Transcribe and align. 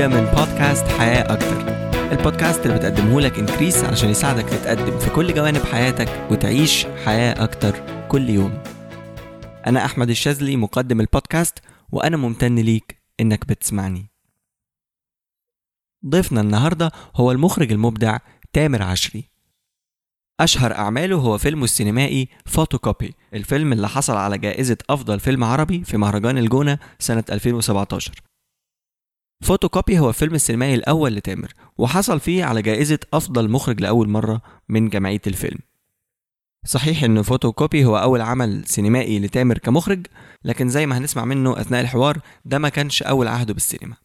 جديده 0.00 0.20
من 0.20 0.26
بودكاست 0.26 0.86
حياة 0.86 1.32
أكتر. 1.32 1.60
البودكاست 2.12 2.66
اللي 2.66 2.78
بتقدمه 2.78 3.20
لك 3.20 3.38
Increase 3.38 3.84
علشان 3.84 4.10
يساعدك 4.10 4.44
تتقدم 4.44 4.98
في 4.98 5.10
كل 5.10 5.34
جوانب 5.34 5.62
حياتك 5.62 6.26
وتعيش 6.30 6.86
حياة 7.04 7.44
أكتر 7.44 8.06
كل 8.08 8.30
يوم. 8.30 8.62
أنا 9.66 9.84
أحمد 9.84 10.10
الشاذلي 10.10 10.56
مقدم 10.56 11.00
البودكاست 11.00 11.58
وأنا 11.92 12.16
ممتن 12.16 12.54
ليك 12.54 13.02
إنك 13.20 13.46
بتسمعني. 13.46 14.10
ضيفنا 16.06 16.40
النهارده 16.40 16.92
هو 17.16 17.32
المخرج 17.32 17.72
المبدع 17.72 18.18
تامر 18.52 18.82
عشري. 18.82 19.30
أشهر 20.40 20.74
أعماله 20.74 21.16
هو 21.16 21.38
فيلمه 21.38 21.64
السينمائي 21.64 22.28
فوتوكوبي 22.46 23.14
الفيلم 23.34 23.72
اللي 23.72 23.88
حصل 23.88 24.16
على 24.16 24.38
جائزة 24.38 24.78
أفضل 24.90 25.20
فيلم 25.20 25.44
عربي 25.44 25.84
في 25.84 25.96
مهرجان 25.96 26.38
الجونة 26.38 26.78
سنة 26.98 27.24
2017 27.30 28.29
فوتوكوبي 29.40 29.98
هو 29.98 30.08
الفيلم 30.08 30.34
السينمائي 30.34 30.74
الأول 30.74 31.14
لتامر 31.14 31.52
وحصل 31.78 32.20
فيه 32.20 32.44
على 32.44 32.62
جائزة 32.62 32.98
أفضل 33.14 33.50
مخرج 33.50 33.80
لأول 33.80 34.08
مرة 34.08 34.42
من 34.68 34.88
جمعية 34.88 35.20
الفيلم. 35.26 35.58
صحيح 36.64 37.04
إن 37.04 37.22
فوتوكوبي 37.22 37.84
هو 37.84 37.98
أول 37.98 38.20
عمل 38.20 38.62
سينمائي 38.66 39.18
لتامر 39.18 39.58
كمخرج 39.58 40.06
لكن 40.44 40.68
زي 40.68 40.86
ما 40.86 40.98
هنسمع 40.98 41.24
منه 41.24 41.60
أثناء 41.60 41.80
الحوار 41.80 42.18
ده 42.44 42.58
ما 42.58 42.68
كانش 42.68 43.02
أول 43.02 43.28
عهده 43.28 43.54
بالسينما. 43.54 43.96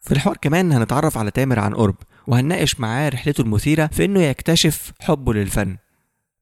في 0.00 0.12
الحوار 0.12 0.36
كمان 0.36 0.72
هنتعرف 0.72 1.18
على 1.18 1.30
تامر 1.30 1.58
عن 1.58 1.74
قرب 1.74 1.96
وهنناقش 2.26 2.80
معاه 2.80 3.08
رحلته 3.08 3.40
المثيرة 3.42 3.86
في 3.86 4.04
إنه 4.04 4.20
يكتشف 4.22 4.92
حبه 5.00 5.34
للفن 5.34 5.76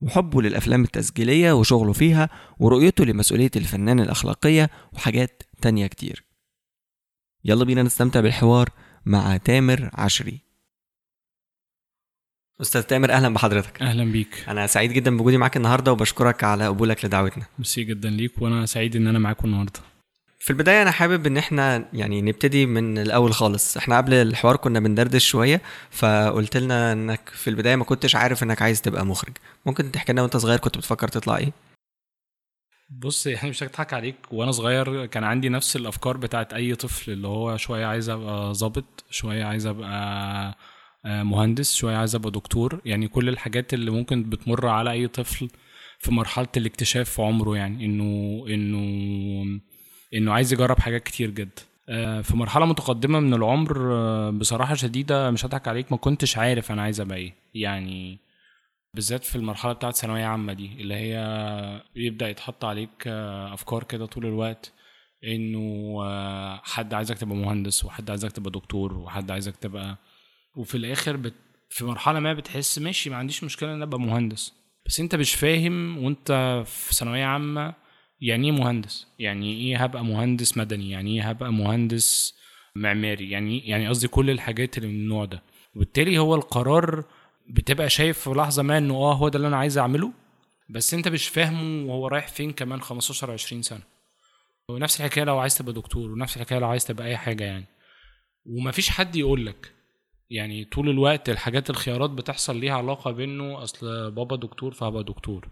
وحبه 0.00 0.42
للأفلام 0.42 0.82
التسجيلية 0.82 1.52
وشغله 1.52 1.92
فيها 1.92 2.28
ورؤيته 2.58 3.04
لمسؤولية 3.04 3.50
الفنان 3.56 4.00
الأخلاقية 4.00 4.70
وحاجات 4.92 5.42
تانية 5.62 5.86
كتير. 5.86 6.24
يلا 7.44 7.64
بينا 7.64 7.82
نستمتع 7.82 8.20
بالحوار 8.20 8.68
مع 9.06 9.36
تامر 9.36 9.90
عشري. 9.94 10.40
أستاذ 12.60 12.82
تامر 12.82 13.12
أهلا 13.12 13.34
بحضرتك. 13.34 13.82
أهلا 13.82 14.12
بيك. 14.12 14.44
أنا 14.48 14.66
سعيد 14.66 14.92
جدا 14.92 15.16
بوجودي 15.16 15.36
معاك 15.36 15.56
النهاردة 15.56 15.92
وبشكرك 15.92 16.44
على 16.44 16.66
قبولك 16.66 17.04
لدعوتنا. 17.04 17.44
ميرسي 17.58 17.84
جدا 17.84 18.10
ليك 18.10 18.42
وأنا 18.42 18.66
سعيد 18.66 18.96
إن 18.96 19.06
أنا 19.06 19.18
معاكم 19.18 19.48
النهارده. 19.48 19.80
في 20.38 20.50
البداية 20.50 20.82
أنا 20.82 20.90
حابب 20.90 21.26
إن 21.26 21.36
إحنا 21.36 21.88
يعني 21.92 22.22
نبتدي 22.22 22.66
من 22.66 22.98
الأول 22.98 23.34
خالص، 23.34 23.76
إحنا 23.76 23.96
قبل 23.96 24.14
الحوار 24.14 24.56
كنا 24.56 24.80
بندردش 24.80 25.26
شوية 25.28 25.60
فقلت 25.90 26.56
لنا 26.56 26.92
إنك 26.92 27.28
في 27.28 27.50
البداية 27.50 27.76
ما 27.76 27.84
كنتش 27.84 28.16
عارف 28.16 28.42
إنك 28.42 28.62
عايز 28.62 28.82
تبقى 28.82 29.06
مخرج، 29.06 29.32
ممكن 29.66 29.92
تحكي 29.92 30.12
لنا 30.12 30.22
وأنت 30.22 30.36
صغير 30.36 30.58
كنت 30.58 30.78
بتفكر 30.78 31.08
تطلع 31.08 31.36
إيه؟ 31.36 31.52
بص 32.88 33.26
يعني 33.26 33.50
مش 33.50 33.62
هضحك 33.62 33.92
عليك. 33.92 34.16
وأنا 34.32 34.52
صغير 34.52 35.06
كان 35.06 35.24
عندي 35.24 35.48
نفس 35.48 35.76
الأفكار 35.76 36.16
بتاعت 36.16 36.52
أي 36.52 36.74
طفل 36.74 37.10
اللي 37.12 37.28
هو 37.28 37.56
شوية 37.56 37.86
عايز 37.86 38.08
أبقى 38.08 38.54
ظابط 38.54 39.04
شوية 39.10 39.44
عايز 39.44 39.66
أبقى 39.66 40.56
آه، 41.06 41.22
مهندس 41.22 41.74
شوية 41.74 41.96
عايز 41.96 42.14
أبقى 42.14 42.30
دكتور. 42.30 42.80
يعني 42.84 43.08
كل 43.08 43.28
الحاجات 43.28 43.74
اللي 43.74 43.90
ممكن 43.90 44.30
بتمر 44.30 44.66
على 44.68 44.90
أي 44.92 45.08
طفل 45.08 45.48
في 45.98 46.10
مرحلة 46.12 46.48
الاكتشاف 46.56 47.10
في 47.10 47.22
عمره 47.22 47.56
يعني 47.56 47.84
إنه 47.84 48.44
إنه 48.48 49.60
إنه 50.14 50.32
عايز 50.32 50.52
يجرب 50.52 50.78
حاجات 50.78 51.02
كتير 51.02 51.30
جدا 51.30 51.62
آه، 51.88 52.20
في 52.20 52.36
مرحلة 52.36 52.66
متقدمة 52.66 53.20
من 53.20 53.34
العمر 53.34 53.92
آه، 53.92 54.30
بصراحة 54.30 54.74
شديدة 54.74 55.30
مش 55.30 55.44
هضحك 55.46 55.68
عليك 55.68 55.92
ما 55.92 55.98
كنتش 55.98 56.38
عارف 56.38 56.72
أنا 56.72 56.82
عايز 56.82 57.00
أبقى 57.00 57.16
إيه. 57.18 57.34
يعني 57.54 58.18
بالذات 58.94 59.24
في 59.24 59.36
المرحلة 59.36 59.72
بتاعت 59.72 59.96
ثانوية 59.96 60.24
عامة 60.24 60.52
دي 60.52 60.66
اللي 60.66 60.94
هي 60.94 61.82
يبدا 61.96 62.28
يتحط 62.28 62.64
عليك 62.64 62.90
آه، 63.06 63.54
أفكار 63.54 63.84
كده 63.84 64.06
طول 64.06 64.26
الوقت 64.26 64.72
إنه 65.24 65.98
آه، 66.04 66.60
حد 66.64 66.94
عايزك 66.94 67.18
تبقى 67.18 67.36
مهندس 67.36 67.84
وحد 67.84 68.10
عايزك 68.10 68.32
تبقى 68.32 68.50
دكتور 68.50 68.98
وحد 68.98 69.30
عايزك 69.30 69.56
تبقى 69.56 69.96
وفي 70.56 70.74
الآخر 70.76 71.16
بت... 71.16 71.34
في 71.70 71.84
مرحلة 71.84 72.20
ما 72.20 72.32
بتحس 72.32 72.78
ماشي 72.78 73.10
ما 73.10 73.16
عنديش 73.16 73.44
مشكلة 73.44 73.74
إن 73.74 73.82
أبقى 73.82 74.00
مهندس. 74.00 74.52
بس 74.86 75.00
أنت 75.00 75.14
مش 75.14 75.34
فاهم 75.34 76.04
وأنت 76.04 76.62
في 76.66 76.94
ثانوية 76.94 77.24
عامة 77.24 77.74
يعني 78.20 78.46
إيه 78.46 78.52
مهندس؟ 78.52 79.06
يعني 79.18 79.54
إيه 79.54 79.84
هبقى 79.84 80.04
مهندس 80.04 80.56
مدني؟ 80.58 80.90
يعني 80.90 81.14
إيه 81.14 81.28
هبقى 81.28 81.52
مهندس 81.52 82.34
معماري؟ 82.74 83.30
يعني 83.30 83.68
يعني 83.68 83.88
قصدي 83.88 84.08
كل 84.08 84.30
الحاجات 84.30 84.78
اللي 84.78 84.88
من 84.88 84.94
النوع 84.94 85.24
ده. 85.24 85.42
وبالتالي 85.74 86.18
هو 86.18 86.34
القرار 86.34 87.04
بتبقى 87.50 87.90
شايف 87.90 88.18
في 88.18 88.30
لحظة 88.30 88.62
ما 88.62 88.78
إنه 88.78 88.94
آه 88.94 89.14
هو 89.14 89.28
ده 89.28 89.36
اللي 89.36 89.48
أنا 89.48 89.56
عايز 89.56 89.78
أعمله 89.78 90.12
بس 90.70 90.94
أنت 90.94 91.08
مش 91.08 91.28
فاهمه 91.28 91.92
وهو 91.92 92.08
رايح 92.08 92.28
فين 92.28 92.52
كمان 92.52 92.80
15 92.80 93.30
20 93.30 93.62
سنة. 93.62 93.80
ونفس 94.68 95.00
الحكاية 95.00 95.24
لو 95.24 95.38
عايز 95.38 95.58
تبقى 95.58 95.72
دكتور 95.72 96.10
ونفس 96.10 96.36
الحكاية 96.36 96.58
لو 96.58 96.68
عايز 96.68 96.84
تبقى 96.84 97.06
أي 97.06 97.16
حاجة 97.16 97.44
يعني. 97.44 97.64
ومفيش 98.46 98.90
حد 98.90 99.16
يقول 99.16 99.46
لك. 99.46 99.72
يعني 100.30 100.64
طول 100.64 100.88
الوقت 100.88 101.28
الحاجات 101.30 101.70
الخيارات 101.70 102.10
بتحصل 102.10 102.56
ليها 102.56 102.74
علاقة 102.74 103.10
بإنه 103.10 103.62
أصل 103.62 104.10
بابا 104.10 104.36
دكتور 104.36 104.74
فهبقى 104.74 105.04
دكتور. 105.04 105.48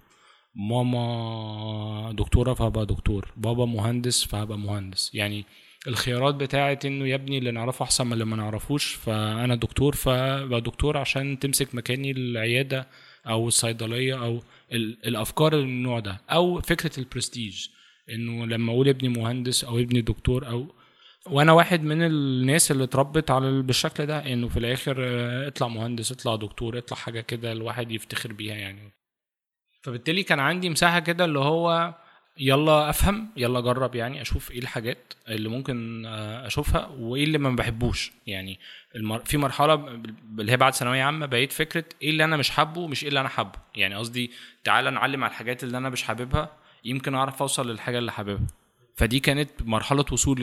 ماما 0.55 2.13
دكتورة 2.13 2.55
فهبقى 2.55 2.87
دكتور. 2.87 3.33
بابا 3.37 3.65
مهندس 3.65 4.25
فهبقى 4.25 4.59
مهندس. 4.59 5.15
يعني 5.15 5.45
الخيارات 5.89 6.35
بتاعت 6.35 6.85
إنه 6.85 7.07
يا 7.09 7.15
ابني 7.15 7.39
اللي 7.39 7.51
نعرفه 7.51 7.83
أحسن 7.83 8.07
من 8.07 8.13
اللي 8.13 8.25
ما 8.25 8.37
نعرفوش 8.37 8.95
فأنا 8.95 9.55
دكتور 9.55 9.95
فبقى 9.95 10.61
دكتور 10.61 10.97
عشان 10.97 11.39
تمسك 11.39 11.75
مكاني 11.75 12.11
العيادة 12.11 12.89
أو 13.27 13.49
الصيدلية 13.49 14.25
أو 14.25 14.43
ال- 14.73 15.07
الأفكار 15.07 15.57
من 15.57 15.63
النوع 15.63 15.99
ده. 16.01 16.21
أو 16.31 16.61
فكرة 16.61 16.99
البرستيج 16.99 17.67
إنه 18.11 18.47
لما 18.47 18.73
أقول 18.73 18.89
ابني 18.89 19.09
مهندس 19.09 19.65
أو 19.65 19.79
ابني 19.79 20.01
دكتور 20.01 20.49
أو 20.49 20.75
وأنا 21.27 21.53
واحد 21.53 21.83
من 21.83 22.03
الناس 22.03 22.71
اللي 22.71 22.85
اتربت 22.85 23.31
على 23.31 23.49
ال- 23.49 23.63
بالشكل 23.63 24.07
ده 24.07 24.33
إنه 24.33 24.49
في 24.49 24.59
الآخر 24.59 24.97
آه، 25.01 25.49
اطلع 25.49 25.69
مهندس 25.69 26.13
اطلع 26.13 26.37
دكتور 26.37 26.79
اطلع 26.79 26.97
حاجة 26.97 27.21
كده 27.21 27.53
الواحد 27.53 27.93
يفتخر 27.93 28.33
بيها 28.33 28.55
يعني. 28.55 28.93
فبالتالي 29.83 30.23
كان 30.23 30.39
عندي 30.41 30.71
مساحة 30.71 31.01
كده 31.01 31.25
اللي 31.25 31.39
هو 31.39 31.95
يلا 32.39 32.91
أفهم 32.91 33.29
يلا 33.37 33.59
أجرب 33.59 33.95
يعني 33.95 34.23
أشوف 34.23 34.51
إيه 34.51 34.59
الحاجات 34.59 35.15
اللي 35.29 35.49
ممكن 35.49 36.07
آه، 36.07 36.47
أشوفها 36.47 36.87
وإيه 36.87 37.25
اللي 37.25 37.39
ما 37.39 37.51
بحبوش. 37.51 38.13
يعني 38.27 38.59
المر... 38.97 39.19
في 39.19 39.37
مرحلة 39.37 39.75
اللي 40.39 40.53
هي 40.53 40.57
بعد 40.57 40.75
ثانوية 40.75 41.03
عامة 41.03 41.27
بقيت 41.27 41.53
فكرة 41.53 41.85
إيه 42.03 42.11
اللي 42.11 42.25
أنا 42.25 42.37
مش 42.37 42.51
حابه 42.51 42.87
مش 42.87 43.03
إيه 43.03 43.09
اللي 43.09 43.21
أنا 43.21 43.29
حابه. 43.29 43.59
يعني 43.75 43.95
قصدي 43.95 44.31
تعالى 44.65 44.91
نعلم 44.91 45.25
على 45.25 45.31
الحاجات 45.31 45.65
اللي 45.65 45.79
أنا 45.79 45.89
مش 45.89 46.03
حاببها 46.03 46.51
يمكن 46.85 47.15
أعرف 47.15 47.43
أوصل 47.43 47.71
للحاجة 47.71 47.99
اللي 47.99 48.13
حاببها. 48.13 48.47
فدي 48.97 49.21
كانت 49.21 49.51
مرحلة 49.65 50.05
وصول 50.13 50.41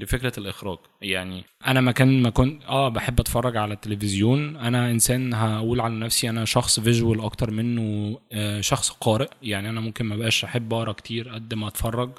لفكرة 0.00 0.32
الإخراج. 0.38 0.78
يعني 1.02 1.44
أنا 1.66 1.80
ما 1.80 1.92
كان 1.92 2.22
ما 2.22 2.30
كنت 2.30 2.62
آه 2.64 2.88
بحب 2.88 3.20
أتفرج 3.20 3.56
على 3.56 3.74
التلفزيون. 3.74 4.56
أنا 4.56 4.90
إنسان 4.90 5.34
هقول 5.34 5.80
على 5.80 5.94
نفسي 5.94 6.30
أنا 6.30 6.44
شخص 6.44 6.80
فيجوال 6.80 7.20
أكتر 7.20 7.50
منه 7.50 8.18
آه، 8.32 8.60
شخص 8.60 8.90
قارئ. 8.90 9.28
يعني 9.42 9.68
أنا 9.68 9.80
ممكن 9.80 10.04
ما 10.04 10.16
بقاش 10.16 10.44
أحب 10.44 10.74
أقرأ 10.74 10.92
كتير 10.92 11.28
قد 11.28 11.54
ما 11.54 11.68
أتفرج. 11.68 12.10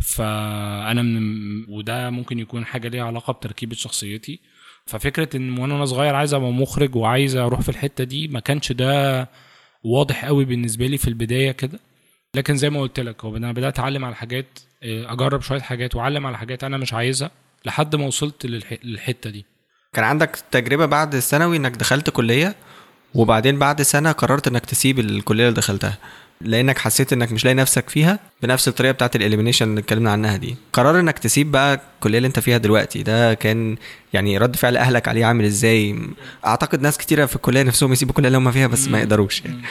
فأنا 0.00 1.02
من 1.02 1.64
وده 1.68 2.10
ممكن 2.10 2.38
يكون 2.38 2.64
حاجة 2.64 2.88
ليها 2.88 3.04
علاقة 3.04 3.32
بتركيبة 3.32 3.74
شخصيتي. 3.74 4.40
ففكرة 4.86 5.36
إن 5.36 5.58
وأنا 5.58 5.84
صغير 5.84 6.14
عايز 6.14 6.34
أبقى 6.34 6.52
مخرج 6.52 6.96
وعايز 6.96 7.36
أروح 7.36 7.60
في 7.60 7.68
الحتة 7.68 8.04
دي 8.04 8.28
ما 8.28 8.40
كانش 8.40 8.72
ده 8.72 9.28
واضح 9.84 10.24
قوي 10.24 10.44
بالنسبة 10.44 10.86
لي 10.86 10.98
في 10.98 11.08
البداية 11.08 11.50
كده. 11.52 11.80
لكن 12.34 12.56
زي 12.56 12.70
ما 12.70 12.80
قلت 12.80 13.00
لك 13.00 13.24
هو 13.24 13.36
أنا 13.36 13.52
بدأت 13.52 13.72
أتعلم 13.74 14.04
على 14.04 14.14
حاجات 14.14 14.46
آه، 14.82 15.12
أجرب 15.12 15.42
شوية 15.42 15.60
حاجات 15.60 15.96
وأعلم 15.96 16.26
على 16.26 16.38
حاجات 16.38 16.64
أنا 16.64 16.76
مش 16.76 16.92
عايزها 16.94 17.30
لحد 17.64 17.96
ما 17.96 18.06
وصلت 18.06 18.46
للح- 18.46 18.84
للحتة 18.84 19.30
دي. 19.30 19.44
كان 19.92 20.04
عندك 20.04 20.38
تجربة 20.50 20.86
بعد 20.86 21.14
الثانوي 21.14 21.56
إنك 21.56 21.72
دخلت 21.76 22.10
كلية 22.10 22.54
وبعدين 23.14 23.58
بعد 23.58 23.82
سنة 23.82 24.12
قررت 24.12 24.46
إنك 24.48 24.66
تسيب 24.66 24.98
الكلية 24.98 25.44
اللي 25.48 25.56
دخلتها؟ 25.56 25.98
لأنك 26.40 26.78
حسيت 26.78 27.12
إنك 27.12 27.32
مش 27.32 27.44
لاقي 27.44 27.54
نفسك 27.54 27.88
فيها 27.90 28.18
بنفس 28.42 28.68
الطريقة 28.68 28.92
بتاعت 28.92 29.16
الإليمينيشن 29.16 29.68
اللي 29.70 29.80
اتكلمنا 29.80 30.10
عنها 30.12 30.36
دي. 30.36 30.56
قرار 30.72 31.00
إنك 31.00 31.18
تسيب 31.18 31.50
بقى 31.52 31.80
الكلية 31.94 32.18
اللي 32.18 32.26
أنت 32.28 32.38
فيها 32.38 32.58
دلوقتي 32.58 33.02
ده 33.02 33.34
كان 33.34 33.76
يعني 34.12 34.38
رد 34.38 34.56
فعل 34.56 34.76
أهلك 34.76 35.08
عليه 35.08 35.24
عامل 35.26 35.44
إزاي؟ 35.44 35.98
أعتقد 36.46 36.82
ناس 36.82 36.98
كتيرة 36.98 37.26
في 37.26 37.36
الكلية 37.36 37.62
نفسهم 37.62 37.92
يسيبوا 37.92 38.10
الكلية 38.12 38.26
اللي 38.28 38.38
هم 38.38 38.50
فيها 38.52 38.66
بس 38.66 38.88
ما 38.88 38.98
يقدروش. 38.98 39.44
يعني. 39.44 39.62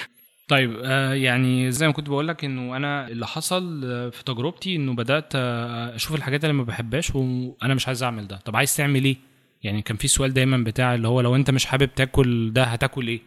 طيب 0.47 0.79
آه 0.83 1.13
يعني 1.13 1.71
زي 1.71 1.88
ما 1.88 1.94
كنت 1.94 2.09
بقول 2.09 2.27
لك 2.27 2.45
إنه 2.45 2.75
أنا 2.77 3.07
اللي 3.07 3.27
حصل 3.27 3.81
آه، 3.85 4.09
في 4.09 4.23
تجربتي 4.23 4.75
إنه 4.75 4.94
بدأت 4.95 5.31
آه، 5.35 5.95
أشوف 5.95 6.15
الحاجات 6.15 6.44
اللي 6.44 6.53
ما 6.53 6.63
بحبهاش 6.63 7.15
وأنا 7.15 7.73
مش 7.73 7.88
عايز 7.88 8.03
أعمل 8.03 8.27
ده. 8.27 8.38
طب 8.38 8.55
عايز 8.55 8.75
تعمل 8.75 9.03
إيه؟ 9.05 9.17
يعني 9.63 9.81
كان 9.81 9.97
في 9.97 10.07
سؤال 10.07 10.33
دايما 10.33 10.57
بتاع 10.57 10.95
اللي 10.95 11.07
هو 11.07 11.21
لو 11.21 11.35
أنت 11.35 11.51
مش 11.51 11.65
حابب 11.65 11.95
تاكل 11.95 12.53
ده 12.53 12.63
هتاكل 12.63 13.07
إيه؟ 13.07 13.21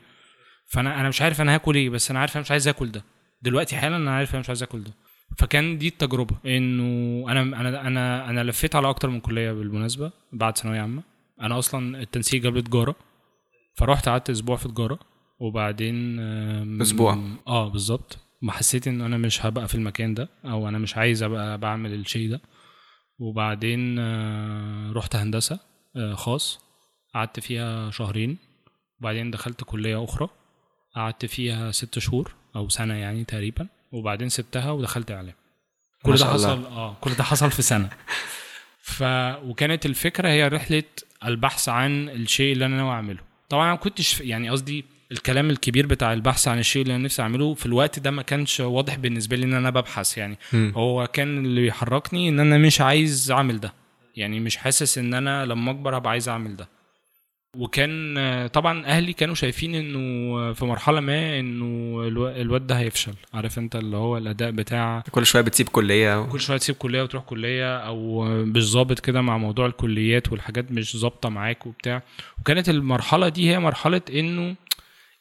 فأنا 0.66 1.00
أنا 1.00 1.08
مش 1.08 1.22
عارف 1.22 1.40
أنا 1.40 1.54
هاكل 1.54 1.74
إيه 1.74 1.90
بس 1.90 2.10
أنا 2.10 2.20
عارف 2.20 2.36
أنا 2.36 2.40
مش 2.42 2.50
عايز 2.50 2.68
آكل 2.68 2.90
ده. 2.92 3.04
دلوقتي 3.42 3.76
حالا 3.76 3.96
أنا 3.96 4.10
عارف 4.16 4.30
أنا 4.30 4.40
مش 4.40 4.48
عايز 4.48 4.62
آكل 4.62 4.82
ده. 4.84 4.92
فكان 5.38 5.78
دي 5.78 5.88
التجربة 5.88 6.36
إنه 6.46 7.24
أنا 7.32 7.42
أنا 7.42 7.86
أنا 7.86 8.30
أنا 8.30 8.44
لفيت 8.44 8.76
على 8.76 8.88
أكتر 8.88 9.10
من 9.10 9.20
كلية 9.20 9.52
بالمناسبة 9.52 10.10
بعد 10.32 10.58
ثانوية 10.58 10.80
عامة. 10.80 11.02
أنا 11.40 11.58
أصلا 11.58 12.00
التنسيق 12.02 12.42
جاب 12.42 12.54
لي 12.56 12.62
تجارة 12.62 12.94
فرحت 13.76 14.08
قعدت 14.08 14.30
أسبوع 14.30 14.56
في 14.56 14.68
تجارة. 14.68 15.09
وبعدين 15.40 16.20
آم، 16.20 16.80
أسبوع. 16.80 17.18
آه 17.46 17.68
بالظبط. 17.68 18.18
ما 18.42 18.52
حسيت 18.52 18.88
إن 18.88 19.00
أنا 19.00 19.18
مش 19.18 19.46
هبقى 19.46 19.68
في 19.68 19.74
المكان 19.74 20.14
ده 20.14 20.28
أو 20.44 20.68
أنا 20.68 20.78
مش 20.78 20.96
عايز 20.96 21.22
أبقى 21.22 21.58
بعمل 21.58 21.94
الشيء 21.94 22.30
ده. 22.30 22.40
وبعدين 23.18 23.98
آه، 23.98 24.92
رحت 24.92 25.16
هندسة 25.16 25.60
آه، 25.96 26.14
خاص. 26.14 26.58
قعدت 27.14 27.40
فيها 27.40 27.90
شهرين. 27.90 28.38
وبعدين 29.00 29.30
دخلت 29.30 29.64
كلية 29.64 30.04
أخرى. 30.04 30.28
قعدت 30.96 31.26
فيها 31.26 31.70
ست 31.70 31.98
شهور 31.98 32.34
أو 32.56 32.68
سنة 32.68 32.94
يعني 32.94 33.24
تقريبا. 33.24 33.68
وبعدين 33.92 34.28
سبتها 34.28 34.70
ودخلت 34.70 35.10
إعلام. 35.10 35.34
كل 36.02 36.14
ده. 36.16 36.24
حصل 36.26 36.64
آه 36.66 36.94
كل 37.00 37.14
ده 37.14 37.24
حصل 37.24 37.50
في 37.50 37.62
سنة. 37.62 37.90
ف 38.82 39.02
وكانت 39.44 39.86
الفكرة 39.86 40.28
هي 40.28 40.48
رحلة 40.48 40.82
البحث 41.24 41.68
عن 41.68 42.08
الشيء 42.08 42.52
اللي 42.52 42.66
أنا 42.66 42.76
ناوي 42.76 42.90
أعمله. 42.90 43.20
طبعا 43.48 43.64
أنا 43.64 43.72
ما 43.72 43.78
كنتش 43.78 44.20
يعني 44.20 44.50
قصدي 44.50 44.84
الكلام 45.12 45.50
الكبير 45.50 45.86
بتاع 45.86 46.12
البحث 46.12 46.48
عن 46.48 46.58
الشيء 46.58 46.82
اللي 46.82 46.94
أنا 46.94 47.04
نفسي 47.04 47.22
أعمله 47.22 47.54
في 47.54 47.66
الوقت 47.66 47.98
ده 47.98 48.10
ما 48.10 48.22
كانش 48.22 48.60
واضح 48.60 48.96
بالنسبة 48.96 49.36
لي 49.36 49.44
إن 49.44 49.54
أنا 49.54 49.70
ببحث 49.70 50.18
يعني. 50.18 50.38
مم. 50.52 50.72
هو 50.76 51.06
كان 51.06 51.44
اللي 51.44 51.60
بيحركني 51.60 52.28
إن 52.28 52.40
أنا 52.40 52.58
مش 52.58 52.80
عايز 52.80 53.30
أعمل 53.30 53.60
ده. 53.60 53.72
يعني 54.16 54.40
مش 54.40 54.56
حاسس 54.56 54.98
إن 54.98 55.14
أنا 55.14 55.46
لما 55.46 55.70
أكبر 55.70 55.96
هبقى 55.96 56.10
عايز 56.10 56.28
أعمل 56.28 56.56
ده. 56.56 56.68
وكان 57.56 58.16
طبعا 58.52 58.86
أهلي 58.86 59.12
كانوا 59.12 59.34
شايفين 59.34 59.74
إنه 59.74 60.52
في 60.52 60.64
مرحلة 60.64 61.00
ما 61.00 61.38
إنه 61.40 61.64
الو- 62.08 62.28
الواد 62.28 62.66
ده 62.66 62.78
هيفشل. 62.78 63.12
عارف 63.34 63.58
أنت 63.58 63.76
اللي 63.76 63.96
هو 63.96 64.18
الأداء 64.18 64.50
بتاع 64.50 65.02
كل 65.10 65.26
شوية 65.26 65.42
بتسيب 65.42 65.68
كلية. 65.68 66.20
و... 66.20 66.26
كل 66.26 66.40
شوية 66.40 66.56
تسيب 66.58 66.74
كلية 66.76 67.02
وتروح 67.02 67.24
كلية 67.24 67.76
أو 67.78 68.24
مش 68.24 68.62
ظابط 68.70 69.00
كده 69.00 69.20
مع 69.20 69.38
موضوع 69.38 69.66
الكليات 69.66 70.32
والحاجات 70.32 70.72
مش 70.72 70.96
ظابطة 70.96 71.28
معاك 71.28 71.66
وبتاع. 71.66 72.02
وكانت 72.40 72.68
المرحلة 72.68 73.28
دي 73.28 73.50
هي 73.50 73.58
مرحلة 73.58 74.00
إنه 74.14 74.54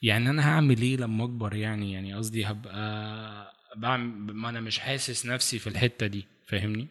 يعني 0.01 0.29
أنا 0.29 0.49
هعمل 0.49 0.81
إيه 0.81 0.97
لما 0.97 1.23
أكبر 1.23 1.55
يعني؟ 1.55 1.93
يعني 1.93 2.13
قصدي 2.13 2.45
هبقى 2.45 3.53
بعمل 3.77 4.33
ما 4.33 4.49
أنا 4.49 4.59
مش 4.59 4.79
حاسس 4.79 5.25
نفسي 5.25 5.59
في 5.59 5.67
الحتة 5.67 6.07
دي 6.07 6.25
فاهمني؟ 6.47 6.87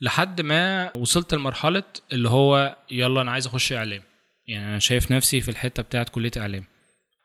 لحد 0.00 0.40
ما 0.40 0.96
وصلت 0.96 1.34
لمرحلة 1.34 1.82
اللي 2.12 2.28
هو 2.28 2.76
يلا 2.90 3.20
أنا 3.22 3.30
عايز 3.30 3.46
أخش 3.46 3.72
إعلام. 3.72 4.02
يعني 4.46 4.64
أنا 4.66 4.78
شايف 4.78 5.12
نفسي 5.12 5.40
في 5.40 5.48
الحتة 5.48 5.82
بتاعت 5.82 6.08
كلية 6.08 6.30
إعلام. 6.36 6.64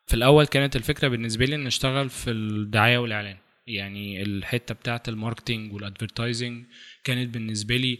في 0.07 0.13
الأول 0.13 0.45
كانت 0.45 0.75
الفكرة 0.75 1.07
بالنسبة 1.07 1.45
لي 1.45 1.55
إن 1.55 1.67
أشتغل 1.67 2.09
في 2.09 2.31
الدعاية 2.31 2.97
والإعلان. 2.97 3.37
يعني 3.67 4.21
الحتة 4.21 4.75
بتاعت 4.75 5.09
ال 5.09 5.16
marketing 5.16 5.73
وال 5.73 5.88
advertising 5.88 6.65
كانت 7.03 7.33
بالنسبة 7.33 7.77
لي 7.77 7.99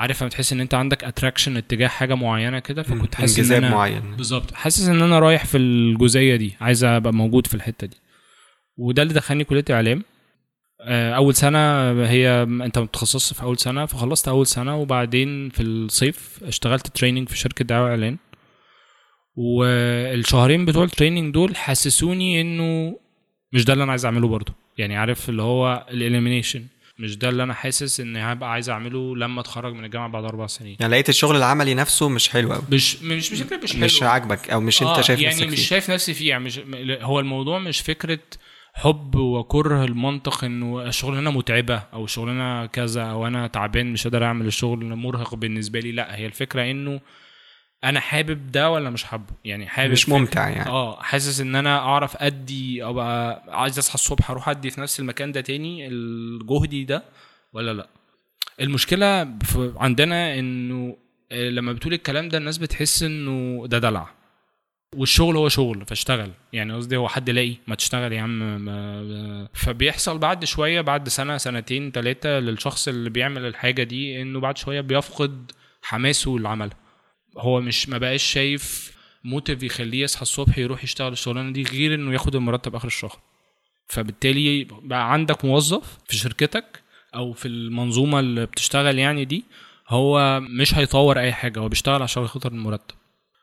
عارف 0.00 0.22
لما 0.22 0.30
تحس 0.30 0.52
إن 0.52 0.60
أنت 0.60 0.74
عندك 0.74 1.04
attraction 1.04 1.56
اتجاه 1.56 1.88
حاجة 1.88 2.14
معينة 2.14 2.58
كده 2.58 2.82
فكنت 2.82 3.14
حاسس 3.14 3.50
إن 3.50 3.64
أنا 3.64 3.74
معين. 3.74 4.16
بالظبط. 4.16 4.54
حاسس 4.54 4.88
إن 4.88 5.02
أنا 5.02 5.18
رايح 5.18 5.44
في 5.44 5.58
الجزئية 5.58 6.36
دي 6.36 6.56
عايز 6.60 6.84
أبقى 6.84 7.12
موجود 7.12 7.46
في 7.46 7.54
الحتة 7.54 7.86
دي. 7.86 7.96
وده 8.76 9.02
اللي 9.02 9.14
دخلني 9.14 9.44
كلية 9.44 9.64
إعلام. 9.70 10.02
آه، 10.82 11.12
أول 11.12 11.34
سنة 11.34 11.58
هي 12.04 12.42
أنت 12.42 12.78
متخصص 12.78 13.32
في 13.34 13.42
أول 13.42 13.58
سنة 13.58 13.86
فخلصت 13.86 14.28
أول 14.28 14.46
سنة 14.46 14.76
وبعدين 14.76 15.48
في 15.48 15.62
الصيف 15.62 16.40
اشتغلت 16.44 16.86
training 16.86 17.28
في 17.28 17.38
شركة 17.38 17.64
دعايه 17.64 17.82
واعلان 17.84 18.16
والشهرين 19.36 20.64
بتوع 20.64 20.84
ال 20.84 20.90
training 20.90 21.34
دول 21.34 21.56
حسسوني 21.56 22.40
إنه 22.40 22.96
مش 23.52 23.64
ده 23.64 23.72
اللي 23.72 23.84
أنا 23.84 23.92
عايز 23.92 24.04
أعمله 24.04 24.28
برضه. 24.28 24.52
يعني 24.78 24.96
عارف 24.96 25.28
اللي 25.28 25.42
هو 25.42 25.86
ال 25.90 25.96
elimination 25.96 26.64
مش 27.00 27.16
ده 27.16 27.28
اللي 27.28 27.42
أنا 27.42 27.54
حاسس 27.54 28.00
ان 28.00 28.16
هبقى 28.16 28.50
عايز 28.52 28.70
أعمله 28.70 29.16
لما 29.16 29.40
أتخرج 29.40 29.74
من 29.74 29.84
الجامعة 29.84 30.08
بعد 30.08 30.24
أربع 30.24 30.46
سنين. 30.46 30.76
يعني 30.80 30.92
لقيت 30.92 31.08
الشغل 31.08 31.36
العملي 31.36 31.74
نفسه 31.74 32.08
مش 32.08 32.28
حلو 32.28 32.52
قوي 32.52 32.62
مش 32.70 33.02
مش 33.02 33.32
مش 33.32 33.42
مش 33.42 33.72
حلو. 33.72 33.84
مش 33.84 34.02
عاجبك 34.02 34.50
أو 34.50 34.60
مش 34.60 34.82
أنت 34.82 34.90
آه، 34.90 35.00
شايف 35.00 35.20
يعني 35.20 35.34
نفسك 35.34 35.52
مش 35.52 35.68
شايف 35.68 35.90
نفسي 35.90 36.14
فيه. 36.14 36.28
يعني 36.28 36.44
مش 36.44 36.60
هو 37.02 37.20
الموضوع 37.20 37.58
مش 37.58 37.80
فكرة 37.80 38.18
حب 38.74 39.14
وكره 39.14 39.84
المنطق 39.84 40.44
إنه 40.44 40.82
الشغلانه 40.82 41.30
متعبة 41.30 41.82
أو 41.92 42.04
الشغلانه 42.04 42.66
كذا 42.66 43.02
أو 43.02 43.26
أنا 43.26 43.46
تعبان 43.46 43.92
مش 43.92 44.04
قادر 44.04 44.24
أعمل 44.24 44.46
الشغل 44.46 44.84
مرهق 44.84 45.34
بالنسبة 45.34 45.80
لي. 45.80 45.92
لا 45.92 46.16
هي 46.16 46.26
الفكرة 46.26 46.70
إنه 46.70 47.00
أنا 47.84 48.00
حابب 48.00 48.52
ده 48.52 48.70
ولا 48.70 48.90
مش 48.90 49.04
حابه؟ 49.04 49.34
يعني 49.44 49.66
حابب 49.66 49.92
مش 49.92 50.08
ممتع 50.08 50.48
يعني. 50.48 50.68
آه 50.70 51.02
حاسس 51.02 51.40
إن 51.40 51.54
أنا 51.56 51.78
أعرف 51.78 52.16
أدي 52.16 52.84
أبقى 52.84 53.42
عايز 53.48 53.78
أصحى 53.78 53.94
الصبح 53.94 54.30
أروح 54.30 54.48
أدي 54.48 54.70
في 54.70 54.80
نفس 54.80 55.00
المكان 55.00 55.32
ده 55.32 55.40
تاني 55.40 55.88
الجهدي 55.88 56.84
ده 56.84 57.02
ولا 57.52 57.72
لأ؟ 57.72 57.88
المشكلة 58.60 59.34
عندنا 59.76 60.38
إنه 60.38 60.96
آه، 61.32 61.48
لما 61.50 61.72
بتقول 61.72 61.92
الكلام 61.94 62.28
ده 62.28 62.38
الناس 62.38 62.58
بتحس 62.58 63.02
إنه 63.02 63.66
ده 63.66 63.78
دلع. 63.78 64.08
والشغل 64.96 65.36
هو 65.36 65.48
شغل 65.48 65.86
فاشتغل. 65.86 66.30
يعني 66.52 66.72
قصدي 66.72 66.96
هو 66.96 67.08
حد 67.08 67.30
لاقي 67.30 67.54
ما 67.66 67.74
تشتغل 67.74 68.12
يا 68.12 68.20
عم 68.20 68.38
ما 68.38 68.58
ما- 69.02 69.48
فبيحصل 69.54 70.18
بعد 70.18 70.44
شوية 70.44 70.80
بعد 70.80 71.08
سنة 71.08 71.36
سنتين 71.36 71.90
ثلاثة 71.90 72.28
للشخص 72.38 72.88
اللي 72.88 73.10
بيعمل 73.10 73.46
الحاجة 73.46 73.82
دي 73.82 74.22
إنه 74.22 74.40
بعد 74.40 74.58
شوية 74.58 74.80
بيفقد 74.80 75.52
حماسه 75.82 76.30
للعمل. 76.30 76.70
هو 77.38 77.60
مش 77.60 77.88
ما 77.88 77.98
بقاش 77.98 78.22
شايف 78.22 78.92
موتيف 79.24 79.62
يخليه 79.62 80.02
يصحى 80.02 80.22
الصبح 80.22 80.58
يروح 80.58 80.84
يشتغل 80.84 81.12
الشغلانة 81.12 81.52
دي 81.52 81.62
غير 81.62 81.94
إنه 81.94 82.12
ياخد 82.12 82.36
المرتب 82.36 82.74
آخر 82.74 82.86
الشهر. 82.86 83.18
فبالتالي 83.88 84.64
بقى 84.64 85.12
عندك 85.12 85.44
موظف 85.44 85.98
في 86.08 86.16
شركتك 86.16 86.82
أو 87.14 87.32
في 87.32 87.48
المنظومة 87.48 88.20
اللي 88.20 88.46
بتشتغل 88.46 88.98
يعني 88.98 89.24
دي 89.24 89.44
هو 89.88 90.40
مش 90.40 90.74
هيطور 90.74 91.18
أي 91.20 91.32
حاجة 91.32 91.60
هو 91.60 91.68
بيشتغل 91.68 92.02
عشان 92.02 92.26
خاطر 92.26 92.52
المرتب. 92.52 92.94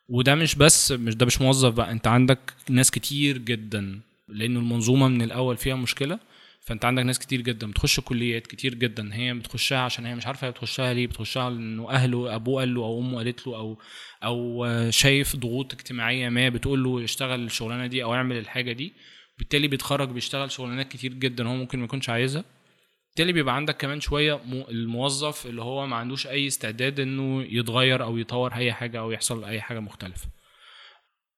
وده 0.10 0.36
مش 0.36 0.56
بس 0.56 0.92
مش 0.92 1.16
ده 1.16 1.25
مش 1.25 1.42
موظف 1.42 1.74
بقى 1.74 1.92
أنت 1.92 2.07
عندك 2.07 2.54
ناس 2.69 2.92
كتير 2.92 3.38
جدا 3.38 4.00
لأنه 4.28 4.60
المنظومة 4.60 5.07
من 5.07 5.22
الأول 5.22 5.57
فيها 5.57 5.75
مشكلة. 5.75 6.19
فانت 6.68 6.86
عندك 6.86 7.04
ناس 7.04 7.19
كتير 7.19 7.42
جدا 7.42 7.68
بتخش 7.72 8.00
كليات 8.00 8.48
كتير 8.48 8.74
جدا 8.74 9.10
هي 9.16 9.34
بتخشها 9.34 9.78
عشان 9.80 10.06
هي 10.06 10.16
مش 10.16 10.28
عارفة 10.28 10.48
هي 10.48 10.52
بتخشها 10.52 10.94
ليه 10.94 11.08
بتخشها 11.08 11.50
لأنه 11.50 11.90
أهله 11.90 12.36
أبوه 12.36 12.60
قال 12.60 12.74
له 12.74 12.81
أو 12.84 13.00
أمه 13.00 13.18
قالت 13.18 13.48
له 13.48 13.56
أو 13.56 13.78
أو 14.24 14.66
شايف 14.90 15.36
ضغوط 15.36 15.74
اجتماعية 15.74 16.30
ما 16.30 16.50
بتقول 16.50 16.84
له 16.84 17.04
اشتغل 17.04 17.44
الشغلانة 17.46 17.88
دي 17.88 18.04
أو 18.04 18.14
اعمل 18.14 18.38
الحاجة 18.38 18.72
دي 18.72 18.94
بالتالي 19.38 19.68
بيتخرج 19.68 20.10
بيشتغل 20.10 20.52
شغلانات 20.52 20.88
كتير 20.92 21.14
جدا 21.14 21.48
هو 21.48 21.56
ممكن 21.56 21.80
ما 21.80 21.86
يكونش 21.86 22.10
عايزها. 22.10 22.44
بالتالي 23.10 23.34
بيبقى 23.34 23.56
عندك 23.56 23.78
كمان 23.78 24.00
شوية 24.00 24.40
مو- 24.45 24.68
الموظف 24.69 25.45
اللي 25.45 25.62
هو 25.62 25.88
ما 25.88 25.95
عندوش 25.95 26.28
أي 26.28 26.47
استعداد 26.47 27.00
إنه 27.00 27.44
يتغير 27.44 28.04
أو 28.04 28.18
يطور 28.18 28.54
أي 28.54 28.74
حاجة 28.74 29.00
أو 29.00 29.12
يحصل 29.12 29.44
أي 29.44 29.62
حاجة 29.62 29.80
مختلفة. 29.80 30.28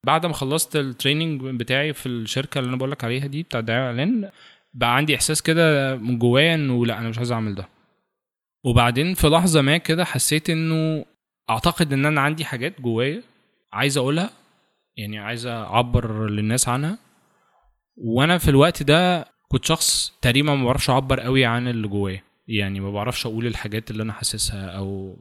بعد 0.05 0.25
ما 0.25 0.33
خلصت 0.33 0.75
التريننج 0.75 1.41
بتاعي 1.59 1.93
في 1.93 2.05
الشركة 2.05 2.59
اللي 2.59 2.69
أنا 2.69 2.77
بقول 2.77 2.91
لك 2.91 3.03
عليها 3.03 3.27
دي 3.27 3.43
بتاع 3.43 3.59
دعايه 3.59 3.81
واعلان 3.83 4.29
بقى 4.73 4.95
عندي 4.95 5.15
إحساس 5.15 5.41
كده 5.41 5.95
من 5.95 6.19
جوايا 6.19 6.55
إنه 6.55 6.85
لأ 6.85 6.99
أنا 6.99 7.09
مش 7.09 7.17
عايز 7.17 7.31
أعمل 7.31 7.55
ده. 7.55 7.67
وبعدين 8.63 9.13
في 9.13 9.27
لحظة 9.27 9.61
ما 9.61 9.77
كده 9.77 10.05
حسيت 10.05 10.49
إنه 10.49 11.05
أعتقد 11.49 11.93
إن 11.93 12.05
أنا 12.05 12.21
عندي 12.21 12.45
حاجات 12.45 12.81
جوايا 12.81 13.21
عايز 13.73 13.97
أقولها 13.97 14.29
يعني 14.97 15.19
عايز 15.19 15.45
أعبر 15.45 16.29
للناس 16.29 16.69
عنها. 16.69 16.97
وأنا 17.97 18.37
في 18.37 18.49
الوقت 18.49 18.83
ده 18.83 19.25
كنت 19.51 19.65
شخص 19.65 20.13
تقريبا 20.21 20.55
ما 20.55 20.65
بعرفش 20.65 20.89
أعبر 20.89 21.19
قوي 21.19 21.45
عن 21.45 21.67
اللي 21.67 21.87
جوايا 21.87 22.23
يعني 22.47 22.79
ما 22.79 22.91
بعرفش 22.91 23.25
أقول 23.25 23.47
الحاجات 23.47 23.91
اللي 23.91 24.03
أنا 24.03 24.13
حاسسها 24.13 24.65
أو 24.65 25.15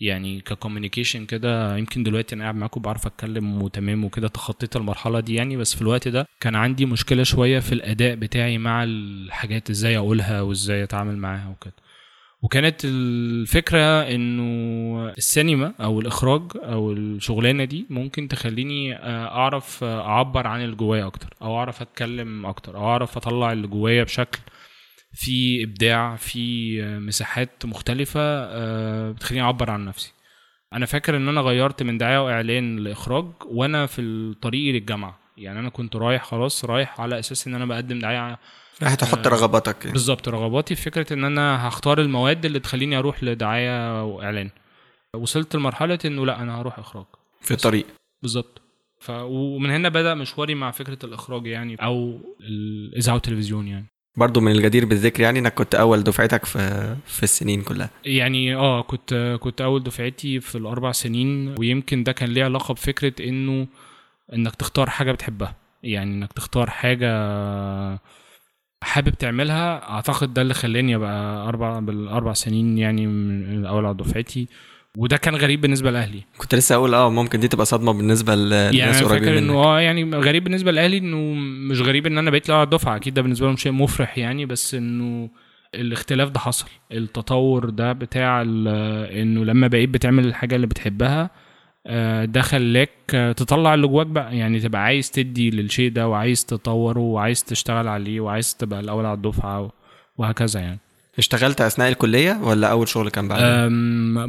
يعني 0.00 0.40
ككوميونيكيشن 0.40 1.26
كده 1.26 1.76
يمكن 1.76 2.02
دلوقتي 2.02 2.34
أنا 2.34 2.44
قاعد 2.44 2.54
معاكم 2.54 2.80
بعرف 2.82 3.06
أتكلم 3.06 3.62
وتمام 3.62 4.04
وكده 4.04 4.28
تخطيت 4.28 4.76
المرحلة 4.76 5.20
دي 5.20 5.34
يعني 5.34 5.56
بس 5.56 5.74
في 5.74 5.82
الوقت 5.82 6.08
ده 6.08 6.26
كان 6.40 6.54
عندي 6.54 6.86
مشكلة 6.86 7.22
شوية 7.22 7.58
في 7.58 7.72
الأداء 7.72 8.14
بتاعي 8.14 8.58
مع 8.58 8.84
الحاجات 8.84 9.70
إزاي 9.70 9.96
أقولها 9.96 10.40
وإزاي 10.42 10.82
أتعامل 10.82 11.16
معاها 11.16 11.48
وكده. 11.48 11.74
وكانت 12.42 12.80
الفكرة 12.84 14.02
إنه 14.14 15.08
السينما 15.18 15.74
أو 15.80 16.00
الإخراج 16.00 16.42
أو 16.56 16.92
الشغلانة 16.92 17.64
دي 17.64 17.86
ممكن 17.90 18.28
تخليني 18.28 18.96
آه، 18.96 19.26
أعرف 19.26 19.84
آه، 19.84 20.00
أعبر 20.00 20.46
عن 20.46 20.60
اللي 20.64 20.76
جوايا 20.76 21.06
أكتر 21.06 21.34
أو 21.42 21.58
أعرف 21.58 21.82
أتكلم 21.82 22.46
أكتر 22.46 22.76
أو 22.76 22.84
أعرف 22.84 23.16
أطلع 23.16 23.52
اللي 23.52 23.66
جوايا 23.66 24.04
بشكل 24.04 24.38
في 25.18 25.64
إبداع 25.64 26.16
في 26.16 26.78
آه، 26.82 26.98
مساحات 26.98 27.66
مختلفة 27.66 28.20
آه، 28.20 29.10
بتخليني 29.10 29.44
أعبر 29.44 29.70
عن 29.70 29.84
نفسي. 29.84 30.12
أنا 30.72 30.86
فاكر 30.86 31.16
إن 31.16 31.28
أنا 31.28 31.40
غيرت 31.40 31.82
من 31.82 31.98
دعاية 31.98 32.24
وإعلان 32.24 32.76
لإخراج 32.76 33.24
وأنا 33.46 33.86
في 33.86 34.00
الطريق 34.00 34.74
للجامعة. 34.74 35.18
يعني 35.36 35.58
أنا 35.58 35.68
كنت 35.68 35.96
رايح 35.96 36.24
خلاص 36.24 36.64
رايح 36.64 37.00
على 37.00 37.18
أساس 37.18 37.46
إن 37.46 37.54
أنا 37.54 37.66
بقدم 37.66 37.98
دعاية 37.98 38.38
راح 38.82 38.94
تحط 38.94 39.26
آه، 39.26 39.30
رغباتك 39.30 39.86
بالظبط 39.86 40.28
رغباتي 40.28 40.74
في 40.74 40.82
فكرة 40.82 41.12
إن 41.12 41.24
أنا 41.24 41.68
هختار 41.68 42.00
المواد 42.00 42.44
اللي 42.44 42.60
تخليني 42.60 42.98
أروح 42.98 43.24
لدعاية 43.24 44.04
وإعلان. 44.04 44.50
وصلت 45.16 45.56
لمرحلة 45.56 45.98
إنه 46.04 46.26
لأ 46.26 46.42
أنا 46.42 46.60
هروح 46.60 46.78
إخراج. 46.78 47.06
في 47.40 47.50
الطريق. 47.50 47.86
بالظبط. 48.22 48.62
ف... 49.00 49.10
ومن 49.10 49.70
هنا 49.70 49.88
بدأ 49.88 50.14
مشواري 50.14 50.54
مع 50.54 50.70
فكرة 50.70 50.98
الإخراج 51.04 51.46
يعني 51.46 51.74
أو 51.74 52.20
الاذاعه 52.40 53.14
والتلفزيون 53.14 53.68
يعني. 53.68 53.86
برضو 54.16 54.40
من 54.40 54.52
الجدير 54.52 54.84
بالذكر 54.84 55.22
يعني 55.22 55.38
إنك 55.38 55.54
كنت 55.54 55.74
أول 55.74 56.02
دفعتك 56.02 56.44
في 56.44 56.96
في 57.06 57.22
السنين 57.22 57.62
كلها. 57.62 57.90
يعني 58.04 58.54
آه 58.54 58.82
كنت 58.82 59.36
كنت 59.40 59.60
أول 59.60 59.82
دفعتي 59.82 60.40
في 60.40 60.58
الأربع 60.58 60.92
سنين 60.92 61.54
ويمكن 61.58 62.02
ده 62.04 62.12
كان 62.12 62.28
ليه 62.28 62.44
علاقة 62.44 62.74
بفكرة 62.74 63.28
إنه 63.28 63.66
إنك 64.34 64.54
تختار 64.56 64.90
حاجة 64.90 65.12
بتحبها. 65.12 65.56
يعني 65.82 66.14
إنك 66.14 66.32
تختار 66.32 66.70
حاجة 66.70 67.08
حابب 68.82 69.14
تعملها 69.14 69.90
أعتقد 69.90 70.34
ده 70.34 70.42
اللي 70.42 70.54
خلاني 70.54 70.94
أبقى 70.96 71.48
أربع 71.48 71.78
بالأربع 71.78 72.32
سنين 72.32 72.78
يعني 72.78 73.06
من 73.06 73.58
الأول 73.58 73.86
على 73.86 73.96
دفعتي. 73.96 74.48
وده 74.96 75.16
كان 75.16 75.36
غريب 75.36 75.60
بالنسبة 75.60 75.90
لأهلي. 75.90 76.22
كنت 76.38 76.54
لسه 76.54 76.74
أقول 76.74 76.94
آه 76.94 77.10
ممكن 77.10 77.40
دي 77.40 77.48
تبقى 77.48 77.66
صدمة 77.66 77.92
بالنسبة 77.92 78.34
للناس 78.34 78.74
يعني 78.74 78.92
قريبين 78.92 79.08
فاكر 79.18 79.38
إنه 79.38 79.52
منك. 79.52 79.64
آه 79.66 79.80
يعني 79.80 80.10
غريب 80.16 80.44
بالنسبة 80.44 80.70
لأهلي 80.72 80.98
إنه 80.98 81.16
مش 81.70 81.80
غريب 81.80 82.06
إن 82.06 82.18
أنا 82.18 82.30
بقيت 82.30 82.48
لاعب 82.48 82.62
الدفعه 82.62 82.96
أكيد 82.96 83.14
ده 83.14 83.22
بالنسبة 83.22 83.46
لهم 83.46 83.56
شيء 83.56 83.72
مفرح 83.72 84.18
يعني 84.18 84.46
بس 84.46 84.74
إنه 84.74 85.30
الاختلاف 85.74 86.30
ده 86.30 86.40
حصل. 86.40 86.66
التطور 86.92 87.70
ده 87.70 87.92
بتاع 87.92 88.42
ال- 88.42 88.68
إنه 89.20 89.44
لما 89.44 89.66
بقيت 89.66 89.88
بتعمل 89.88 90.26
الحاجة 90.26 90.56
اللي 90.56 90.66
بتحبها 90.66 91.30
آه، 91.86 92.24
ده 92.24 92.42
خلاك 92.42 92.90
آه، 93.14 93.32
تطلع 93.32 93.74
اللي 93.74 93.86
جواك 93.86 94.06
بقى. 94.06 94.36
يعني 94.36 94.60
تبقى 94.60 94.82
عايز 94.82 95.10
تدي 95.10 95.50
للشيء 95.50 95.90
ده 95.92 96.08
وعايز 96.08 96.44
تطوره 96.44 97.00
وعايز 97.00 97.44
تشتغل 97.44 97.88
عليه 97.88 98.20
وعايز 98.20 98.54
تبقى 98.56 98.80
الأول 98.80 99.06
على 99.06 99.14
الدفعة 99.16 99.72
وهكذا 100.18 100.60
يعني. 100.60 100.78
اشتغلت 101.18 101.60
أثناء 101.60 101.88
الكلية 101.88 102.40
ولا 102.42 102.70
أول 102.70 102.88
شغل 102.88 103.10
كان 103.10 103.28
بعد 103.28 103.70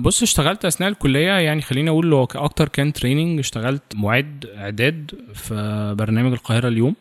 بص 0.01 0.22
اشتغلت 0.22 0.65
أثناء 0.65 0.89
الكلية 0.89 1.31
يعني 1.31 1.62
خليني 1.62 1.89
أقول 1.89 2.12
له 2.12 2.24
أكتر 2.24 2.67
كان 2.67 2.93
تريننج 2.93 3.39
اشتغلت 3.39 3.84
معد 3.96 4.46
إعداد 4.55 5.12
في 5.34 5.96
برنامج 5.98 6.31
القاهرة 6.31 6.67
اليوم 6.67 6.96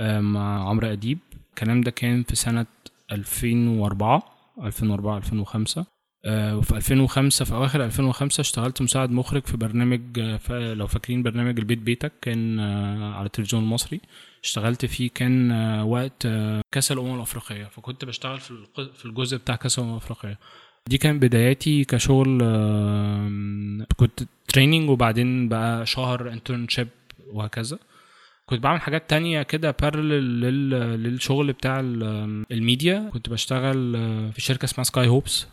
مع 0.00 0.68
عمرو 0.68 0.88
أديب. 0.88 1.18
الكلام 1.50 1.80
ده 1.80 1.90
كان 1.90 2.22
في 2.22 2.36
سنة 2.36 2.66
2004 3.12 4.22
2004 4.64 5.16
2005 5.16 5.86
أه، 6.24 6.56
وفي 6.56 6.76
2005 6.76 7.44
في 7.44 7.54
أواخر 7.54 7.84
2005 7.84 8.40
اشتغلت 8.40 8.82
مساعد 8.82 9.10
مخرج 9.10 9.46
في 9.46 9.56
برنامج 9.56 10.00
لو 10.50 10.86
فاكرين 10.86 11.22
برنامج 11.22 11.58
البيت 11.58 11.78
بيتك 11.78 12.12
كان 12.22 12.60
أه، 12.60 13.14
على 13.14 13.26
التلفزيون 13.26 13.62
المصري. 13.62 14.00
اشتغلت 14.44 14.86
فيه 14.86 15.10
كان 15.14 15.50
أه، 15.50 15.84
وقت 15.84 16.26
أه، 16.26 16.60
كأس 16.72 16.92
الأمم 16.92 17.14
الأفريقية. 17.14 17.64
فكنت 17.64 18.04
بشتغل 18.04 18.40
في 18.94 19.04
الجزء 19.04 19.36
بتاع 19.36 19.56
كأس 19.56 19.78
الأمم 19.78 19.92
الأفريقية. 19.92 20.38
دي 20.88 20.98
كان 20.98 21.18
بداياتي 21.18 21.84
كشغل 21.84 22.38
كنت 23.96 24.22
training 24.48 24.90
وبعدين 24.90 25.48
بقى 25.48 25.86
شهر 25.86 26.32
internship 26.32 26.88
وهكذا. 27.32 27.78
كنت 28.46 28.60
بعمل 28.62 28.80
حاجات 28.80 29.10
تانية 29.10 29.42
كده 29.42 29.70
parallel 29.82 30.40
للشغل 31.02 31.52
بتاع 31.52 31.80
ال- 31.80 32.44
الميديا. 32.52 33.10
كنت 33.12 33.28
بشتغل 33.28 33.96
آه، 33.96 34.30
في 34.30 34.40
شركة 34.40 34.64
اسمها 34.64 34.84
Sky 34.84 35.08
Hopes 35.08 35.46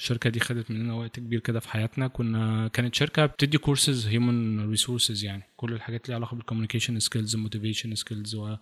الشركة 0.00 0.30
دي 0.30 0.40
خدت 0.40 0.70
مننا 0.70 0.94
وقت 0.94 1.16
كبير 1.16 1.40
كده 1.40 1.60
في 1.60 1.68
حياتنا. 1.68 2.08
كنا 2.08 2.68
كانت 2.68 2.94
شركة 2.94 3.26
بتدي 3.26 3.58
courses 3.58 4.06
human 4.06 4.70
resources 4.70 5.24
يعني. 5.24 5.42
كل 5.56 5.72
الحاجات 5.72 6.04
اللي 6.04 6.14
علاقة 6.14 6.34
بال 6.34 6.42
communication 6.42 6.98
skills 6.98 7.36
motivation 7.36 7.94
skills 7.94 8.34
و 8.34 8.56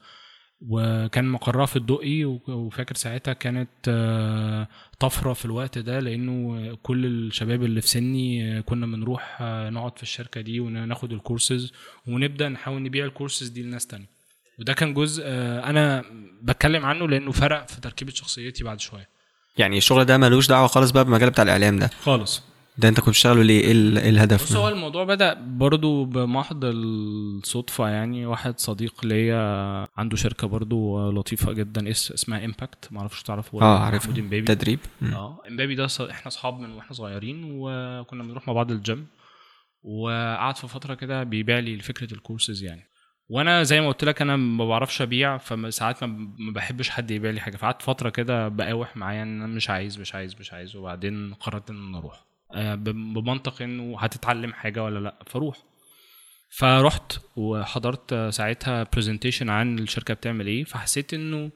وكان 0.61 1.29
مقرها 1.29 1.67
في 1.67 1.77
الدقي 1.77 2.25
وفاكر 2.25 2.95
ساعتها 2.95 3.33
كانت 3.33 3.69
آه، 3.89 4.69
طفرة 5.01 5.33
في 5.33 5.45
الوقت 5.45 5.79
ده 5.79 6.01
لأنه 6.01 6.75
كل 6.83 7.07
الشباب 7.07 7.65
اللي 7.65 7.81
في 7.81 7.89
سني 7.89 8.59
آه، 8.59 8.61
كنا 8.61 8.87
بنروح 8.87 9.39
آه، 9.41 9.71
نقعد 9.71 9.97
في 9.97 10.03
الشركة 10.03 10.41
دي 10.41 10.61
وناخد 10.61 11.13
الكورسز 11.13 11.73
ونبدأ 12.07 12.49
نحاول 12.49 12.83
نبيع 12.83 13.05
الكورسز 13.05 13.49
دي 13.49 13.63
لناس 13.63 13.87
تانية. 13.87 14.11
وده 14.59 14.73
كان 14.73 14.95
جزء 14.95 15.23
أنا 15.65 16.05
بتكلم 16.43 16.85
عنه 16.85 17.09
لأنه 17.09 17.33
فرق 17.33 17.69
في 17.69 17.81
تركيبة 17.81 18.13
شخصيتي 18.13 18.65
بعد 18.65 18.81
شوية. 18.81 19.18
يعني 19.59 19.79
الشغل 19.79 20.05
ده 20.05 20.19
ملوش 20.19 20.49
دعوة 20.49 20.67
خالص 20.67 20.91
بقى 20.91 21.05
بالمجال 21.05 21.31
بتاع 21.31 21.45
الإعلام 21.45 21.79
ده. 21.79 21.91
خالص. 22.03 22.43
ده 22.79 22.89
انت 22.89 23.01
كنت 23.01 23.09
بتشتغله 23.09 23.43
ليه؟ 23.43 23.61
إيه 23.61 23.73
إيه 23.73 24.09
الهدف 24.11 24.43
بص 24.43 24.57
هو؟ 24.57 24.69
الموضوع 24.69 25.05
بدأ 25.05 25.35
برضو 25.35 26.05
بمحض 26.05 26.61
الصدفة 26.65 27.89
يعني. 27.89 28.27
واحد 28.27 28.59
صديق 28.59 29.05
ليا 29.07 29.39
عنده 29.97 30.17
شركة 30.17 30.47
برضو 30.47 31.11
لطيفة 31.11 31.53
جدا 31.53 31.91
اس 31.91 32.13
اسمها 32.13 32.45
Impact 32.45 32.89
معرفش 32.91 33.23
تعرفه 33.23 33.57
ولا 33.57 33.67
آه 33.67 33.79
عارف 33.79 34.09
Impact. 34.09 34.41
تدريب. 34.43 34.79
آه 35.03 35.43
إمبابي 35.49 35.75
ده 35.75 35.87
إحنا 36.11 36.27
اصحاب 36.27 36.61
من 36.61 36.71
وإحنا 36.71 36.93
صغيرين 36.97 37.43
وكنا 37.53 38.23
بنروح 38.23 38.47
مع 38.49 38.53
بعض 38.55 38.71
الجيم 38.71 39.07
وقعد 39.83 40.57
في 40.57 40.69
فترة 40.69 40.95
كده 40.95 41.23
بيبيع 41.23 41.59
لي 41.59 41.79
فكرة 41.81 42.15
الكورسز 42.15 42.63
يعني. 42.63 42.83
وأنا 43.29 43.63
زي 43.63 43.81
ما 43.81 43.89
قلت 43.89 44.05
لك 44.05 44.23
أنا 44.23 44.37
ما 44.37 44.69
بعرفش 44.69 45.03
ابيع 45.03 45.37
فساعات 45.39 46.05
ما 46.05 46.53
بحبش 46.53 46.91
حد 46.91 47.11
يبيع 47.11 47.31
لي 47.31 47.41
حاجة. 47.41 47.57
فقعدت 47.57 47.83
فترة 47.83 48.09
كده 48.11 48.49
بقاوح 48.49 48.97
معايا 48.97 49.23
ان 49.23 49.43
أنا 49.43 49.55
مش 49.55 49.71
عايز 49.71 49.99
مش 50.01 50.15
عايز 50.15 50.37
مش 50.41 50.53
عايز 50.53 50.77
وبعدين 50.77 51.35
قررت 51.35 51.71
ان 51.71 51.87
أنا 51.89 51.99
أروح. 51.99 52.25
آه، 52.55 52.75
بمنطق 52.75 53.63
انه 53.63 53.99
هتتعلم 53.99 54.53
حاجة 54.53 54.85
ولا 54.85 54.99
لأ 54.99 55.15
فروح. 55.27 55.57
فرحت 56.51 57.19
وحضرت 57.37 58.15
ساعتها 58.31 58.87
presentation 58.95 59.51
عن 59.51 59.79
الشركة 59.79 60.15
بتعمل 60.15 60.47
إيه. 60.47 60.65
فحسيت 60.65 61.15
انه 61.15 61.51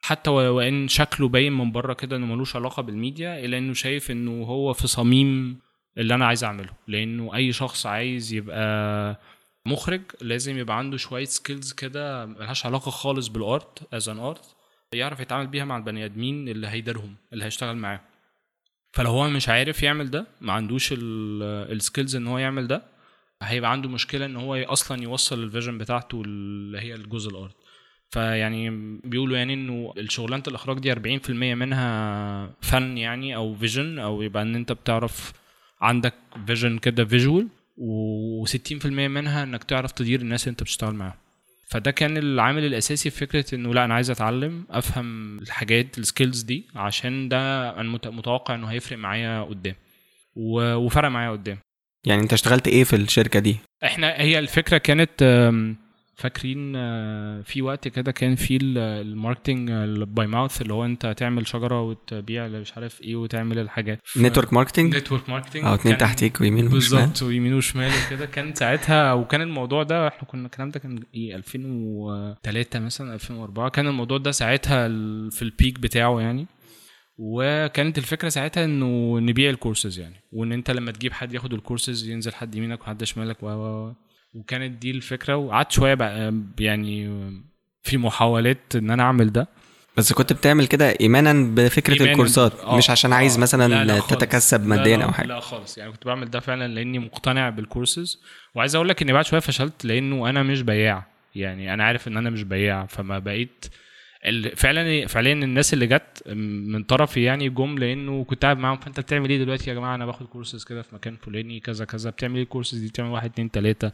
حتى 0.00 0.30
وان 0.30 0.88
شكله 0.88 1.28
باين 1.28 1.52
من 1.52 1.72
بره 1.72 1.92
كده 1.92 2.16
انه 2.16 2.26
ملوش 2.26 2.56
علاقة 2.56 2.82
بالميديا 2.82 3.44
إلا 3.44 3.58
انه 3.58 3.72
شايف 3.72 4.10
انه 4.10 4.30
هو 4.44 4.72
في 4.72 4.86
صميم 4.86 5.58
اللي 5.98 6.14
أنا 6.14 6.26
عايز 6.26 6.44
اعمله. 6.44 6.70
لأنه 6.88 7.34
اي 7.34 7.52
شخص 7.52 7.86
عايز 7.86 8.32
يبقى 8.34 9.20
مخرج 9.68 10.02
لازم 10.20 10.58
يبقى 10.58 10.78
عنده 10.78 10.96
شوية 10.96 11.24
skills 11.24 11.72
كده 11.72 12.26
ملهاش 12.26 12.66
علاقة 12.66 12.90
خالص 12.90 13.28
بال 13.28 13.54
art 13.54 13.94
as 13.94 14.08
an 14.08 14.18
art 14.18 14.54
يعرف 14.92 15.20
يتعامل 15.20 15.46
بيها 15.46 15.64
مع 15.64 15.76
البني 15.76 16.04
آدمين 16.04 16.48
اللي 16.48 16.66
هيديرهم 16.68 17.14
اللي 17.32 17.44
هيشتغل 17.44 17.76
معاه 17.76 18.00
فلو 18.92 19.10
هو 19.10 19.28
مش 19.28 19.48
عارف 19.48 19.82
يعمل 19.82 20.10
ده 20.10 20.26
ما 20.40 20.52
عندوش 20.52 20.94
ال 20.98 21.15
skills 21.15 22.16
إن 22.16 22.26
هو 22.26 22.38
يعمل 22.38 22.66
ده 22.66 22.82
هيبقى 23.42 23.72
عنده 23.72 23.88
مشكلة 23.88 24.24
إن 24.26 24.36
هو 24.36 24.54
أصلا 24.56 25.02
يوصل 25.02 25.42
ال 25.42 25.47
vision 25.47 25.78
بتاعته 25.78 26.22
اللي 26.22 26.80
هي 26.80 26.94
الجزء 26.94 27.30
ال 27.30 27.37
art 27.37 27.56
فيعني 28.10 28.70
بيقولوا 29.04 29.36
يعني 29.36 29.54
إنه 29.54 29.94
الشغلانة 29.98 30.42
الإخراج 30.48 30.78
دي 30.78 31.18
40% 31.18 31.30
منها 31.30 32.50
فن 32.60 32.98
يعني 32.98 33.36
أو 33.36 33.54
vision 33.54 33.98
أو 33.98 34.22
يبقى 34.22 34.42
إن 34.42 34.54
أنت 34.54 34.72
بتعرف 34.72 35.32
عندك 35.80 36.14
vision 36.46 36.78
كده 36.78 37.04
visual 37.04 37.48
و60% 37.78 38.86
منها 38.86 39.42
إنك 39.42 39.64
تعرف 39.64 39.92
تدير 39.92 40.20
الناس 40.20 40.42
اللي 40.44 40.50
أنت 40.50 40.62
بتشتغل 40.62 40.94
معاهم. 40.94 41.14
فده 41.70 41.90
كان 41.90 42.16
العامل 42.16 42.64
الأساسي 42.64 43.10
في 43.10 43.16
فكرة 43.26 43.54
إنه 43.54 43.74
لا 43.74 43.84
أنا 43.84 43.94
عايز 43.94 44.10
أتعلم 44.10 44.64
أفهم 44.70 45.38
الحاجات 45.38 45.98
ال 45.98 46.04
skills 46.04 46.42
دي 46.42 46.66
عشان 46.74 47.28
ده 47.28 47.70
أنا 47.80 47.88
مت- 47.88 48.06
متوقع 48.08 48.54
إنه 48.54 48.66
هيفرق 48.66 48.98
معايا 48.98 49.42
قدام. 49.42 49.74
وفرق 50.36 51.08
معايا 51.08 51.30
قدام. 51.30 51.58
يعني 52.06 52.22
أنت 52.22 52.32
اشتغلت 52.32 52.68
إيه 52.68 52.84
في 52.84 52.96
الشركة 52.96 53.40
دي؟ 53.40 53.56
إحنا 53.84 54.20
هي 54.20 54.38
الفكرة 54.38 54.78
كانت 54.78 55.22
فاكرين 56.18 56.72
آه، 56.76 57.40
في 57.42 57.62
وقت 57.62 57.88
كده 57.88 58.12
كان 58.12 58.34
في 58.34 58.56
ال- 58.56 58.78
ال 58.78 58.87
marketing 58.87 59.70
by 60.02 60.26
mouth 60.26 60.62
اللي 60.62 60.72
هو 60.72 60.84
انت 60.84 61.14
تعمل 61.16 61.46
شجرة 61.46 61.82
وتبيع 61.82 62.48
مش 62.48 62.72
عارف 62.74 63.00
إيه 63.02 63.16
وتعمل 63.16 63.58
الحاجات. 63.58 64.00
network 64.16 64.52
marketing 64.52 64.96
network 64.96 65.28
marketing 65.28 65.64
آه 65.64 65.74
اتنين 65.74 65.98
تحتيك 65.98 66.40
ويمين 66.40 66.64
وشمال؟ 66.66 66.74
بالظبط 66.78 67.22
ويمين 67.22 67.54
وشمال 67.54 67.90
وكده. 68.06 68.26
كان 68.26 68.54
ساعتها 68.54 69.12
وكان 69.12 69.40
الموضوع 69.42 69.82
ده 69.82 70.08
إحنا 70.08 70.28
كنا 70.28 70.46
الكلام 70.46 70.70
ده 70.70 70.80
كان 70.80 71.00
إيه 71.14 71.36
2003 71.36 72.80
مثلا 72.80 73.14
2004 73.14 73.68
كان 73.68 73.86
الموضوع 73.86 74.18
ده 74.18 74.30
ساعتها 74.30 74.88
في 75.30 75.42
ال 75.42 75.49
peak 75.49 75.78
بتاعه 75.80 76.20
يعني. 76.20 76.46
وكانت 77.18 77.98
الفكرة 77.98 78.28
ساعتها 78.28 78.64
إنه 78.64 79.18
نبيع 79.20 79.50
الكورسز 79.50 79.98
يعني. 79.98 80.14
وإن 80.32 80.52
أنت 80.52 80.70
لما 80.70 80.92
تجيب 80.92 81.12
حد 81.12 81.32
ياخد 81.34 81.52
الكورسز 81.54 82.08
ينزل 82.08 82.34
حد 82.34 82.54
يمينك 82.54 82.80
وحد 82.82 83.04
شمالك 83.04 83.42
و. 83.42 83.92
وكانت 84.34 84.82
دي 84.82 84.90
الفكرة 84.90 85.36
وقعدت 85.36 85.72
شوية 85.72 85.94
بقى 85.94 86.34
يعني 86.60 87.10
في 87.82 87.96
محاولات 87.98 88.76
إن 88.76 88.90
أنا 88.90 89.02
أعمل 89.02 89.32
ده 89.32 89.48
بس 89.96 90.12
كنت 90.12 90.32
بتعمل 90.32 90.66
كده 90.66 90.94
إيمانا 91.00 91.32
بفكرة 91.54 91.94
إيماناً. 91.94 92.12
الكورسات 92.12 92.60
آه، 92.60 92.76
مش 92.76 92.90
عشان 92.90 93.12
عايز 93.12 93.36
آه. 93.36 93.40
مثلا 93.40 93.68
لا، 93.68 93.84
لا. 93.84 94.00
تتكسب 94.00 94.66
ماديا 94.66 95.04
أو 95.04 95.12
حاجة 95.12 95.26
لا 95.26 95.40
خالص 95.40 95.78
يعني 95.78 95.92
كنت 95.92 96.06
بعمل 96.06 96.30
ده 96.30 96.40
فعلا 96.40 96.68
لأني 96.74 96.98
مقتنع 96.98 97.50
بالكورسز 97.50 98.22
وعايز 98.54 98.74
أقول 98.74 98.88
لك 98.88 99.02
إني 99.02 99.12
بعد 99.12 99.24
شوية 99.24 99.40
فشلت 99.40 99.84
لأنه 99.84 100.30
أنا 100.30 100.42
مش 100.42 100.62
بياع 100.62 101.06
يعني 101.34 101.74
أنا 101.74 101.84
عارف 101.84 102.08
إن 102.08 102.16
أنا 102.16 102.30
مش 102.30 102.42
بياع 102.42 102.86
فما 102.86 103.18
بقيت 103.18 103.64
فعلا 104.56 105.06
فعليا 105.06 105.32
الناس 105.32 105.74
اللي 105.74 105.86
جت 105.86 106.28
من 106.72 106.82
طرفي 106.82 107.22
يعني 107.22 107.48
جم 107.48 107.78
لأنه 107.78 108.24
كنت 108.24 108.42
قاعد 108.44 108.58
معاهم 108.58 108.76
فأنت 108.76 109.00
بتعمل 109.00 109.30
إيه 109.30 109.38
دلوقتي 109.38 109.70
يا 109.70 109.74
جماعة؟ 109.74 109.94
أنا 109.94 110.06
باخد 110.06 110.26
كورسز 110.26 110.64
كده 110.64 110.82
في 110.82 110.94
مكان 110.94 111.16
فلاني 111.16 111.60
كذا 111.60 111.84
كذا. 111.84 112.10
بتعمل 112.10 112.36
إيه 112.36 112.42
الكورسز 112.42 112.78
دي؟ 112.78 112.88
بتعمل 112.88 113.10
واحد 113.10 113.30
اتنين 113.30 113.50
تلاتة 113.50 113.92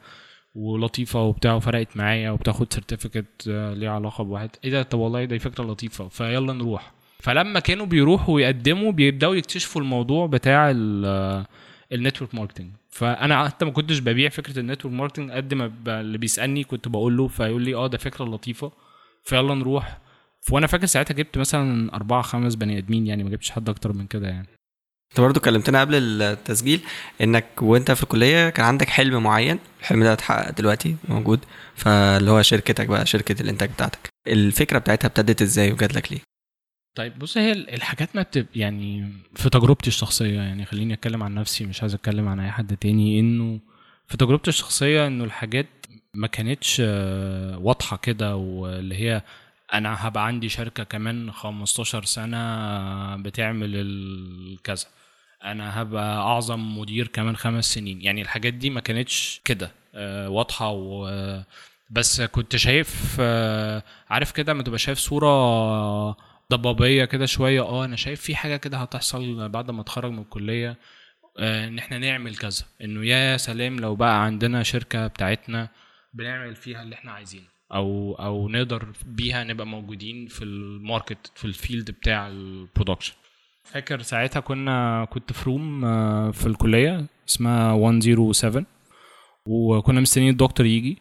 ولطيفة 0.55 1.23
وبتاع 1.23 1.55
وفرقت 1.55 1.97
معايا 1.97 2.31
وبتاخد 2.31 2.73
certificate 2.73 3.47
ليها 3.49 3.91
علاقة 3.91 4.25
بواحد. 4.25 4.51
إيه 4.65 4.71
ده؟ 4.71 4.83
طب 4.83 4.99
والله 4.99 5.25
دي 5.25 5.39
فكرة 5.39 5.65
لطيفة 5.65 6.09
فيلا 6.09 6.53
نروح. 6.53 6.93
فلما 7.21 7.61
كانوا 7.61 7.87
بيروحوا 7.87 8.35
ويقدموا 8.35 8.93
بيبدأوا 8.93 9.35
يكتشفوا 9.35 9.83
الموضوع 9.83 10.27
بتاع 10.27 10.73
ال 11.93 11.98
network 11.98 12.35
marketing 12.35 12.71
فأنا 12.91 13.49
حتى 13.49 13.65
ما 13.65 13.71
كنتش 13.71 13.99
ببيع 13.99 14.29
فكرة 14.29 14.59
ال 14.59 14.63
network 14.63 14.95
marketing 14.95 15.31
قد 15.31 15.55
ما 15.55 15.73
اللي 15.87 16.19
بيسألني 16.19 16.65
كنت 16.65 16.89
بقول 16.89 17.17
له 17.17 17.29
فيقول 17.29 17.63
لي 17.63 17.75
آه 17.75 17.87
ده 17.87 17.99
فكرة 17.99 18.25
لطيفة 18.25 18.73
فيلا 19.23 19.55
نروح. 19.55 19.99
وأنا 20.51 20.67
فاكر 20.67 20.87
ساعتها 20.87 21.15
جبت 21.15 21.39
مثلا 21.39 21.95
أربعة 21.95 22.23
خمس 22.23 22.55
بني 22.55 22.79
آدمين 22.79 23.07
يعني 23.07 23.25
ما 23.25 23.31
جبتش 23.31 23.51
حد 23.51 23.69
أكتر 23.69 23.93
من 23.93 24.07
كده 24.07 24.29
يعني. 24.29 24.47
انت 25.11 25.21
برضو 25.21 25.41
كلمتنا 25.41 25.81
قبل 25.81 25.95
التسجيل 26.23 26.81
إنك 27.21 27.47
وأنت 27.63 27.91
في 27.91 28.03
الكلية 28.03 28.51
كان 28.51 28.67
عندك 28.67 28.89
حلم 28.89 29.23
معين 29.23 29.59
الحلم 29.81 30.03
ده 30.03 30.13
اتحقق 30.13 30.51
دلوقتي 30.51 30.97
موجود 31.09 31.41
فاللي 31.75 32.31
هو 32.31 32.43
شركتك 32.43 32.87
بقى 32.87 33.07
شركة 33.07 33.43
الإنتاج 33.43 33.71
بتاعتك. 33.71 34.09
الفكرة 34.27 34.79
بتاعتها 34.79 35.09
ابتدت 35.09 35.43
إزاي 35.43 35.73
وجات 35.73 35.95
لك 35.95 36.13
ليه؟ 36.13 36.21
طيب 36.97 37.19
بص 37.19 37.39
هي 37.39 37.53
الحاجات 37.53 38.17
ما 38.17 38.23
بتب 38.23 38.47
يعني 38.55 39.13
في 39.35 39.51
تجربتي 39.51 39.89
الشخصية 39.89 40.37
يعني 40.41 40.65
خليني 40.65 40.95
أتكلم 40.95 41.23
عن 41.23 41.35
نفسي 41.35 41.67
مش 41.67 41.81
عايز 41.83 41.95
أتكلم 41.95 42.29
عن 42.29 42.41
أي 42.41 42.51
حد 42.51 42.77
تاني 42.77 43.21
إنه 43.21 43.61
في 44.07 44.17
تجربتي 44.17 44.51
الشخصية 44.51 45.07
إنه 45.07 45.25
الحاجات 45.25 45.67
ما 46.15 46.27
كانتش 46.27 46.83
آه، 46.85 47.59
واضحة 47.59 47.97
كده 47.97 48.37
واللي 48.37 48.95
هي 48.95 49.23
أنا 49.73 50.09
هبقى 50.09 50.27
عندي 50.27 50.49
شركة 50.49 50.85
كمان 50.85 51.33
15 51.33 52.05
سنة 52.05 53.17
بتعمل 53.17 53.71
الكذا. 53.75 54.87
أنا 55.45 55.83
هبقى 55.83 56.17
أعظم 56.17 56.79
مدير 56.79 57.09
كمان 57.09 57.37
خمس 57.37 57.65
سنين. 57.75 58.03
يعني 58.03 58.23
الحاجات 58.23 58.55
دي 58.55 58.71
ما 58.71 58.81
كانتش 58.81 59.41
كده 59.45 59.71
آه، 59.95 60.29
واضحة 60.29 60.71
و 60.71 61.09
بس 61.91 62.21
كنت 62.23 62.57
شايف 62.57 63.17
آه، 63.21 63.83
عارف 64.11 64.33
كده 64.33 64.53
لما 64.53 64.63
تبقى 64.63 64.79
شايف 64.79 64.99
صورة 64.99 65.27
ضبابية 66.53 67.05
كده 67.05 67.27
شوية 67.27 67.61
آه 67.61 67.85
أنا 67.85 67.97
شايف 67.97 68.21
في 68.21 68.37
حاجة 68.37 68.57
كده 68.57 68.79
هتحصل 68.79 69.49
بعد 69.49 69.71
ما 69.71 69.81
أتخرج 69.81 70.11
من 70.13 70.19
الكلية 70.19 70.77
آه، 71.39 71.69
إن 71.69 71.79
إحنا 71.79 71.99
نعمل 71.99 72.37
كذا. 72.37 72.65
إنه 72.83 73.07
يا 73.07 73.37
سلام 73.37 73.81
لو 73.81 73.95
بقى 73.97 74.25
عندنا 74.25 74.63
شركة 74.63 75.07
بتاعتنا 75.07 75.69
بنعمل 76.15 76.57
فيها 76.57 76.83
اللي 76.83 76.95
إحنا 76.95 77.13
عايزينه. 77.13 77.54
أو 77.73 78.15
أو 78.15 78.49
نقدر 78.49 78.87
بيها 79.07 79.45
نبقى 79.45 79.67
موجودين 79.67 80.27
في 80.27 80.45
ال 80.45 80.57
market 80.57 81.31
في 81.35 81.45
ال 81.45 81.52
field 81.52 81.91
بتاع 81.91 82.29
ال 82.29 82.37
production 82.37 83.15
فاكر 83.65 84.03
ساعتها 84.03 84.41
كنا 84.41 85.05
كنت 85.11 85.33
في 85.33 85.45
room 85.45 85.85
آه، 85.85 86.31
في 86.31 86.47
الكلية 86.47 87.07
اسمها 87.29 87.77
107 87.77 88.65
وكنا 89.47 90.01
مستنيين 90.01 90.31
الدكتور 90.33 90.67
يجي. 90.67 90.99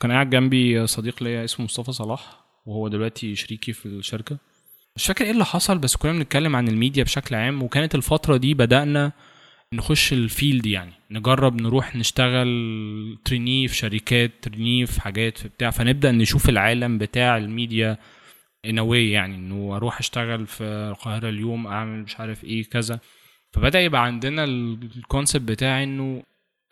كان 0.00 0.12
قاعد 0.12 0.30
جنبي 0.30 0.86
صديق 0.86 1.22
ليا 1.22 1.44
اسمه 1.44 1.64
مصطفى 1.64 1.92
صلاح 1.92 2.40
وهو 2.66 2.88
دلوقتي 2.88 3.34
شريكي 3.36 3.72
في 3.72 3.86
الشركة. 3.86 4.38
مش 4.96 5.06
فاكر 5.06 5.24
إيه 5.24 5.30
اللي 5.30 5.44
حصل 5.44 5.78
بس 5.78 5.96
كنا 5.96 6.12
بنتكلم 6.12 6.56
عن 6.56 6.68
الميديا 6.68 7.04
بشكل 7.04 7.34
عام 7.34 7.62
وكانت 7.62 7.94
الفترة 7.94 8.36
دي 8.36 8.54
بدأنا 8.54 9.12
نخش 9.74 10.12
ال 10.12 10.21
field 10.21 10.66
يعني 10.66 10.92
نجرب 11.10 11.60
نروح 11.62 11.96
نشتغل 11.96 12.48
trainee 13.24 13.68
في 13.68 13.74
شركات 13.76 14.30
trainee 14.42 14.86
في 14.86 15.00
حاجات 15.00 15.38
في 15.38 15.48
بتاع 15.48 15.70
فنبدأ 15.70 16.12
نشوف 16.12 16.48
العالم 16.48 16.98
بتاع 16.98 17.36
ال 17.36 17.46
media 17.46 17.96
way 18.66 18.94
يعني 18.94 19.34
إنه 19.34 19.76
أروح 19.76 19.98
أشتغل 19.98 20.46
في 20.46 20.64
القاهرة 20.64 21.28
اليوم 21.28 21.66
أعمل 21.66 22.02
مش 22.02 22.20
عارف 22.20 22.44
إيه 22.44 22.64
كذا. 22.64 23.00
فبدأ 23.52 23.80
يبقى 23.80 24.04
عندنا 24.04 24.44
ال 24.44 24.57
concept 24.57 25.48
بتاع 25.48 25.82
إنه 25.82 26.22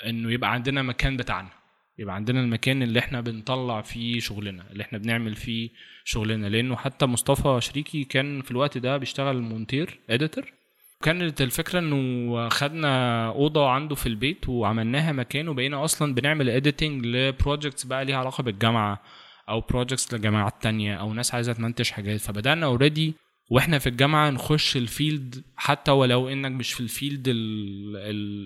إنه 0.06 0.32
يبقى 0.32 0.52
عندنا 0.52 0.82
مكان 0.82 1.16
بتاعنا 1.16 1.50
يبقى 1.98 2.14
عندنا 2.14 2.40
المكان 2.40 2.82
اللي 2.82 2.98
إحنا 2.98 3.20
بنطلع 3.20 3.80
فيه 3.82 4.20
شغلنا 4.20 4.70
اللي 4.70 4.82
إحنا 4.82 4.98
بنعمل 4.98 5.34
فيه 5.34 5.70
شغلنا. 6.04 6.46
لأنه 6.46 6.76
حتى 6.76 7.06
مصطفى 7.06 7.58
شريكي 7.60 8.04
كان 8.04 8.42
في 8.42 8.50
الوقت 8.50 8.78
ده 8.78 8.96
بيشتغل 8.96 9.40
مونتير 9.40 9.98
editor 10.10 10.57
كانت 11.02 11.40
الفكرة 11.42 11.78
إنه 11.78 12.48
خدنا 12.48 13.26
أوضة 13.28 13.68
عنده 13.70 13.94
في 13.94 14.06
البيت 14.06 14.48
وعملناها 14.48 15.12
مكان 15.12 15.48
وبقينا 15.48 15.84
أصلا 15.84 16.14
بنعمل 16.14 16.50
editing 16.50 17.06
ل 17.06 17.15
projects 17.15 17.84
بقى 17.84 18.04
ليها 18.04 18.16
علاقة 18.16 18.42
بالجامعة 18.42 19.02
أو 19.48 19.60
projects 19.60 20.14
لجامعات 20.14 20.54
تانية 20.62 20.94
أو 20.94 21.12
ناس 21.14 21.34
عايزة 21.34 21.52
تمنتج 21.52 21.90
حاجات. 21.90 22.20
فبدأنا 22.20 22.66
already 22.66 23.14
وإحنا 23.50 23.78
في 23.78 23.88
الجامعة 23.88 24.30
نخش 24.30 24.76
ال 24.76 24.88
field 24.88 25.44
حتى 25.56 25.90
ولو 25.90 26.28
إنك 26.28 26.50
مش 26.52 26.72
في 26.72 26.80
ال 26.80 26.88
field 26.88 27.24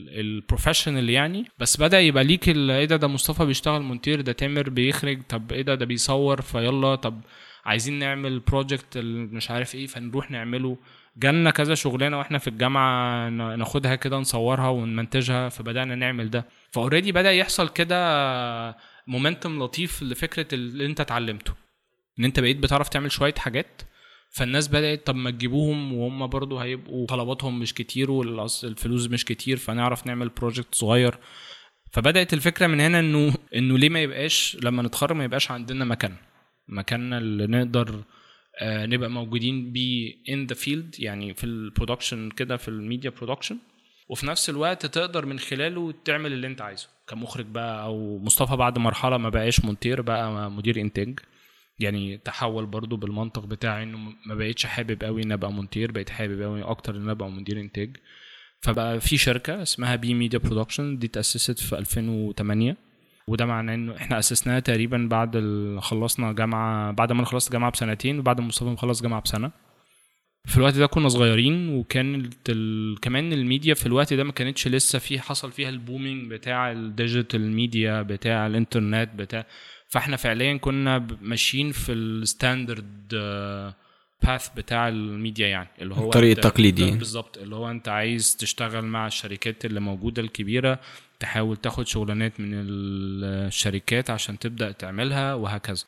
ال 0.08 0.16
professional 0.16 1.10
يعني. 1.10 1.44
بس 1.58 1.80
بدأ 1.80 2.00
يبقى 2.00 2.24
ليك 2.24 2.48
إيه 2.48 2.84
ده 2.84 2.96
ده 2.96 3.08
مصطفى 3.08 3.44
بيشتغل 3.46 3.82
مونتير 3.82 4.20
ده 4.20 4.32
تامر 4.32 4.70
بيخرج 4.70 5.22
طب 5.22 5.52
إيه 5.52 5.62
ده 5.62 5.74
ده 5.74 5.86
بيصور 5.86 6.40
فيلا 6.40 6.94
طب 6.94 7.20
عايزين 7.64 7.98
نعمل 7.98 8.38
project 8.40 8.98
مش 9.32 9.50
عارف 9.50 9.74
إيه 9.74 9.86
فنروح 9.86 10.30
نعمله. 10.30 10.76
جالنا 11.16 11.50
كذا 11.50 11.74
شغلانة 11.74 12.18
وإحنا 12.18 12.38
في 12.38 12.48
الجامعة 12.48 13.28
ناخدها 13.28 13.94
كده 13.94 14.18
نصورها 14.18 14.68
ونمنتجها 14.68 15.48
فبدأنا 15.48 15.94
نعمل 15.94 16.30
ده. 16.30 16.48
ف 16.70 16.76
already 16.76 17.12
بدأ 17.12 17.32
يحصل 17.32 17.68
كده 17.68 18.76
momentum 19.06 19.62
لطيف 19.62 20.02
لفكرة 20.02 20.54
اللي 20.54 20.86
أنت 20.86 21.00
اتعلمته. 21.00 21.54
إن 22.18 22.24
أنت 22.24 22.40
بقيت 22.40 22.56
بتعرف 22.56 22.88
تعمل 22.88 23.12
شوية 23.12 23.34
حاجات 23.38 23.82
فالناس 24.30 24.68
بدأت 24.68 25.06
طب 25.06 25.14
ما 25.14 25.30
تجيبوهم 25.30 25.92
وهم 25.92 26.26
برضو 26.26 26.58
هيبقوا 26.58 27.06
طلباتهم 27.06 27.58
مش 27.58 27.74
كتير 27.74 28.10
والفلوس 28.10 29.06
مش 29.10 29.24
كتير 29.24 29.56
فنعرف 29.56 30.06
نعمل 30.06 30.28
project 30.28 30.74
صغير. 30.74 31.18
فبدأت 31.92 32.32
الفكرة 32.32 32.66
من 32.66 32.80
هنا 32.80 33.00
إنه 33.00 33.34
إنه 33.54 33.78
ليه 33.78 33.88
ما 33.88 34.02
يبقاش 34.02 34.56
لما 34.62 34.82
نتخرج 34.82 35.16
ما 35.16 35.24
يبقاش 35.24 35.50
عندنا 35.50 35.84
مكان. 35.84 36.14
مكاننا 36.68 37.18
اللي 37.18 37.46
نقدر 37.46 38.02
نبقى 38.62 39.10
موجودين 39.10 39.72
بيه 39.72 40.14
in 40.28 40.46
the 40.46 40.54
field 40.54 40.94
يعني 41.00 41.34
في 41.34 41.44
ال 41.44 41.52
production 41.52 42.30
كده 42.30 42.56
في 42.56 42.68
ال 42.68 42.75
media 42.75 43.10
production 43.10 43.56
وفي 44.08 44.26
نفس 44.26 44.50
الوقت 44.50 44.86
تقدر 44.86 45.26
من 45.26 45.38
خلاله 45.38 45.94
تعمل 46.04 46.32
اللي 46.32 46.46
انت 46.46 46.60
عايزه 46.60 46.88
كمخرج 47.08 47.46
بقى 47.46 47.84
أو 47.84 48.18
مصطفى 48.18 48.56
بعد 48.56 48.78
مرحلة 48.78 49.16
ما 49.16 49.28
بقاش 49.28 49.64
مونتير 49.64 50.00
بقى 50.02 50.50
مدير 50.50 50.80
إنتاج. 50.80 51.20
يعني 51.78 52.18
تحول 52.18 52.66
برضو 52.66 52.96
بالمنطق 52.96 53.44
بتاعي 53.46 53.82
إنه 53.82 53.98
ما 54.26 54.34
بقيتش 54.34 54.66
حابب 54.66 55.04
قوي 55.04 55.22
إن 55.22 55.32
أبقى 55.32 55.52
مونتير 55.52 55.92
بقيت 55.92 56.10
حابب 56.10 56.42
قوي 56.42 56.62
أكتر 56.62 56.96
إن 56.96 57.08
أبقى 57.08 57.30
مدير 57.30 57.60
إنتاج. 57.60 57.96
فبقى 58.60 59.00
في 59.00 59.16
شركة 59.16 59.62
اسمها 59.62 59.96
بي 59.96 60.14
media 60.14 60.38
production 60.38 60.98
دي 60.98 61.08
تأسست 61.08 61.58
في 61.60 61.78
2008 61.78 62.76
وده 63.28 63.46
معناه 63.46 63.74
إنه 63.74 63.96
إحنا 63.96 64.18
اسسناها 64.18 64.60
تقريبا 64.60 65.06
بعد 65.10 65.44
خلصنا 65.80 66.32
جامعة 66.32 66.90
بعد 66.92 67.12
ما 67.12 67.18
أنا 67.18 67.26
خلصت 67.26 67.52
جامعة 67.52 67.70
بسنتين 67.70 68.18
وبعد 68.18 68.40
ما 68.40 68.46
مصطفى 68.46 68.70
مخلص 68.70 69.02
جامعة 69.02 69.22
بسنة. 69.22 69.50
في 70.44 70.56
الوقت 70.56 70.74
ده 70.74 70.86
كنا 70.86 71.08
صغيرين 71.08 71.68
وكانت 71.68 72.34
ال... 72.48 72.96
كمان 73.00 73.32
الميديا 73.32 73.74
في 73.74 73.86
الوقت 73.86 74.14
ده 74.14 74.24
ما 74.24 74.32
كانتش 74.32 74.68
لسه 74.68 74.98
في 74.98 75.20
حصل 75.20 75.52
فيها 75.52 75.68
ال 75.68 75.76
booming 75.76 76.30
بتاع 76.30 76.72
ال 76.72 76.82
digital 76.82 77.52
media 77.52 78.02
بتاع 78.02 78.46
الانترنت 78.46 79.10
بتاع. 79.16 79.46
فإحنا 79.88 80.16
فعليا 80.16 80.56
كنا 80.56 81.06
ماشيين 81.20 81.72
في 81.72 81.92
ال 81.92 82.05
standard 82.05 83.08
path 84.22 84.48
بتاع 84.56 84.88
الميديا 84.88 85.48
يعني. 85.48 85.68
اللي 85.80 85.94
هو 85.94 86.04
الطريق 86.04 86.30
التقليدي. 86.36 86.90
بالظبط. 86.90 87.38
اللي 87.38 87.56
هو 87.56 87.70
أنت 87.70 87.88
عايز 87.88 88.36
تشتغل 88.36 88.84
مع 88.84 89.06
الشركات 89.06 89.64
اللي 89.64 89.80
موجودة 89.80 90.22
الكبيرة 90.22 90.80
تحاول 91.22 91.56
تاخد 91.56 91.86
شغلانات 91.86 92.40
من 92.40 92.50
الشركات 92.54 94.10
عشان 94.10 94.38
تبدأ 94.38 94.72
تعملها 94.72 95.34
وهكذا. 95.34 95.84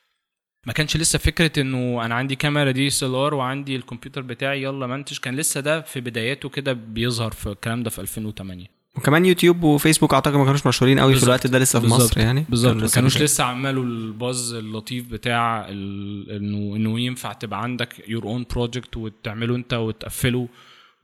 ما 0.67 0.73
كانش 0.73 0.97
لسه 0.97 1.19
فكرة 1.19 1.61
إنه 1.61 2.05
أنا 2.05 2.15
عندي 2.15 2.37
كاميرا 2.37 2.71
DSLR 2.71 3.35
وعندي 3.35 3.77
الكمبيوتر 3.77 4.21
بتاعي 4.23 4.63
يلا 4.63 4.87
منتج. 4.87 5.19
كان 5.19 5.37
لسه 5.37 5.61
ده 5.61 5.81
في 5.81 6.01
بداياته 6.01 6.49
كده 6.49 6.73
بيظهر 6.73 7.31
في 7.31 7.47
الكلام 7.47 7.83
ده 7.83 7.91
في 7.91 8.01
2008 8.01 8.67
وكمان 8.97 9.27
يوتيوب 9.27 9.63
وفيسبوك 9.63 10.15
أعتقد 10.15 10.35
ما 10.35 10.45
كانوش 10.45 10.67
مشهورين 10.67 10.99
قوي 10.99 11.17
في. 11.17 11.25
الوقت 11.25 11.47
ده 11.47 11.59
لسه 11.59 11.81
في. 11.81 11.87
مصر 11.87 12.21
يعني؟ 12.21 12.45
بالظبط. 12.49 12.77
ما 12.77 12.89
كانوش 12.89 13.23
لسه 13.23 13.45
عملوا 13.45 13.85
ال 13.85 13.99
buzz 13.99 14.55
اللطيف 14.55 15.09
بتاع 15.09 15.69
إنه 15.69 16.77
إنه 16.77 17.01
ينفع 17.01 17.33
تبقى 17.33 17.63
عندك 17.63 18.09
your 18.09 18.25
own 18.25 18.47
project 18.51 18.97
وتعمله 18.97 19.57
أنت 19.57 19.75
وتقفله 19.75 20.49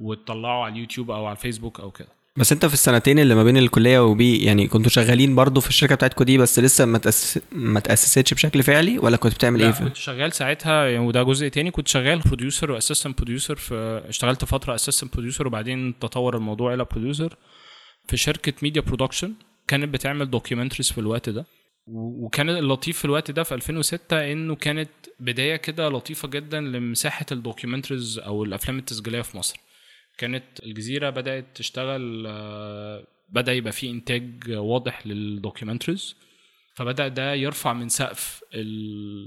وتطلعه 0.01 0.64
على 0.64 0.73
اليوتيوب 0.73 1.11
أو 1.11 1.27
على 1.27 1.37
الفيسبوك 1.37 1.81
أو 1.81 1.90
كده. 1.90 2.09
بس 2.40 2.53
انت 2.53 2.66
في 2.66 2.74
السنتين 2.74 3.18
اللي 3.18 3.35
ما 3.35 3.44
بين 3.44 3.57
الكلية 3.57 4.05
وبي 4.05 4.44
يعني 4.44 4.68
كنتوا 4.68 4.90
شغالين 4.90 5.35
برضو 5.35 5.61
في 5.61 5.68
الشركة 5.68 5.94
بتاعتكم 5.94 6.24
دي 6.24 6.38
بس 6.38 6.59
لسه 6.59 6.85
ما. 6.85 7.00
ما 7.53 7.81
تأسستش 7.81 8.35
بشكل 8.35 8.62
فعلي 8.62 8.98
ولا 8.98 9.16
كنت 9.16 9.35
بتعمل 9.35 9.62
إيه 9.62 9.70
كنت 9.70 9.96
شغال 9.96 10.33
ساعتها 10.33 10.87
يعني 10.87 11.07
وده 11.07 11.22
جزء 11.22 11.48
تاني 11.48 11.70
كنت 11.70 11.88
شغال 11.88 12.18
producer 12.18 12.70
و 12.70 12.75
assistant 12.75 13.16
producer 13.18 13.57
في 13.57 14.03
اشتغلت 14.09 14.44
فترة 14.44 14.74
assistant 14.75 15.12
producer 15.12 15.46
وبعدين 15.46 15.98
تطور 15.98 16.37
الموضوع 16.37 16.74
إلى 16.74 16.85
producer 16.85 17.37
في 18.09 18.16
شركة 18.16 18.53
media 18.62 18.83
production 18.83 19.33
كانت 19.68 19.94
بتعمل 19.94 20.31
documentaries 20.31 20.92
في 20.92 20.98
الوقت 20.98 21.29
ده 21.29 21.46
وكان 21.87 22.48
اللطيف 22.48 22.98
في 22.98 23.05
الوقت 23.05 23.31
ده 23.31 23.42
في 23.42 23.55
2006 23.55 24.33
إنه 24.33 24.55
كانت 24.55 24.90
بداية 25.20 25.57
كده 25.57 25.88
لطيفة 25.88 26.29
جدا 26.29 26.61
لمساحة 26.61 27.26
ال 27.33 27.39
documentaries 27.39 28.18
أو 28.18 28.44
الأفلام 28.44 28.79
التسجيلية 28.79 29.22
في 29.22 29.37
مصر 29.37 29.57
كانت 30.20 30.44
الجزيرة 30.62 31.11
بدأت 31.11 31.46
تشتغل 31.54 32.24
آه، 32.26 33.06
بدأ 33.28 33.52
يبقى 33.52 33.72
في 33.72 33.90
إنتاج 33.90 34.50
واضح 34.50 35.06
لل 35.07 35.21
documentaries 35.21 36.16
فبدأ 36.74 37.09
ده 37.09 37.35
يرفع 37.35 37.72
من 37.72 37.88
سقف 37.88 38.40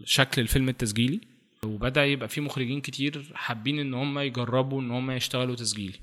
شكل 0.06 0.41
الفيلم 0.41 0.69
التسجيلي 0.69 1.21
وبدأ 1.65 2.06
يبقى 2.06 2.27
في 2.29 2.41
مخرجين 2.41 2.82
كتير 2.82 3.32
حابين 3.34 3.79
إن 3.79 3.93
هم 3.93 4.19
يجربوا 4.19 4.82
إن 4.82 4.91
هم 4.91 5.12
يشتغلوا 5.12 5.56
تسجيلي. 5.56 5.99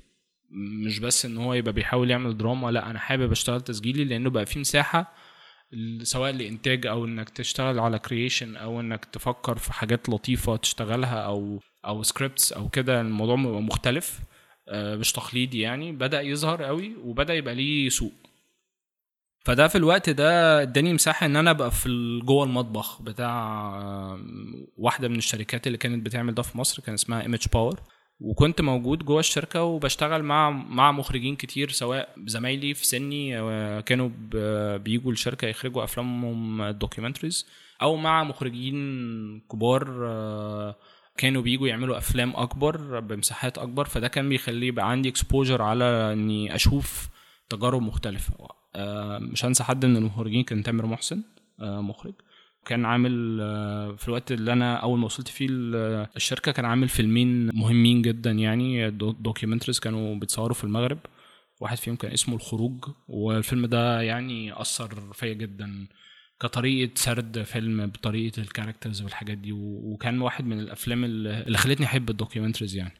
مش 0.85 0.99
بس 0.99 1.25
إن 1.25 1.37
هو 1.37 1.53
يبقى 1.53 1.73
بيحاول 1.73 2.11
يعمل 2.11 2.37
دراما 2.37 2.71
لأ 2.71 2.89
أنا 2.91 2.99
حابب 2.99 3.31
أشتغل 3.31 3.61
تسجيلي 3.61 4.03
لأنه 4.03 4.29
بقى 4.29 4.45
في 4.45 4.59
مساحة 4.59 5.13
سواء 6.03 6.31
لإنتاج 6.31 6.87
أو 6.87 7.05
إنك 7.05 7.29
تشتغل 7.29 7.79
على 7.79 7.99
creation 7.99 8.55
أو 8.55 8.79
إنك 8.79 9.05
تفكر 9.05 9.57
في 9.57 9.73
حاجات 9.73 10.09
لطيفة 10.09 10.55
تشتغلها 10.55 11.19
أو 11.19 11.59
أو 11.85 12.03
scripts 12.03 12.53
أو 12.53 12.69
كده 12.69 13.01
الموضوع 13.01 13.35
مختلف. 13.35 14.19
مش 14.73 15.11
تقليدي 15.11 15.59
يعني 15.59 15.91
بدأ 15.91 16.21
يظهر 16.21 16.63
قوي 16.63 16.95
وبدأ 17.03 17.33
يبقى 17.33 17.55
ليه 17.55 17.89
سوق. 17.89 18.11
فده 19.45 19.67
في 19.67 19.77
الوقت 19.77 20.09
ده 20.09 20.61
اداني 20.61 20.93
مساحة 20.93 21.25
إن 21.25 21.35
أنا 21.35 21.51
أبقى 21.51 21.71
في 21.71 22.19
جوه 22.23 22.43
المطبخ 22.43 23.01
بتاع 23.01 23.69
آم، 24.13 24.67
واحدة 24.77 25.07
من 25.07 25.15
الشركات 25.17 25.67
اللي 25.67 25.77
كانت 25.77 26.05
بتعمل 26.05 26.33
ده 26.33 26.41
في 26.43 26.57
مصر 26.57 26.81
كان 26.83 26.93
اسمها 26.93 27.21
Image 27.21 27.45
Power 27.53 27.79
وكنت 28.19 28.61
موجود 28.61 29.05
جوه 29.05 29.19
الشركة 29.19 29.63
وبشتغل 29.63 30.23
مع 30.23 30.49
مع 30.49 30.91
مخرجين 30.91 31.35
كتير 31.35 31.69
سواء 31.69 32.15
زمايلي 32.25 32.73
في 32.73 32.85
سني 32.85 33.39
آه، 33.39 33.79
كانوا 33.79 34.09
بيجوا 34.77 35.11
الشركة 35.11 35.47
يخرجوا 35.47 35.83
أفلامهم 35.83 36.61
ال 36.61 36.67
documentaries 36.67 37.47
أو 37.81 37.95
مع 37.95 38.23
مخرجين 38.23 38.75
كبار 39.51 40.07
آه، 40.09 40.75
كانوا 41.21 41.41
بيجوا 41.41 41.67
يعملوا 41.67 41.97
أفلام 41.97 42.33
أكبر 42.35 42.99
بمساحات 42.99 43.57
أكبر 43.57 43.85
فده 43.85 44.07
كان 44.07 44.29
بيخلي 44.29 44.67
يبقى 44.67 44.91
عندي 44.91 45.09
exposure 45.09 45.61
على 45.61 45.83
إني 46.13 46.55
أشوف 46.55 47.09
تجارب 47.49 47.81
مختلفة. 47.81 48.33
آه، 48.75 49.19
مش 49.19 49.45
هنسى 49.45 49.63
حد 49.63 49.85
من 49.85 49.97
المخرجين 49.97 50.43
كان 50.43 50.63
تامر 50.63 50.85
محسن 50.85 51.23
آه، 51.59 51.81
مخرج. 51.81 52.13
كان 52.65 52.85
عامل 52.85 53.39
آه، 53.41 53.91
في 53.95 54.07
الوقت 54.07 54.31
اللي 54.31 54.53
أنا 54.53 54.75
أول 54.75 54.99
ما 54.99 55.05
وصلت 55.05 55.27
فيه 55.27 55.47
ال- 55.49 56.07
الشركة 56.15 56.51
كان 56.51 56.65
عامل 56.65 56.87
فيلمين 56.89 57.49
مهمين 57.55 58.01
جدا 58.01 58.31
يعني 58.31 58.89
دو- 58.91 59.11
documentaries 59.11 59.79
كانوا 59.79 60.15
بيتصوروا 60.15 60.53
في 60.55 60.63
المغرب. 60.63 60.97
واحد 61.59 61.77
فيهم 61.77 61.95
كان 61.95 62.11
اسمه 62.11 62.35
الخروج 62.35 62.85
والفيلم 63.07 63.65
ده 63.65 64.01
يعني 64.01 64.61
أثر 64.61 65.13
فيا 65.13 65.33
جدا. 65.33 65.87
كطريقة 66.41 66.91
سرد 66.95 67.43
فيلم 67.43 67.87
بطريقة 67.87 68.41
ال 68.41 68.46
characters 68.46 69.01
والحاجات 69.01 69.37
دي 69.37 69.51
وكان 69.51 70.21
واحد 70.21 70.45
من 70.45 70.59
الأفلام 70.59 71.03
اللي 71.03 71.57
خلتني 71.57 71.85
أحب 71.85 72.09
ال 72.09 72.14
documentaries 72.14 72.75
يعني. 72.75 72.93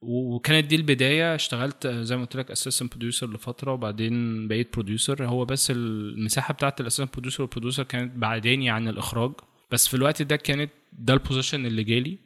وكانت 0.00 0.66
دي 0.66 0.76
البداية 0.76 1.34
اشتغلت 1.34 1.86
زي 1.86 2.16
ما 2.16 2.22
قلت 2.22 2.36
لك 2.36 2.50
assistant 2.50 2.90
producer 2.90 3.32
لفترة 3.32 3.72
وبعدين 3.72 4.48
بقيت 4.48 4.72
producer 4.74 5.26
هو 5.26 5.44
بس 5.44 5.70
المساحة 5.70 6.54
بتاعت 6.54 6.80
ال 6.80 6.83
assistant 6.83 7.12
producer 7.12 7.42
وال 7.42 7.50
producer 7.50 7.82
كانت 7.82 8.16
بعداني 8.16 8.70
عن 8.70 8.88
الإخراج. 8.88 9.32
بس 9.70 9.88
في 9.88 9.94
الوقت 9.94 10.22
ده 10.22 10.36
كانت 10.36 10.70
ده 10.92 11.14
ال 11.14 11.20
position 11.20 11.66
اللي 11.66 11.84
جالي. 11.84 12.18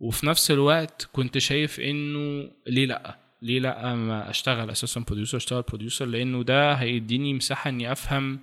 وفي 0.00 0.26
نفس 0.26 0.50
الوقت 0.50 1.08
كنت 1.12 1.38
شايف 1.38 1.80
إنه 1.80 2.50
ليه 2.66 2.86
لأ؟ 2.86 3.18
ليه 3.42 3.60
لأ 3.60 3.94
ما 3.94 4.30
أشتغل 4.30 4.70
assistant 4.70 5.06
producer 5.06 5.36
أشتغل 5.36 5.62
producer 5.62 6.06
لأنه 6.06 6.42
ده 6.42 6.72
هيديني 6.72 7.34
مساحة 7.34 7.70
إني 7.70 7.92
أفهم 7.92 8.40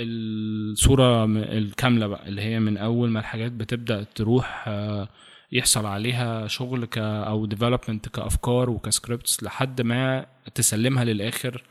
الصورة 0.00 1.24
الكاملة 1.24 2.06
بقى 2.06 2.28
اللي 2.28 2.42
هي 2.42 2.60
من 2.60 2.76
أول 2.76 3.10
ما 3.10 3.20
الحاجات 3.20 3.52
بتبدأ 3.52 4.02
تروح 4.14 4.64
آه، 4.68 5.08
يحصل 5.52 5.86
عليها 5.86 6.46
شغل 6.46 6.84
ك 6.84 6.98
أو 6.98 7.46
development 7.46 8.08
كأفكار 8.08 8.70
وك 8.70 8.86
scripts 8.86 9.42
لحد 9.42 9.80
ما 9.82 10.26
تسلمها 10.54 11.04
للآخر 11.04 11.62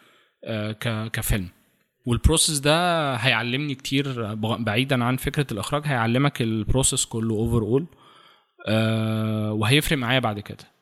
آه، 0.44 0.72
كفيلم. 1.08 1.48
وال 2.06 2.18
process 2.18 2.60
ده 2.60 3.16
هيعلمني 3.16 3.76
كتير 3.76 4.34
بعيدا 4.36 5.04
عن 5.04 5.18
فكرة 5.18 5.48
الإخراج 5.52 5.82
هيعلمك 5.86 6.42
ال 6.42 6.50
process 6.50 7.06
كله 7.06 7.36
overall 7.36 7.86
وهيفرق 9.60 9.98
معايا 9.98 10.20
بعد 10.20 10.40
كده. 10.40 10.79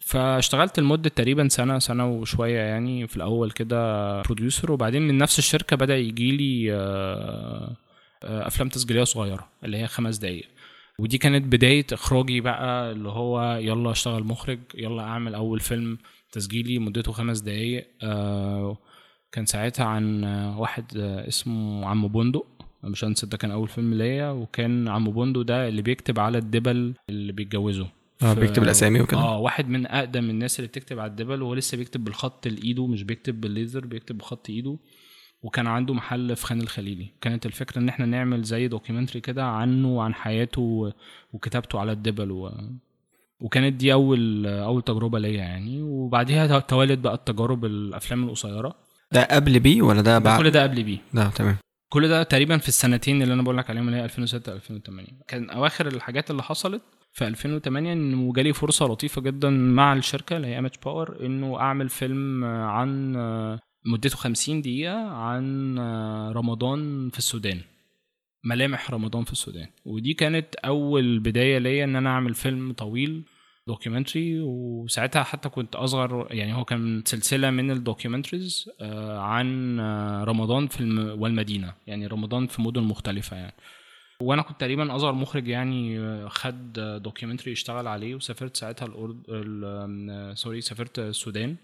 فاشتغلت 0.00 0.80
لمدة 0.80 1.08
تقريبا 1.10 1.48
سنة 1.48 1.78
سنة 1.78 2.06
وشوية 2.10 2.58
يعني 2.58 3.06
في 3.06 3.16
الأول 3.16 3.50
كده 3.50 4.22
producer 4.22 4.72
وبعدين 4.72 5.02
من 5.02 5.18
نفس 5.18 5.38
الشركة 5.38 5.76
بدأ 5.76 5.96
يجيلي 5.96 6.72
آه، 6.74 7.76
آه، 8.22 8.46
أفلام 8.46 8.68
تسجيلية 8.68 9.04
صغيرة 9.04 9.48
اللي 9.64 9.76
هي 9.76 9.86
خمس 9.86 10.16
دقايق. 10.18 10.46
ودي 10.98 11.18
كانت 11.18 11.44
بداية 11.52 11.86
إخراجي 11.92 12.40
بقى 12.40 12.92
اللي 12.92 13.08
هو 13.08 13.56
يلا 13.62 13.90
أشتغل 13.90 14.24
مخرج 14.24 14.58
يلا 14.74 15.02
أعمل 15.02 15.34
أول 15.34 15.60
فيلم 15.60 15.98
تسجيلي 16.32 16.78
مدته 16.78 17.12
خمس 17.12 17.40
دقايق. 17.40 17.86
آه، 18.02 18.78
كان 19.32 19.46
ساعتها 19.46 19.86
عن 19.86 20.24
واحد 20.58 20.84
اسمه 21.28 21.86
عم 21.86 22.08
بندق. 22.08 22.46
مش 22.84 23.04
هنسى 23.04 23.26
ده 23.26 23.36
كان 23.36 23.50
أول 23.50 23.68
فيلم 23.68 23.94
ليا 23.94 24.30
وكان 24.30 24.88
عم 24.88 25.10
بندق 25.10 25.40
ده 25.40 25.68
اللي 25.68 25.82
بيكتب 25.82 26.20
على 26.20 26.38
الدبل 26.38 26.94
اللي 27.10 27.32
بيتجوزوا 27.32 27.86
آه 28.22 28.32
بيكتب 28.34 28.62
الأسامي 28.62 29.00
وكده. 29.00 29.20
آه 29.20 29.38
واحد 29.38 29.68
من 29.68 29.86
أقدم 29.86 30.30
الناس 30.30 30.58
اللي 30.58 30.68
بتكتب 30.68 30.98
على 30.98 31.10
الدبل 31.10 31.42
وهو 31.42 31.54
لسه 31.54 31.76
بيكتب 31.78 32.04
بالخط 32.04 32.46
الايده 32.46 32.86
مش 32.86 33.02
بيكتب 33.02 33.40
بالليزر 33.40 33.86
بيكتب 33.86 34.18
بخط 34.18 34.50
ايده 34.50 34.76
وكان 35.42 35.66
عنده 35.66 35.94
محل 35.94 36.36
في 36.36 36.46
خان 36.46 36.60
الخليلي. 36.60 37.08
كانت 37.20 37.46
الفكرة 37.46 37.78
إن 37.78 37.88
إحنا 37.88 38.06
نعمل 38.06 38.42
زي 38.42 38.68
documentary 38.68 39.20
كده 39.20 39.44
عنه 39.44 39.88
وعن 39.88 40.14
حياته 40.14 40.92
وكتابته 41.32 41.80
على 41.80 41.92
الدبل 41.92 42.30
و... 42.30 42.52
وكانت 43.40 43.72
دي 43.76 43.92
أول 43.92 44.46
أول 44.46 44.82
تجربة 44.82 45.18
ليا 45.18 45.30
يعني. 45.38 45.82
وبعديها 45.82 46.58
توالت 46.58 46.98
بقى 46.98 47.14
التجارب 47.14 47.64
الأفلام 47.64 48.24
القصيرة. 48.24 48.74
ده 49.12 49.22
قبل 49.30 49.60
بي 49.60 49.82
ولا 49.82 50.00
ده 50.02 50.18
بعد؟ 50.18 50.38
كل 50.42 50.50
ده 50.50 50.62
قبل 50.62 50.82
بيه. 50.82 50.98
ده 51.14 51.28
تمام. 51.30 51.56
كل 51.88 52.08
ده 52.08 52.22
تقريبا 52.22 52.58
في 52.58 52.68
السنتين 52.68 53.22
اللي 53.22 53.34
أنا 53.34 53.42
بقول 53.42 53.58
لك 53.58 53.70
عليهم 53.70 53.86
اللي 53.88 53.96
هي 54.00 54.04
2006 54.04 54.52
2008 54.52 55.08
كان 55.28 55.50
أواخر 55.50 55.86
الحاجات 55.86 56.30
اللي 56.30 56.42
حصلت 56.42 56.82
في 57.16 57.26
2008 57.26 57.92
انه 57.92 58.32
جالي 58.32 58.52
فرصة 58.52 58.86
لطيفة 58.86 59.20
جدا 59.20 59.50
مع 59.50 59.92
الشركة 59.92 60.36
اللي 60.36 60.48
هي 60.48 60.54
Image 60.54 60.70
Power 60.84 61.26
إنه 61.26 61.60
أعمل 61.60 61.88
فيلم 61.88 62.44
عن 62.44 63.12
مدته 63.86 64.16
50 64.16 64.60
دقيقة 64.60 65.08
عن 65.08 65.78
رمضان 66.32 67.10
في 67.10 67.18
السودان 67.18 67.60
ملامح 68.44 68.90
رمضان 68.90 69.24
في 69.24 69.32
السودان. 69.32 69.66
ودي 69.84 70.14
كانت 70.14 70.54
أول 70.54 71.18
بداية 71.18 71.58
ليا 71.58 71.84
إن 71.84 71.96
أنا 71.96 72.10
أعمل 72.10 72.34
فيلم 72.34 72.72
طويل 72.72 73.22
documentary 73.66 74.40
وساعتها 74.40 75.22
حتى 75.22 75.48
كنت 75.48 75.76
أصغر 75.76 76.28
يعني 76.30 76.54
هو 76.54 76.64
كان 76.64 77.02
سلسلة 77.04 77.50
من 77.50 77.70
ال 77.70 77.77
documentaries 77.77 78.70
آه، 78.80 79.18
عن 79.18 79.80
آه، 79.80 80.24
رمضان 80.24 80.66
في 80.66 80.80
الم... 80.80 81.22
والمدينة 81.22 81.74
يعني 81.86 82.06
رمضان 82.06 82.46
في 82.46 82.62
مدن 82.62 82.82
مختلفة 82.82 83.36
يعني. 83.36 83.54
وأنا 84.20 84.42
كنت 84.42 84.60
تقريبا 84.60 84.96
اصغر 84.96 85.12
مخرج 85.12 85.48
يعني 85.48 85.98
آه، 85.98 86.28
خد 86.28 86.72
documentary 87.02 87.52
يشتغل 87.52 87.86
عليه 87.86 88.14
وسافرت 88.14 88.56
ساعتها 88.56 88.86
الأرض 88.86 89.16
سوري 90.34 90.60
سافرت 90.60 90.98
السودان. 90.98 91.56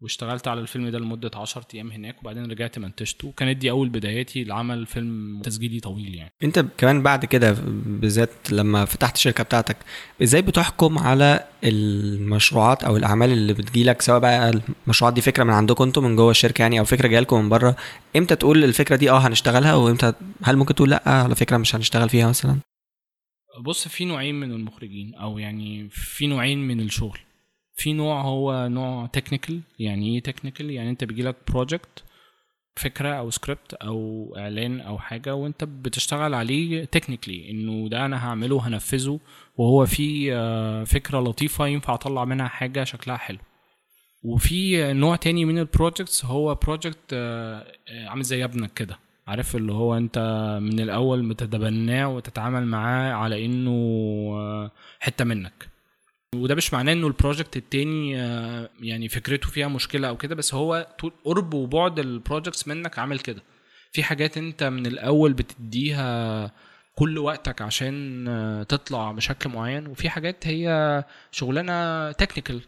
واشتغلت 0.00 0.48
على 0.48 0.60
الفيلم 0.60 0.88
ده 0.88 0.98
لمدة 0.98 1.30
10 1.34 1.66
أيام 1.74 1.92
هناك 1.92 2.20
وبعدين 2.22 2.50
رجعت 2.50 2.78
منتجته 2.78 3.28
وكانت 3.28 3.56
دي 3.56 3.70
أول 3.70 3.88
بداياتي 3.88 4.44
لعمل 4.44 4.86
فيلم 4.86 5.40
تسجيلي 5.44 5.80
طويل 5.80 6.14
يعني. 6.14 6.30
انت 6.42 6.64
كمان 6.78 7.02
بعد 7.02 7.24
كده 7.24 7.56
بالذات 7.86 8.30
لما 8.52 8.84
فتحت 8.84 9.16
الشركة 9.16 9.44
بتاعتك 9.44 9.76
إزاي 10.22 10.42
بتحكم 10.42 10.98
على 10.98 11.46
المشروعات 11.64 12.84
أو 12.84 12.96
الأعمال 12.96 13.32
اللي 13.32 13.52
بتجيلك؟ 13.54 14.02
سواء 14.02 14.18
بقى 14.18 14.60
المشروعات 14.86 15.14
دي 15.14 15.20
فكرة 15.20 15.44
من 15.44 15.50
عندكم 15.52 15.84
أنتم 15.84 16.04
من 16.04 16.16
جوه 16.16 16.30
الشركة 16.30 16.62
يعني 16.62 16.78
أو 16.78 16.84
فكرة 16.84 17.08
جاية 17.08 17.20
لكم 17.20 17.42
من 17.42 17.48
بره 17.48 17.76
إمتى 18.16 18.36
تقول 18.36 18.64
الفكرة 18.64 18.96
دي 18.96 19.10
آه 19.10 19.18
هنشتغلها؟ 19.18 19.74
وامتى 19.74 20.12
هل 20.42 20.56
ممكن 20.56 20.74
تقول 20.74 20.90
لأ 20.90 21.02
على 21.06 21.34
فكرة 21.34 21.56
مش 21.56 21.74
هنشتغل 21.76 22.08
فيها 22.08 22.28
مثلا؟ 22.28 22.58
بص 23.60 23.88
في 23.88 24.04
نوعين 24.04 24.34
من 24.34 24.52
المخرجين 24.52 25.14
أو 25.14 25.38
يعني 25.38 25.88
في 25.90 26.26
نوعين 26.26 26.58
من 26.68 26.80
الشغل. 26.80 27.18
في 27.74 27.92
نوع 27.92 28.20
هو 28.22 28.68
نوع 28.68 29.06
technical 29.06 29.60
يعني 29.78 30.14
إيه 30.14 30.22
technical 30.22 30.70
يعني 30.70 30.90
أنت 30.90 31.04
بيجيلك 31.04 31.36
project 31.50 32.04
فكرة 32.76 33.08
أو 33.08 33.30
سكريبت 33.30 33.74
أو 33.74 34.34
إعلان 34.38 34.80
أو 34.80 34.98
حاجة 34.98 35.34
وأنت 35.34 35.64
بتشتغل 35.64 36.34
عليه 36.34 36.84
technically 36.84 37.50
إنه 37.50 37.88
ده 37.88 38.06
أنا 38.06 38.26
هعمله 38.28 38.68
هنفذه 38.68 39.20
وهو 39.56 39.86
في 39.86 40.34
آه، 40.34 40.84
فكرة 40.84 41.20
لطيفة 41.20 41.66
ينفع 41.66 41.94
أطلع 41.94 42.24
منها 42.24 42.48
حاجة 42.48 42.84
شكلها 42.84 43.16
حلو. 43.16 43.38
وفي 44.24 44.92
نوع 44.92 45.16
تاني 45.16 45.44
من 45.44 45.58
ال 45.58 45.65
projects 45.65 46.24
هو 46.24 46.54
project 46.54 47.14
عامل 48.08 48.22
زي 48.22 48.44
ابنك 48.44 48.72
كده 48.74 48.98
عارف؟ 49.26 49.56
اللي 49.56 49.72
هو 49.72 49.96
أنت 49.96 50.18
من 50.62 50.80
الأول 50.80 51.28
بتتبناه 51.28 52.08
وتتعامل 52.08 52.66
معاه 52.66 53.12
على 53.12 53.44
إنه 53.44 53.70
آه، 54.34 54.70
حتة 55.00 55.24
منك. 55.24 55.73
وده 56.34 56.54
مش 56.54 56.72
معناه 56.74 56.92
إنه 56.92 57.06
ال 57.06 57.12
project 57.12 57.56
التاني 57.56 58.20
آه، 58.20 58.70
يعني 58.80 59.08
فكرته 59.08 59.48
فيها 59.48 59.68
مشكلة 59.68 60.08
أو 60.08 60.16
كده 60.16 60.34
بس 60.34 60.54
هو 60.54 60.86
قرب 61.24 61.54
وبعد 61.54 61.98
ال 61.98 62.06
projects 62.06 62.68
منك 62.68 62.98
عامل 62.98 63.18
كده. 63.18 63.42
في 63.92 64.02
حاجات 64.02 64.38
أنت 64.38 64.64
من 64.64 64.86
الأول 64.86 65.32
بتديها 65.32 66.50
كل 66.96 67.18
وقتك 67.18 67.62
عشان 67.62 68.28
آه، 68.28 68.62
تطلع 68.62 69.12
بشكل 69.12 69.50
معين 69.50 69.86
وفي 69.86 70.08
حاجات 70.10 70.46
هي 70.46 71.04
شغلانة 71.30 72.12
technical 72.12 72.60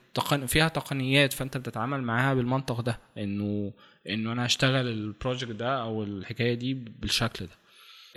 فيها 0.46 0.68
تقنيات 0.68 1.32
فأنت 1.32 1.56
بتتعامل 1.56 2.02
معاها 2.02 2.34
بالمنطق 2.34 2.80
ده 2.80 2.98
إنه 3.18 3.72
إنه 4.08 4.32
أنا 4.32 4.46
هشتغل 4.46 4.86
ال 4.88 4.96
project 4.96 5.50
ده 5.50 5.82
أو 5.82 6.02
الحكاية 6.02 6.54
دي 6.54 6.74
بالشكل 6.74 7.44
ده. 7.46 7.52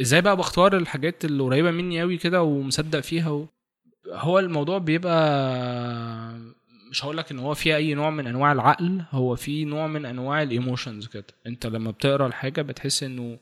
إزاي 0.01 0.21
بقى 0.21 0.37
بختار 0.37 0.77
الحاجات 0.77 1.25
اللي 1.25 1.43
قريبة 1.43 1.71
مني 1.71 2.01
قوي 2.01 2.17
كده 2.17 2.43
ومصدق 2.43 2.99
فيها 2.99 3.29
و... 3.29 3.47
هو 4.07 4.39
الموضوع 4.39 4.77
بيبقى 4.77 5.19
مش 6.91 7.03
هقول 7.05 7.17
لك 7.17 7.31
إن 7.31 7.39
هو 7.39 7.53
فيه 7.53 7.75
أي 7.75 7.93
نوع 7.93 8.09
من 8.09 8.27
أنواع 8.27 8.51
العقل 8.51 9.01
هو 9.11 9.35
في 9.35 9.65
نوع 9.65 9.87
من 9.87 10.05
أنواع 10.05 10.41
ال 10.43 10.51
emotions 10.51 11.07
كده. 11.07 11.25
أنت 11.47 11.65
لما 11.65 11.91
بتقرأ 11.91 12.27
الحاجة 12.27 12.61
بتحس 12.61 13.03
إنه 13.03 13.39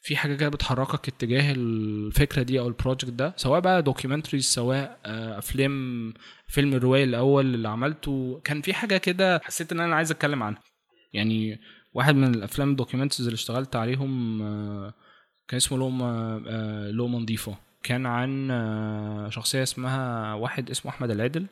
في 0.00 0.16
حاجة 0.16 0.34
كده 0.34 0.48
بتحركك 0.48 1.08
اتجاه 1.08 1.52
الفكرة 1.52 2.42
دي 2.42 2.60
أو 2.60 2.68
ال 2.68 2.73
project 2.73 3.10
ده 3.10 3.34
سواء 3.36 3.60
بقى 3.60 3.82
documentaries 3.82 4.44
سواء 4.44 4.98
آه، 5.06 5.38
أفلام 5.38 6.14
فيلم 6.48 6.74
الروائي 6.74 7.04
الأول 7.04 7.54
اللي 7.54 7.68
عملته. 7.68 8.40
كان 8.44 8.62
في 8.62 8.74
حاجة 8.74 8.96
كده 8.96 9.38
حسيت 9.44 9.72
إن 9.72 9.80
أنا 9.80 9.96
عايز 9.96 10.10
أتكلم 10.10 10.42
عنها. 10.42 10.60
يعني 11.12 11.60
واحد 11.94 12.14
من 12.14 12.34
الأفلام 12.34 12.70
ال 12.70 12.74
documentaries 12.74 13.26
اللي 13.26 13.34
اشتغلت 13.34 13.76
عليهم 13.76 14.42
آه، 14.42 14.94
كان 15.48 15.56
اسمه 15.56 15.78
لوم 15.78 16.02
آه، 16.02 16.90
لقمة 16.90 17.18
نضيفة 17.18 17.58
كان 17.82 18.06
عن 18.06 18.50
آه، 18.50 19.28
شخصية 19.30 19.62
اسمها 19.62 20.34
واحد 20.34 20.70
اسمه 20.70 20.92
أحمد 20.92 21.10
العدل. 21.10 21.46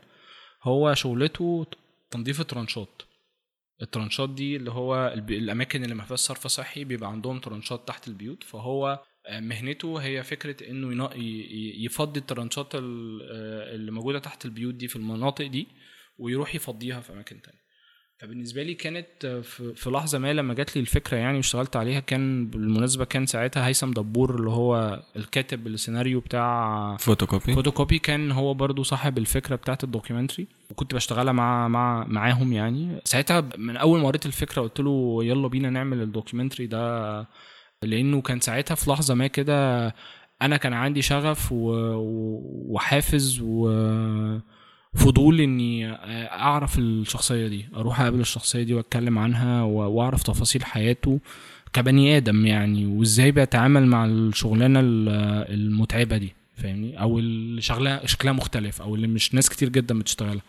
هو 0.62 0.94
شغلته 0.94 1.66
تنظيف 2.10 2.40
الترانشات. 2.40 3.02
الترانشات 3.82 4.30
دي 4.30 4.56
اللي 4.56 4.70
هو 4.70 5.14
الأماكن 5.30 5.84
اللي 5.84 5.94
ما 5.94 6.04
فيهاش 6.04 6.18
صرف 6.20 6.46
صحي 6.46 6.84
بيبقى 6.84 7.10
عندهم 7.10 7.38
ترانشات 7.38 7.88
تحت 7.88 8.08
البيوت. 8.08 8.44
فهو 8.44 9.02
آه، 9.26 9.40
مهنته 9.40 9.96
هي 9.98 10.22
فكرة 10.22 10.70
إنه 10.70 11.10
يفضي 11.84 12.20
الترانشات 12.20 12.74
ال- 12.74 13.20
آه، 13.22 13.74
اللي 13.74 13.90
موجودة 13.90 14.18
تحت 14.18 14.44
البيوت 14.44 14.74
دي 14.74 14.88
في 14.88 14.96
المناطق 14.96 15.46
دي 15.46 15.66
ويروح 16.18 16.54
يفضيها 16.54 17.00
في 17.00 17.12
أماكن 17.12 17.42
تانية. 17.42 17.65
فبالنسبة 18.18 18.62
لي 18.62 18.74
كانت 18.74 19.06
آه، 19.24 19.40
في 19.74 19.90
لحظة 19.90 20.18
ما 20.18 20.32
لما 20.32 20.54
جات 20.54 20.76
لي 20.76 20.80
الفكرة 20.80 21.16
يعني 21.16 21.36
واشتغلت 21.36 21.76
عليها 21.76 22.00
كان 22.00 22.46
بالمناسبة 22.46 23.04
كان 23.04 23.26
ساعتها 23.26 23.66
هيثم 23.66 23.90
دبور 23.90 24.34
اللي 24.38 24.50
هو 24.50 25.02
الكاتب 25.16 25.66
السيناريو 25.66 26.20
بتاع 26.20 26.96
فوتوكوبي. 26.96 27.54
فوتوكوبي. 27.54 27.98
كان 27.98 28.32
هو 28.32 28.54
برضو 28.54 28.82
صاحب 28.82 29.18
الفكرة 29.18 29.56
بتاعت 29.56 29.84
ال 29.84 29.89
documentary. 29.89 30.46
وكنت 30.70 30.94
بشتغلها 30.94 31.32
مع 31.32 31.68
مع 31.68 32.04
معاهم 32.08 32.52
يعني. 32.52 33.00
ساعتها 33.04 33.44
من 33.58 33.76
أول 33.76 34.00
ما 34.00 34.06
قريت 34.08 34.26
الفكرة 34.26 34.62
قلت 34.62 34.80
له 34.80 35.18
يلا 35.24 35.48
بينا 35.48 35.70
نعمل 35.70 36.02
ال 36.02 36.08
documentary 36.08 36.66
ده 36.66 37.26
لأنه 37.82 38.20
كان 38.20 38.40
ساعتها 38.40 38.74
في 38.74 38.90
لحظة 38.90 39.14
ما 39.14 39.26
كده 39.26 39.86
أنا 40.42 40.56
كان 40.56 40.72
عندي 40.72 41.02
شغف 41.02 41.52
و... 41.52 41.56
و- 43.40 43.66
وفضول 44.96 45.40
إني 45.40 45.92
أعرف 46.32 46.78
الشخصية 46.78 47.46
دي 47.46 47.66
أروح 47.76 48.00
أقابل 48.00 48.20
الشخصية 48.20 48.62
دي 48.62 48.74
وأتكلم 48.74 49.18
عنها 49.18 49.62
وأعرف 49.62 50.22
تفاصيل 50.22 50.64
حياته 50.64 51.20
كبني 51.72 52.16
آدم 52.16 52.46
يعني 52.46 52.86
وإزاي 52.86 53.30
بيتعامل 53.30 53.86
مع 53.86 54.04
الشغلانة 54.04 54.80
ال- 54.80 55.08
المتعبة 55.54 56.16
دي 56.16 56.34
فاهمني؟ 56.62 57.00
أو 57.00 57.18
اللي 57.18 57.60
شغلها 57.62 58.06
شكلها 58.06 58.32
مختلف 58.32 58.82
أو 58.82 58.94
اللي 58.94 59.06
مش 59.06 59.34
ناس 59.34 59.48
كتير 59.48 59.68
جدا 59.68 59.98
بتشتغلها. 59.98 60.42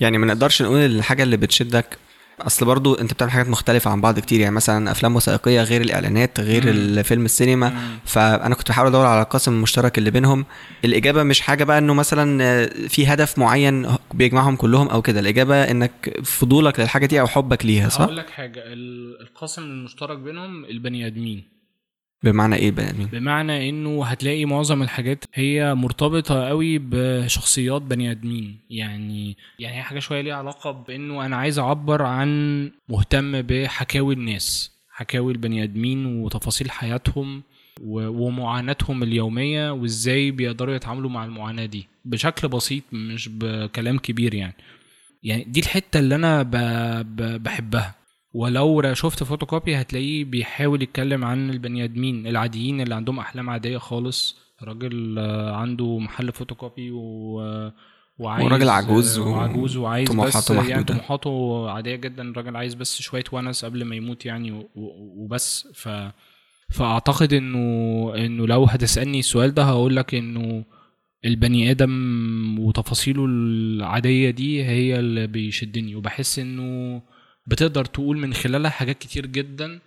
يعني 0.00 0.18
ما 0.18 0.26
نقدرش 0.26 0.62
نقول 0.62 0.78
الحاجة 0.78 1.22
اللي 1.22 1.36
بتشدك 1.36 1.98
أصل 2.46 2.66
برضو 2.66 2.94
أنت 2.94 3.12
بتعمل 3.12 3.30
حاجات 3.32 3.48
مختلفة 3.48 3.90
عن 3.90 4.00
بعض 4.00 4.18
كتير. 4.18 4.40
يعني 4.40 4.54
مثلا 4.54 4.90
أفلام 4.90 5.16
وثائقية 5.16 5.62
غير 5.62 5.80
الإعلانات 5.80 6.40
غير 6.40 6.62
مم. 6.62 6.68
الفيلم 6.68 7.24
السينما. 7.24 7.72
فأنا 8.04 8.54
كنت 8.54 8.68
بحاول 8.68 8.88
أدور 8.88 9.06
على 9.06 9.22
القاسم 9.22 9.52
المشترك 9.52 9.98
اللي 9.98 10.10
بينهم. 10.10 10.44
الإجابة 10.84 11.22
مش 11.22 11.40
حاجة 11.40 11.64
بقى 11.64 11.78
إنه 11.78 11.94
مثلا 11.94 12.44
آه، 12.44 12.66
في 12.88 13.06
هدف 13.06 13.38
معين 13.38 13.86
بيجمعهم 14.14 14.56
كلهم 14.56 14.88
أو 14.88 15.02
كده. 15.02 15.20
الإجابة 15.20 15.62
إنك 15.70 16.20
فضولك 16.24 16.80
للحاجة 16.80 17.06
دي 17.06 17.20
أو 17.20 17.26
حبك 17.26 17.66
ليها 17.66 17.88
صح؟ 17.88 18.00
هقول 18.00 18.16
لك 18.16 18.30
حاجة. 18.30 18.62
ال- 18.66 19.20
القاسم 19.20 19.62
المشترك 19.62 20.18
بينهم 20.18 20.64
البني 20.64 21.06
آدمين. 21.06 21.51
بمعنى 22.24 22.56
إيه 22.56 22.70
بقى؟ 22.70 22.84
يعني؟ 22.84 23.04
بمعنى 23.12 23.68
إنه 23.68 24.04
هتلاقي 24.04 24.44
معظم 24.44 24.82
الحاجات 24.82 25.24
هي 25.34 25.74
مرتبطة 25.74 26.48
قوي 26.48 26.78
بشخصيات 26.78 27.82
بني 27.82 28.10
آدمين. 28.10 28.56
يعني 28.70 29.36
يعني 29.58 29.76
هي 29.78 29.82
حاجة 29.82 29.98
شوية 29.98 30.20
ليها 30.20 30.34
علاقة 30.34 30.70
بإنه 30.70 31.26
أنا 31.26 31.36
عايز 31.36 31.58
أعبر 31.58 32.02
عن 32.02 32.70
مهتم 32.88 33.42
بحكاوي 33.42 34.14
الناس 34.14 34.72
حكاوي 34.90 35.32
البني 35.32 35.62
آدمين 35.62 36.06
وتفاصيل 36.06 36.70
حياتهم 36.70 37.42
ومعاناتهم 37.84 39.02
اليومية 39.02 39.70
وإزاي 39.72 40.30
بيقدروا 40.30 40.74
يتعاملوا 40.74 41.10
مع 41.10 41.24
المعاناة 41.24 41.66
دي. 41.66 41.86
بشكل 42.04 42.48
بسيط 42.48 42.82
مش 42.92 43.28
بكلام 43.28 43.98
كبير 43.98 44.34
يعني. 44.34 44.54
يعني 45.22 45.44
دي 45.44 45.60
الحتة 45.60 45.98
اللي 45.98 46.14
أنا. 46.14 46.42
بحبها. 47.38 47.94
ولو 48.34 48.94
شفت 48.94 49.22
فوتوكوبي 49.22 49.76
هتلاقيه 49.76 50.24
بيحاول 50.24 50.82
يتكلم 50.82 51.24
عن 51.24 51.50
البني 51.50 51.84
آدمين 51.84 52.26
العاديين 52.26 52.80
اللي 52.80 52.94
عندهم 52.94 53.18
أحلام 53.18 53.50
عادية 53.50 53.78
خالص. 53.78 54.36
راجل 54.62 55.18
آه، 55.18 55.56
عنده 55.56 55.98
محل 55.98 56.32
فوتوكوبي 56.32 56.90
و 56.90 57.00
وعايز 58.18 58.44
وراجل 58.46 58.68
عجوز 58.68 59.18
و- 59.18 59.28
وعجوز 59.30 59.76
وعايز 59.76 60.10
بس 60.12 60.50
يعني 60.50 60.62
محدودة. 60.62 60.82
طموحاته 60.94 61.70
عادية 61.70 61.96
جدا. 61.96 62.22
الراجل 62.30 62.56
عايز 62.56 62.74
بس 62.74 63.02
شوية 63.02 63.24
ونس 63.32 63.64
قبل 63.64 63.84
ما 63.84 63.96
يموت 63.96 64.26
يعني 64.26 64.66
وبس. 64.74 65.68
ف 65.74 65.88
فأعتقد 66.70 67.32
إنه 67.32 68.12
إنه 68.16 68.46
لو 68.46 68.64
هتسألني 68.64 69.18
السؤال 69.18 69.54
ده 69.54 69.62
هقول 69.64 69.96
لك 69.96 70.14
إنه 70.14 70.64
البني 71.24 71.70
آدم 71.70 72.58
وتفاصيله 72.58 73.24
العادية 73.24 74.30
دي 74.30 74.64
هي 74.64 74.98
اللي 74.98 75.26
بيشدني. 75.26 75.94
وبحس 75.94 76.38
إنه 76.38 77.02
بتقدر 77.46 77.84
تقول 77.84 78.18
من 78.18 78.34
خلالها 78.34 78.70
حاجات 78.70 78.98
كتير 78.98 79.26
جدا 79.26 79.80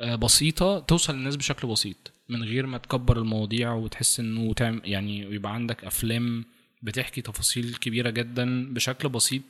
آه، 0.00 0.14
بسيطة 0.14 0.78
توصل 0.78 1.14
للناس 1.14 1.36
بشكل 1.36 1.68
بسيط 1.68 2.12
من 2.28 2.42
غير 2.42 2.66
ما 2.66 2.78
تكبر 2.78 3.18
المواضيع 3.18 3.72
وتحس 3.72 4.20
إنه 4.20 4.52
تعم 4.54 4.80
يعني 4.84 5.20
يبقى 5.20 5.54
عندك 5.54 5.84
أفلام 5.84 6.44
بتحكي 6.82 7.22
تفاصيل 7.22 7.74
كبيرة 7.74 8.10
جدا 8.10 8.72
بشكل 8.74 9.08
بسيط. 9.08 9.42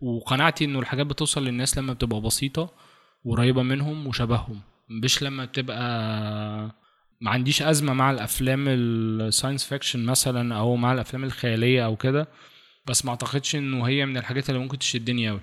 وقناعتي 0.00 0.64
إنه 0.64 0.78
الحاجات 0.78 1.06
بتوصل 1.06 1.44
للناس 1.44 1.78
لما 1.78 1.92
بتبقى 1.92 2.20
بسيطة 2.20 2.70
وقريبة 3.24 3.62
منهم 3.62 4.06
وشبههم. 4.06 4.60
مش 4.88 5.22
لما 5.22 5.44
بتبقى 5.44 5.80
ما 7.20 7.30
عنديش 7.30 7.62
أزمة 7.62 7.92
مع 7.92 8.10
الأفلام 8.10 8.64
ال 8.68 8.80
science 8.80 9.64
fiction 9.64 10.04
مثلا 10.04 10.54
أو 10.54 10.76
مع 10.76 10.92
الأفلام 10.92 11.24
الخيالية 11.24 11.84
أو 11.84 11.96
كده 11.96 12.28
بس 12.86 13.04
ما 13.04 13.10
أعتقدش 13.10 13.56
إنه 13.56 13.84
هي 13.84 14.06
من 14.06 14.16
الحاجات 14.16 14.50
اللي 14.50 14.60
ممكن 14.60 14.78
تشدني 14.78 15.28
قوي 15.28 15.40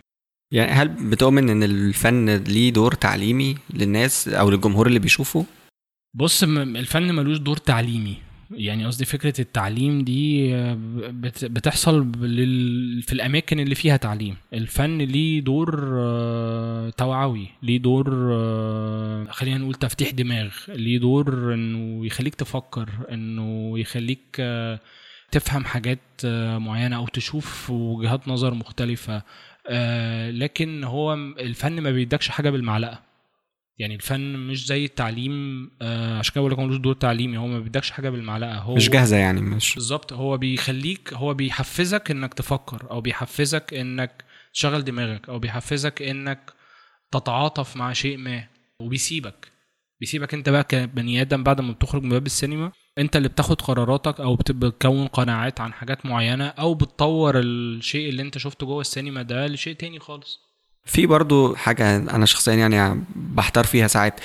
يعني 0.52 0.72
هل 0.72 0.88
بتؤمن 0.88 1.50
إن 1.50 1.64
الفن 1.64 2.30
ليه 2.30 2.74
دور 2.74 2.92
تعليمي 2.94 3.56
للناس 3.74 4.28
أو 4.28 4.50
للجمهور 4.50 4.88
اللي 4.88 5.00
بيشوفه؟ 5.00 5.46
بص 6.14 6.44
الفن 6.44 7.16
ملوش 7.16 7.38
دور 7.38 7.58
تعليمي. 7.58 8.18
يعني 8.52 8.86
قصدي 8.86 9.06
فكرة 9.06 9.42
التعليم 9.42 10.02
دي 10.04 10.52
بت- 11.12 11.46
بتحصل 11.46 12.12
في 13.02 13.14
الأماكن 13.14 13.60
اللي 13.60 13.76
فيها 13.76 13.98
تعليم. 13.98 14.36
الفن 14.54 14.98
ليه 14.98 15.40
دور 15.42 15.90
آه، 15.94 16.90
توعوي 16.90 17.48
ليه 17.64 17.78
دور 17.78 18.30
آه، 18.34 19.28
خلينا 19.32 19.58
نقول 19.58 19.74
تفتيح 19.74 20.10
دماغ 20.12 20.54
ليه 20.70 21.00
دور 21.00 21.54
إنه 21.54 22.06
يخليك 22.06 22.36
تفكر 22.36 22.90
إنه 23.12 23.80
يخليك 23.80 24.22
آه، 24.40 24.80
تفهم 25.32 25.66
حاجات 25.66 26.00
معينة 26.58 26.96
أو 26.96 27.08
تشوف 27.08 27.70
وجهات 27.70 28.28
نظر 28.28 28.54
مختلفة. 28.54 29.16
آه، 29.16 29.24
لكن 30.30 30.84
هو 30.84 31.14
الفن 31.14 31.82
ما 31.82 31.92
بيدكش 31.92 32.30
حاجة 32.30 32.50
بالمعلقة. 32.50 33.02
يعني 33.78 33.96
الفن 33.96 34.48
مش 34.48 34.66
زي 34.66 34.86
التعليم 34.86 35.70
آه 35.82 36.20
عشان 36.20 36.34
كده 36.34 36.42
بقول 36.42 36.52
لك 36.54 36.60
ملوش 36.60 36.78
دور 36.78 36.94
تعليمي. 36.94 37.38
هو 37.38 37.48
ما 37.48 37.60
بيدكش 37.60 37.92
حاجة 37.92 38.10
بالمعلقة. 38.10 38.58
هو 38.58 38.76
مش 38.76 38.90
جاهزة 38.90 39.18
يعني 39.18 39.42
مش. 39.42 39.76
بالظبط. 39.76 40.14
هو 40.14 40.38
بيخليك 40.38 41.14
هو 41.14 41.34
بيحفزك 41.34 42.12
إنك 42.12 42.34
تفكر 42.34 42.92
أو 42.92 43.02
بيحفزك 43.02 43.74
إنك 43.74 44.24
تشغل 44.54 44.84
دماغك 44.84 45.30
أو 45.30 45.40
بيحفزك 45.40 46.02
إنك 46.02 46.54
تتعاطف 47.12 47.76
مع 47.78 47.94
شيء 47.94 48.18
ما 48.18 48.44
وبيسيبك. 48.80 49.52
بيسيبك 50.00 50.34
أنت 50.34 50.50
بقى 50.50 50.64
كبني 50.64 51.22
آدم 51.22 51.44
بعد 51.44 51.62
ما 51.62 51.72
بتخرج 51.72 52.04
من 52.04 52.10
باب 52.10 52.26
السينما. 52.26 52.72
انت 52.98 53.16
اللي 53.16 53.28
بتاخد 53.30 53.62
قراراتك 53.62 54.20
أو 54.20 54.36
بت- 54.36 54.52
بتكون 54.52 55.08
قناعات 55.08 55.62
عن 55.62 55.74
حاجات 55.74 56.06
معينة 56.06 56.48
أو 56.48 56.74
بتطور 56.74 57.40
الشيء 57.40 58.10
اللي 58.10 58.22
انت 58.22 58.38
شفته 58.38 58.66
جوه 58.66 58.82
السينما 58.82 59.22
ده 59.22 59.48
لشيء 59.48 59.76
تاني 59.76 60.00
خالص. 60.00 60.40
في 60.86 61.06
برضو 61.06 61.56
حاجة 61.56 61.96
أنا 61.98 62.26
شخصيا 62.26 62.54
يعني 62.54 63.04
بحتار 63.16 63.64
فيها 63.64 63.88
ساعات. 63.88 64.20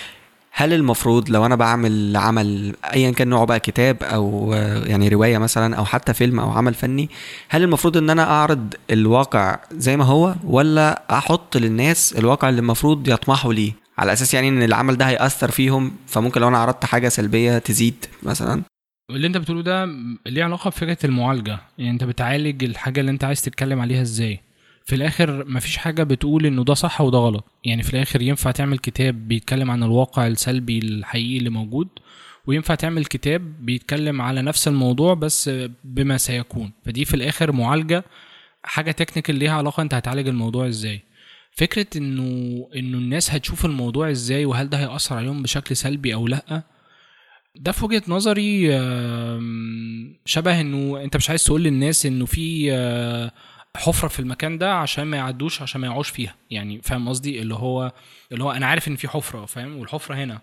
هل 0.52 0.72
المفروض 0.72 1.30
لو 1.30 1.46
أنا 1.46 1.56
بعمل 1.56 2.16
عمل 2.16 2.74
أيا 2.94 3.10
كان 3.10 3.28
نوعه 3.28 3.44
بقى 3.44 3.60
كتاب 3.60 3.96
آه، 4.02 4.82
يعني 4.86 5.08
رواية 5.08 5.38
مثلا 5.38 5.76
أو 5.76 5.84
حتى 5.84 6.14
فيلم 6.14 6.40
أو 6.40 6.50
عمل 6.50 6.74
فني 6.74 7.08
هل 7.48 7.62
المفروض 7.62 7.96
إن 7.96 8.10
أنا 8.10 8.30
أعرض 8.30 8.74
الواقع 8.90 9.58
زي 9.72 9.96
ما 9.96 10.04
هو 10.04 10.34
ولا 10.44 11.02
أحط 11.18 11.56
للناس 11.56 12.12
الواقع 12.18 12.48
اللي 12.48 12.58
المفروض 12.60 13.08
يطمحوا 13.08 13.52
ليه؟ 13.52 13.72
على 14.00 14.12
أساس 14.12 14.34
يعني 14.34 14.48
إن 14.48 14.62
العمل 14.62 14.96
ده 14.96 15.08
هيأثر 15.08 15.50
فيهم 15.50 15.96
فممكن 16.06 16.40
لو 16.40 16.48
أنا 16.48 16.58
عرضت 16.58 16.84
حاجة 16.84 17.08
سلبية 17.08 17.58
تزيد 17.58 18.04
مثلا. 18.22 18.62
اللي 19.10 19.26
أنت 19.26 19.36
بتقوله 19.36 19.62
ده 19.62 19.88
ليه 20.26 20.44
علاقة 20.44 20.70
بفكرة 20.70 20.98
المعالجة. 21.04 21.58
يعني 21.78 21.90
أنت 21.90 22.04
بتعالج 22.04 22.64
الحاجة 22.64 23.00
اللي 23.00 23.10
أنت 23.10 23.24
عايز 23.24 23.42
تتكلم 23.42 23.80
عليها 23.80 24.02
إزاي. 24.02 24.40
في 24.84 24.94
الآخر 24.94 25.44
مفيش 25.48 25.76
حاجة 25.76 26.02
بتقول 26.02 26.46
إنه 26.46 26.64
ده 26.64 26.74
صح 26.74 27.00
وده 27.00 27.18
غلط. 27.18 27.44
يعني 27.64 27.82
في 27.82 27.94
الآخر 27.94 28.22
ينفع 28.22 28.50
تعمل 28.50 28.78
كتاب 28.78 29.28
بيتكلم 29.28 29.70
عن 29.70 29.82
الواقع 29.82 30.26
السلبي 30.26 30.78
الحقيقي 30.78 31.38
اللي 31.38 31.50
موجود 31.50 31.88
وينفع 32.46 32.74
تعمل 32.74 33.04
كتاب 33.04 33.42
بيتكلم 33.66 34.22
على 34.22 34.42
نفس 34.42 34.68
الموضوع 34.68 35.14
بس 35.14 35.50
بما 35.84 36.18
سيكون. 36.18 36.72
فدي 36.86 37.04
في 37.04 37.14
الآخر 37.14 37.52
معالجة 37.52 38.04
حاجة 38.62 38.90
تكنيكال 38.90 39.34
ليها 39.36 39.52
علاقة 39.52 39.80
أنت 39.82 39.94
هتعالج 39.94 40.28
الموضوع 40.28 40.68
إزاي. 40.68 41.09
فكرة 41.60 41.86
إنه 41.96 42.68
إنه 42.76 42.98
الناس 42.98 43.30
هتشوف 43.30 43.64
الموضوع 43.64 44.10
إزاي 44.10 44.44
وهل 44.44 44.68
ده 44.68 44.78
هيأثر 44.78 45.16
عليهم 45.16 45.42
بشكل 45.42 45.76
سلبي 45.76 46.14
أو 46.14 46.26
لأ 46.26 46.62
ده 47.56 47.72
في 47.72 47.84
وجهة 47.84 48.02
نظري 48.08 48.68
شبه 50.24 50.60
إنه 50.60 51.02
أنت 51.04 51.16
مش 51.16 51.30
عايز 51.30 51.44
تقول 51.44 51.62
للناس 51.62 52.06
إنه 52.06 52.26
في 52.26 52.72
آه، 52.72 53.32
حفرة 53.76 54.08
في 54.08 54.20
المكان 54.20 54.58
ده 54.58 54.74
عشان 54.74 55.04
ما 55.04 55.16
يعدوش 55.16 55.62
عشان 55.62 55.80
ما 55.80 55.86
يقعوش 55.86 56.08
فيها 56.08 56.34
يعني 56.50 56.80
فاهم 56.82 57.08
قصدي؟ 57.08 57.42
اللي 57.42 57.54
هو 57.54 57.92
اللي 58.32 58.44
هو 58.44 58.50
أنا 58.52 58.66
عارف 58.66 58.88
إن 58.88 58.96
في 58.96 59.08
حفرة 59.08 59.44
فاهم؟ 59.44 59.76
والحفرة 59.76 60.14
هنا. 60.14 60.40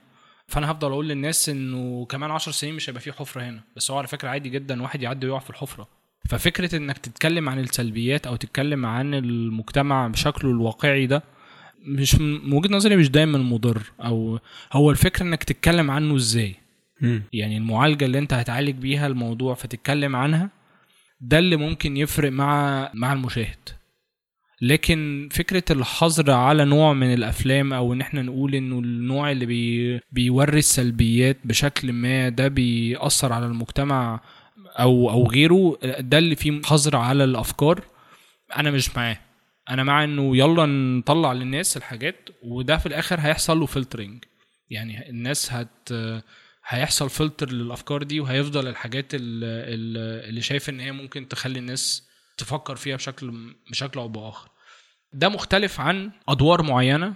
فأنا 0.48 0.72
هفضل 0.72 0.92
أقول 0.92 1.08
للناس 1.10 1.50
إنه 1.50 2.06
كمان 2.06 2.32
عشر 2.32 2.52
سنين 2.52 2.76
مش 2.76 2.90
هيبقى 2.90 3.02
في 3.02 3.12
حفرة 3.12 3.42
هنا. 3.42 3.64
بس 3.76 3.92
هو 3.92 3.98
على 3.98 4.08
فكرة 4.08 4.30
عادي 4.30 4.50
جدا 4.50 4.82
واحد 4.82 5.02
يعدي 5.02 5.28
ويقع 5.28 5.40
في 5.40 5.50
الحفرة. 5.50 5.88
ففكرة 6.30 6.76
إنك 6.76 6.98
تتكلم 6.98 7.50
عن 7.50 7.60
السلبيات 7.60 8.28
أو 8.28 8.36
تتكلم 8.36 8.86
عن 8.86 9.14
المجتمع 9.14 10.08
بشكله 10.08 10.52
الواقعي 10.52 11.08
ده 11.08 11.24
مش 11.86 12.16
من 12.16 12.54
وجهة 12.54 12.74
نظري 12.76 12.96
مش 12.96 13.10
دايما 13.10 13.38
مضر. 13.38 13.82
أو 14.04 14.40
هو 14.74 14.92
الفكرة 14.92 15.24
إنك 15.24 15.44
تتكلم 15.44 15.92
عنه 15.92 16.16
إزاي. 16.16 16.56
يعني 17.34 17.58
المعالجة 17.58 18.06
اللي 18.06 18.20
أنت 18.20 18.34
هتعالج 18.34 18.76
بيها 18.76 19.08
الموضوع 19.08 19.54
فتتكلم 19.54 20.16
عنها 20.16 20.50
ده 21.22 21.40
اللي 21.40 21.56
ممكن 21.56 21.98
يفرق 21.98 22.32
مع 22.32 22.90
مع 22.94 23.14
المشاهد. 23.14 23.70
لكن 24.62 25.30
فكرة 25.32 25.64
الحظر 25.72 26.32
على 26.32 26.66
نوع 26.66 26.94
من 26.94 27.14
الأفلام 27.14 27.74
أو 27.74 27.94
إن 27.94 28.02
إحنا 28.02 28.22
نقول 28.22 28.56
إنه 28.56 28.80
النوع 28.80 29.32
اللي 29.32 29.46
بي 29.46 30.00
بيوري 30.12 30.60
السلبيات 30.60 31.38
بشكل 31.46 31.94
ما 31.94 32.30
ده 32.30 32.48
بيأثر 32.48 33.34
على 33.34 33.46
المجتمع 33.46 34.20
أو 34.80 35.10
أو 35.10 35.28
غيره 35.28 35.78
ده 36.00 36.18
اللي 36.18 36.36
فيه 36.36 36.62
حظر 36.66 36.96
على 36.96 37.24
الأفكار. 37.24 37.84
أنا 38.58 38.72
مش 38.72 38.96
معاه. 38.96 39.18
أنا 39.70 39.84
مع 39.84 40.04
إنه 40.04 40.38
يلا 40.38 40.66
نطلع 40.66 41.34
للناس 41.34 41.78
الحاجات 41.78 42.30
وده 42.44 42.78
في 42.78 42.86
الآخر 42.86 43.20
هيحصل 43.20 43.60
له 43.60 43.66
filtering 43.66 44.24
يعني 44.70 45.10
الناس 45.10 45.54
هت 45.54 45.90
هيحصل 46.68 47.10
فلتر 47.10 47.52
للأفكار 47.52 48.04
دي 48.04 48.20
وهيفضل 48.20 48.68
الحاجات 48.68 49.06
اللي, 49.14 50.42
شايف 50.42 50.70
إن 50.70 50.80
هي 50.80 50.92
ممكن 50.92 51.28
تخلي 51.28 51.60
الناس 51.60 52.08
تفكر 52.38 52.76
فيها 52.76 52.96
بشكل 52.96 53.54
بشكل 53.72 54.00
أو 54.00 54.08
بآخر. 54.08 54.50
ده 55.14 55.30
مختلف 55.30 55.80
عن 55.80 56.12
أدوار 56.30 56.62
معينة. 56.64 57.14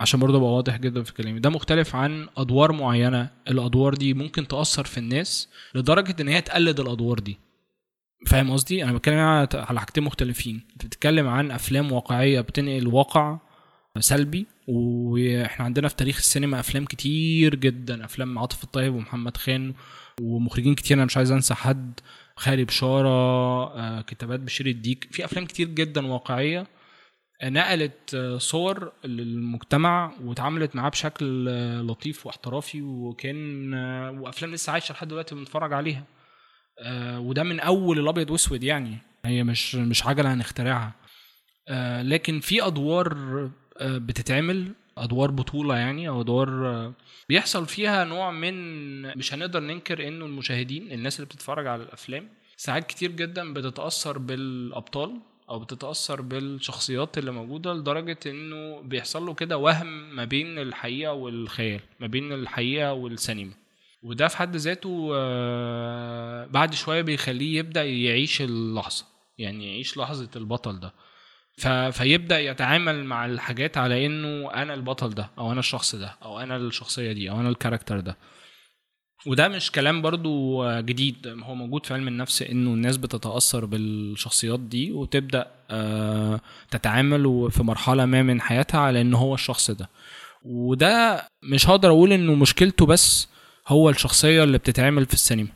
عشان 0.00 0.20
برضه 0.20 0.38
أبقى 0.38 0.52
واضح 0.52 0.76
جدا 0.76 1.02
في 1.02 1.12
كلامي. 1.12 1.40
ده 1.40 1.50
مختلف 1.50 1.96
عن 1.96 2.28
أدوار 2.36 2.72
معينة. 2.72 3.30
الأدوار 3.48 3.94
دي 3.94 4.14
ممكن 4.14 4.48
تأثر 4.48 4.84
في 4.84 4.98
الناس 4.98 5.48
لدرجة 5.74 6.16
إن 6.20 6.28
هي 6.28 6.40
تقلد 6.40 6.80
الأدوار 6.80 7.18
دي. 7.18 7.38
فاهم 8.26 8.50
قصدي؟ 8.50 8.84
أنا 8.84 8.92
بتكلم 8.92 9.18
على 9.18 9.80
حاجتين 9.80 10.04
مختلفين. 10.04 10.60
بتتكلم 10.76 11.28
عن 11.28 11.50
أفلام 11.50 11.92
واقعية 11.92 12.40
بتنقل 12.40 12.86
واقع 12.86 13.38
سلبي 13.98 14.46
وإحنا 14.68 15.64
عندنا 15.64 15.88
في 15.88 15.96
تاريخ 15.96 16.16
السينما 16.16 16.60
أفلام 16.60 16.84
كتير 16.84 17.54
جدا. 17.54 18.04
أفلام 18.04 18.38
عاطف 18.38 18.64
الطيب 18.64 18.94
ومحمد 18.94 19.36
خان 19.36 19.74
ومخرجين 20.20 20.74
كتير. 20.74 20.96
أنا 20.96 21.04
مش 21.04 21.16
عايز 21.16 21.30
أنسى 21.32 21.54
حد. 21.54 22.00
خالي 22.36 22.64
بشارة 22.64 23.08
آه، 23.08 24.00
كتابات 24.00 24.40
بشير 24.40 24.66
الديك. 24.66 25.08
في 25.10 25.24
أفلام 25.24 25.46
كتير 25.46 25.68
جدا 25.68 26.06
واقعية 26.06 26.66
نقلت 27.44 28.16
صور 28.38 28.92
للمجتمع 29.04 30.12
واتعاملت 30.24 30.76
معاه 30.76 30.88
بشكل 30.88 31.44
لطيف 31.86 32.26
واحترافي 32.26 32.82
وكان 32.82 33.74
وأفلام 34.18 34.52
لسه 34.52 34.72
عايشة 34.72 34.92
لحد 34.92 35.08
دلوقتي 35.08 35.34
بنتفرج 35.34 35.72
عليها. 35.72 36.04
آه، 36.80 37.20
وده 37.20 37.42
من 37.42 37.60
أول 37.60 37.98
الأبيض 37.98 38.30
وأسود 38.30 38.62
يعني. 38.62 38.98
هي 39.24 39.44
مش 39.44 39.74
مش 39.74 40.06
عجله 40.06 40.34
هنخترعها 40.34 40.92
آه، 41.68 42.02
لكن 42.02 42.40
في 42.40 42.66
أدوار 42.66 43.16
آه، 43.78 43.98
بتتعمل 43.98 44.72
أدوار 44.98 45.30
بطولة 45.30 45.76
يعني 45.76 46.08
أو 46.08 46.20
أدوار 46.20 46.92
بيحصل 47.28 47.66
فيها 47.66 48.04
نوع 48.04 48.30
من 48.30 49.18
مش 49.18 49.34
هنقدر 49.34 49.60
ننكر 49.60 50.08
إنه 50.08 50.24
المشاهدين 50.26 50.92
الناس 50.92 51.16
اللي 51.16 51.26
بتتفرج 51.26 51.66
على 51.66 51.82
الأفلام 51.82 52.28
ساعات 52.56 52.86
كتير 52.86 53.10
جدا 53.10 53.52
بتتأثر 53.52 54.18
بالأبطال. 54.18 55.20
أو 55.50 55.58
بتتأثر 55.58 56.20
بالشخصيات 56.20 57.18
اللي 57.18 57.30
موجودة 57.30 57.74
لدرجة 57.74 58.18
إنه 58.26 58.80
بيحصل 58.80 59.26
له 59.26 59.34
كده 59.34 59.56
وهم 59.58 60.16
ما 60.16 60.24
بين 60.24 60.58
الحقيقة 60.58 61.12
والخيال 61.12 61.80
ما 62.00 62.06
بين 62.06 62.32
الحقيقة 62.32 62.92
والسينما. 62.92 63.52
وده 64.02 64.28
في 64.28 64.36
حد 64.36 64.56
ذاته 64.56 65.10
آه، 65.14 66.46
بعد 66.46 66.74
شوية 66.74 67.02
بيخليه 67.02 67.58
يبدأ 67.58 67.84
يعيش 67.84 68.42
اللحظة 68.42 69.04
يعني 69.38 69.72
يعيش 69.72 69.96
لحظة 69.98 70.28
البطل 70.36 70.80
ده. 70.80 70.92
فيبدأ 71.90 72.40
يتعامل 72.40 73.04
مع 73.04 73.26
الحاجات 73.26 73.78
على 73.78 74.06
إنه 74.06 74.50
أنا 74.54 74.74
البطل 74.74 75.10
ده 75.10 75.30
أو 75.38 75.52
أنا 75.52 75.60
الشخص 75.60 75.94
ده 75.94 76.16
أو 76.22 76.40
أنا 76.40 76.56
الشخصية 76.56 77.12
دي 77.12 77.30
أو 77.30 77.40
أنا 77.40 77.48
الكاركتر 77.48 78.00
ده. 78.00 78.16
وده 79.26 79.48
مش 79.48 79.72
كلام 79.72 80.02
برضو 80.02 80.64
جديد 80.80 81.16
هو 81.42 81.54
موجود 81.54 81.86
في 81.86 81.94
علم 81.94 82.08
النفس 82.08 82.42
إنه 82.42 82.70
الناس 82.70 82.96
بتتأثر 82.96 83.64
بالشخصيات 83.64 84.60
دي 84.60 84.92
وتبدأ 84.92 85.46
آه، 85.70 86.40
تتعامل 86.70 87.48
في 87.50 87.62
مرحلة 87.62 88.04
ما 88.04 88.22
من 88.22 88.40
حياتها 88.40 88.80
على 88.80 89.00
إن 89.00 89.14
هو 89.14 89.34
الشخص 89.34 89.70
ده. 89.70 89.88
وده 90.44 91.22
مش 91.42 91.68
هقدر 91.68 91.88
أقول 91.88 92.12
إنه 92.12 92.34
مشكلته 92.34 92.86
بس 92.86 93.28
هو 93.68 93.90
الشخصية 93.90 94.44
اللي 94.44 94.58
بتتعمل 94.58 95.06
في 95.06 95.14
السينما. 95.14 95.48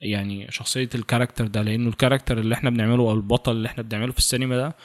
يعني 0.00 0.46
شخصية 0.50 0.88
ال 0.94 0.99
character 0.99 1.46
ده 1.46 1.62
لأنه 1.62 1.88
ال 1.88 1.93
character 1.93 2.38
اللي 2.38 2.54
إحنا 2.54 2.70
بنعمله 2.70 3.02
أو 3.02 3.12
البطل 3.12 3.52
اللي 3.52 3.68
إحنا 3.68 3.82
بنعمله 3.82 4.12
في 4.12 4.18
السينما 4.18 4.56
ده 4.56 4.76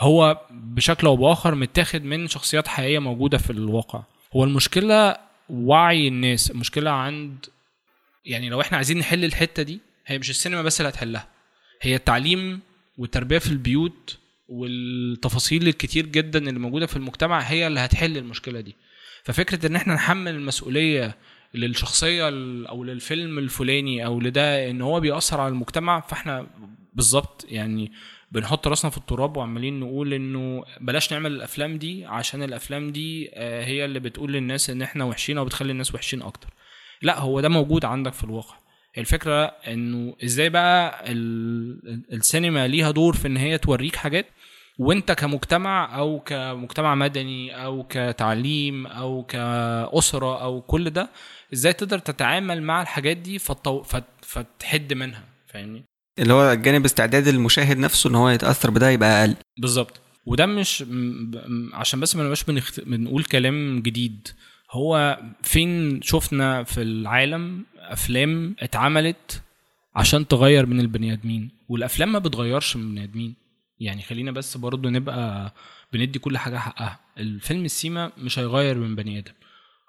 هو 0.00 0.40
بشكل 0.50 1.06
أو 1.06 1.16
بآخر 1.16 1.54
متاخد 1.54 2.04
من 2.04 2.28
شخصيات 2.28 2.68
حقيقية 2.68 2.98
موجودة 2.98 3.38
في 3.38 3.50
الواقع. 3.50 4.02
هو 4.36 4.44
المشكلة 4.44 5.16
وعي 5.50 6.08
الناس 6.08 6.50
المشكلة 6.50 6.90
عند 6.90 7.46
يعني 8.24 8.48
لو 8.48 8.60
إحنا 8.60 8.76
عايزين 8.76 8.98
نحل 8.98 9.24
الحتة 9.24 9.62
دي 9.62 9.80
هي 10.06 10.18
مش 10.18 10.30
السينما 10.30 10.62
بس 10.62 10.80
اللي 10.80 10.88
هتحلها 10.90 11.28
هي 11.82 11.96
التعليم 11.96 12.60
والتربية 12.98 13.38
في 13.38 13.50
البيوت 13.50 14.18
والتفاصيل 14.48 15.68
الكتير 15.68 16.06
جدا 16.06 16.38
اللي 16.38 16.58
موجودة 16.60 16.86
في 16.86 16.96
المجتمع 16.96 17.40
هي 17.40 17.66
اللي 17.66 17.80
هتحل 17.80 18.16
المشكلة 18.16 18.60
دي. 18.60 18.76
ففكرة 19.24 19.66
إن 19.66 19.76
إحنا 19.76 19.94
نحمل 19.94 20.34
المسؤولية 20.34 21.16
للشخصية 21.54 22.28
أو 22.68 22.84
للفيلم 22.84 23.38
الفلاني 23.38 24.06
أو 24.06 24.20
لده 24.20 24.70
إن 24.70 24.82
هو 24.82 25.00
بيأثر 25.00 25.40
على 25.40 25.48
المجتمع 25.48 26.00
فاحنا 26.00 26.46
بالظبط 26.94 27.46
يعني 27.48 27.92
بنحط 28.32 28.68
راسنا 28.68 28.90
في 28.90 28.96
التراب 28.96 29.36
وعمالين 29.36 29.80
نقول 29.80 30.14
إنه 30.14 30.64
بلاش 30.80 31.12
نعمل 31.12 31.32
الأفلام 31.32 31.78
دي 31.78 32.04
عشان 32.06 32.42
الأفلام 32.42 32.92
دي 32.92 33.30
آه، 33.34 33.64
هي 33.64 33.84
اللي 33.84 34.00
بتقول 34.00 34.32
للناس 34.32 34.70
إن 34.70 34.82
إحنا 34.82 35.04
وحشين 35.04 35.38
أو 35.38 35.44
بتخلي 35.44 35.72
الناس 35.72 35.94
وحشين 35.94 36.22
أكتر. 36.22 36.48
لا 37.02 37.18
هو 37.18 37.40
ده 37.40 37.48
موجود 37.48 37.84
عندك 37.84 38.12
في 38.12 38.24
الواقع. 38.24 38.54
الفكرة 38.98 39.44
إنه 39.44 40.16
إزاي 40.24 40.48
بقى 40.50 41.04
السينما 42.12 42.68
ليها 42.68 42.90
دور 42.90 43.16
في 43.16 43.28
إن 43.28 43.36
هي 43.36 43.58
توريك 43.58 43.96
حاجات 43.96 44.26
وإنت 44.78 45.12
كمجتمع 45.12 45.98
أو 45.98 46.20
كمجتمع 46.20 46.94
مدني 46.94 47.64
أو 47.64 47.86
كتعليم 47.88 48.86
أو 48.86 49.22
كأسرة 49.22 50.42
أو 50.42 50.60
كل 50.60 50.90
ده 50.90 51.08
إزاي 51.52 51.72
تقدر 51.72 51.98
تتعامل 51.98 52.62
مع 52.62 52.82
الحاجات 52.82 53.16
دي 53.16 53.38
فتو... 53.38 53.82
فت... 53.82 54.04
فتحد 54.22 54.92
منها 54.92 55.24
فاهمني؟ 55.46 55.84
اللي 56.18 56.32
هو 56.32 56.54
جانب 56.54 56.84
استعداد 56.84 57.28
المشاهد 57.28 57.78
نفسه 57.78 58.10
إن 58.10 58.14
هو 58.14 58.28
يتأثر 58.28 58.70
بده 58.70 58.90
يبقى 58.90 59.20
أقل. 59.24 59.36
بالظبط. 59.58 60.00
وده 60.26 60.46
مش 60.46 60.84
عشان 61.72 62.00
بس 62.00 62.16
ما 62.16 62.22
نبقاش 62.22 62.44
بنخت... 62.44 62.80
بنقول 62.80 63.24
كلام 63.24 63.82
جديد. 63.82 64.28
هو 64.70 65.20
فين 65.42 66.02
شفنا 66.02 66.64
في 66.64 66.82
العالم 66.82 67.64
أفلام 67.78 68.56
اتعملت 68.60 69.42
عشان 69.96 70.28
تغير 70.28 70.66
من 70.66 70.80
البني 70.80 71.12
آدمين؟ 71.12 71.50
والأفلام 71.68 72.12
ما 72.12 72.18
بتغيرش 72.18 72.76
من 72.76 72.82
البني 72.82 73.04
آدمين. 73.04 73.34
يعني 73.80 74.02
خلينا 74.02 74.30
بس 74.32 74.56
برضو 74.56 74.88
نبقى 74.88 75.52
بندي 75.92 76.18
كل 76.18 76.38
حاجة 76.38 76.56
حقها. 76.58 76.98
الفيلم 77.18 77.64
السيما 77.64 78.12
مش 78.18 78.38
هيغير 78.38 78.78
من 78.78 78.94
بني 78.96 79.18
آدم. 79.18 79.32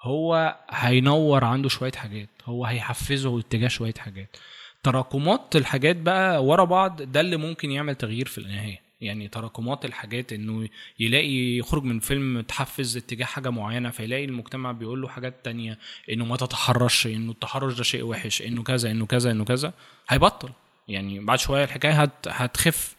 هو 0.01 0.57
هينور 0.69 1.43
عنده 1.43 1.69
شوية 1.69 1.91
حاجات. 1.91 2.29
هو 2.45 2.65
هيحفزه 2.65 3.39
اتجاه 3.39 3.67
شوية 3.67 3.93
حاجات. 3.97 4.37
تراكمات 4.83 5.55
الحاجات 5.55 5.95
بقى 5.95 6.45
ورا 6.45 6.63
بعض 6.63 7.01
ده 7.01 7.21
اللي 7.21 7.37
ممكن 7.37 7.71
يعمل 7.71 7.95
تغيير 7.95 8.27
في 8.27 8.37
النهاية. 8.37 8.79
يعني 9.01 9.27
تراكمات 9.27 9.85
الحاجات 9.85 10.33
إنه 10.33 10.67
يلاقي 10.99 11.57
يخرج 11.57 11.83
من 11.83 11.99
فيلم 11.99 12.41
تحفز 12.41 12.97
اتجاه 12.97 13.25
حاجة 13.25 13.49
معينة 13.49 13.89
فيلاقي 13.89 14.25
المجتمع 14.25 14.71
بيقول 14.71 15.01
له 15.01 15.07
حاجات 15.07 15.45
تانية 15.45 15.77
إنه 16.11 16.25
ما 16.25 16.35
تتحرش 16.37 17.07
إنه 17.07 17.31
التحرش 17.31 17.73
ده 17.73 17.83
شيء 17.83 18.03
وحش 18.03 18.41
إنه 18.41 18.63
كذا 18.63 18.91
إنه 18.91 19.05
كذا 19.05 19.31
إنه 19.31 19.45
كذا 19.45 19.73
هيبطل. 20.09 20.49
يعني 20.87 21.19
بعد 21.19 21.39
شوية 21.39 21.63
الحكاية 21.63 22.01
هت 22.01 22.27
هتخف. 22.27 22.95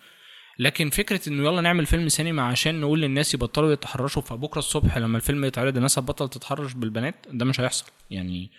لكن 0.59 0.91
فكرة 0.91 1.29
إنه 1.29 1.45
يلا 1.45 1.61
نعمل 1.61 1.87
فيلم 1.87 2.09
سينما 2.09 2.43
عشان 2.43 2.81
نقول 2.81 3.01
للناس 3.01 3.35
يبطلوا 3.35 3.73
يتحرشوا 3.73 4.23
فبكرة 4.23 4.59
الصبح 4.59 4.99
لما 4.99 5.17
الفيلم 5.17 5.45
يتعرض 5.45 5.77
الناس 5.77 5.99
هتبطل 5.99 6.29
تتحرش 6.29 6.73
بالبنات 6.73 7.15
ده 7.31 7.45
مش 7.45 7.61
هيحصل. 7.61 7.85
يعني 8.11 8.51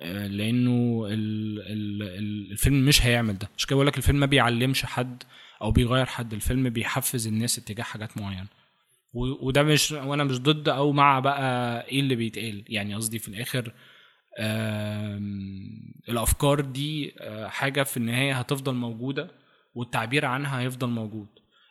آه، 0.00 0.26
لأنه 0.26 1.06
الفيلم 1.10 2.84
مش 2.84 3.06
هيعمل 3.06 3.38
ده. 3.38 3.50
مش 3.56 3.66
كده 3.66 3.76
بقول 3.76 3.86
لك 3.86 3.96
الفيلم 3.98 4.20
ما 4.20 4.26
بيعلمش 4.26 4.84
حد 4.84 5.22
أو 5.62 5.70
بيغير 5.70 6.06
حد. 6.06 6.32
الفيلم 6.32 6.68
بيحفز 6.68 7.26
الناس 7.26 7.58
اتجاه 7.58 7.84
حاجات 7.84 8.18
معينة. 8.18 8.46
وده 9.14 9.62
مش 9.62 9.92
وأنا 9.92 10.24
مش 10.24 10.38
ضد 10.40 10.68
أو 10.68 10.92
مع 10.92 11.20
بقى 11.20 11.84
إيه 11.88 12.00
اللي 12.00 12.14
بيتقال. 12.14 12.64
يعني 12.68 12.94
قصدي 12.94 13.18
في 13.18 13.28
الآخر 13.28 13.72
الأفكار 16.08 16.60
دي 16.60 17.14
آه، 17.20 17.48
حاجة 17.48 17.82
في 17.82 17.96
النهاية 17.96 18.34
هتفضل 18.34 18.74
موجودة 18.74 19.30
والتعبير 19.74 20.24
عنها 20.24 20.60
هيفضل 20.60 20.88
موجود. 20.88 21.26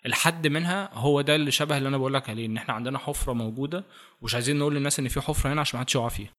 الحد 0.05 0.47
منها 0.47 0.89
هو 0.93 1.21
ده 1.21 1.35
اللي 1.35 1.51
شبه 1.51 1.77
اللي 1.77 1.89
أنا 1.89 1.97
بقول 1.97 2.13
لك 2.13 2.29
عليه 2.29 2.45
إن 2.45 2.57
إحنا 2.57 2.73
عندنا 2.73 2.97
حفرة 2.97 3.33
موجودة 3.33 3.83
ومش 4.21 4.33
عايزين 4.35 4.59
نقول 4.59 4.75
للناس 4.75 4.99
إن 4.99 5.07
في 5.07 5.21
حفرة 5.21 5.53
هنا 5.53 5.61
عشان 5.61 5.77
ما 5.77 5.81
حدش 5.83 5.95
يقع 5.95 6.07
فيها. 6.09 6.29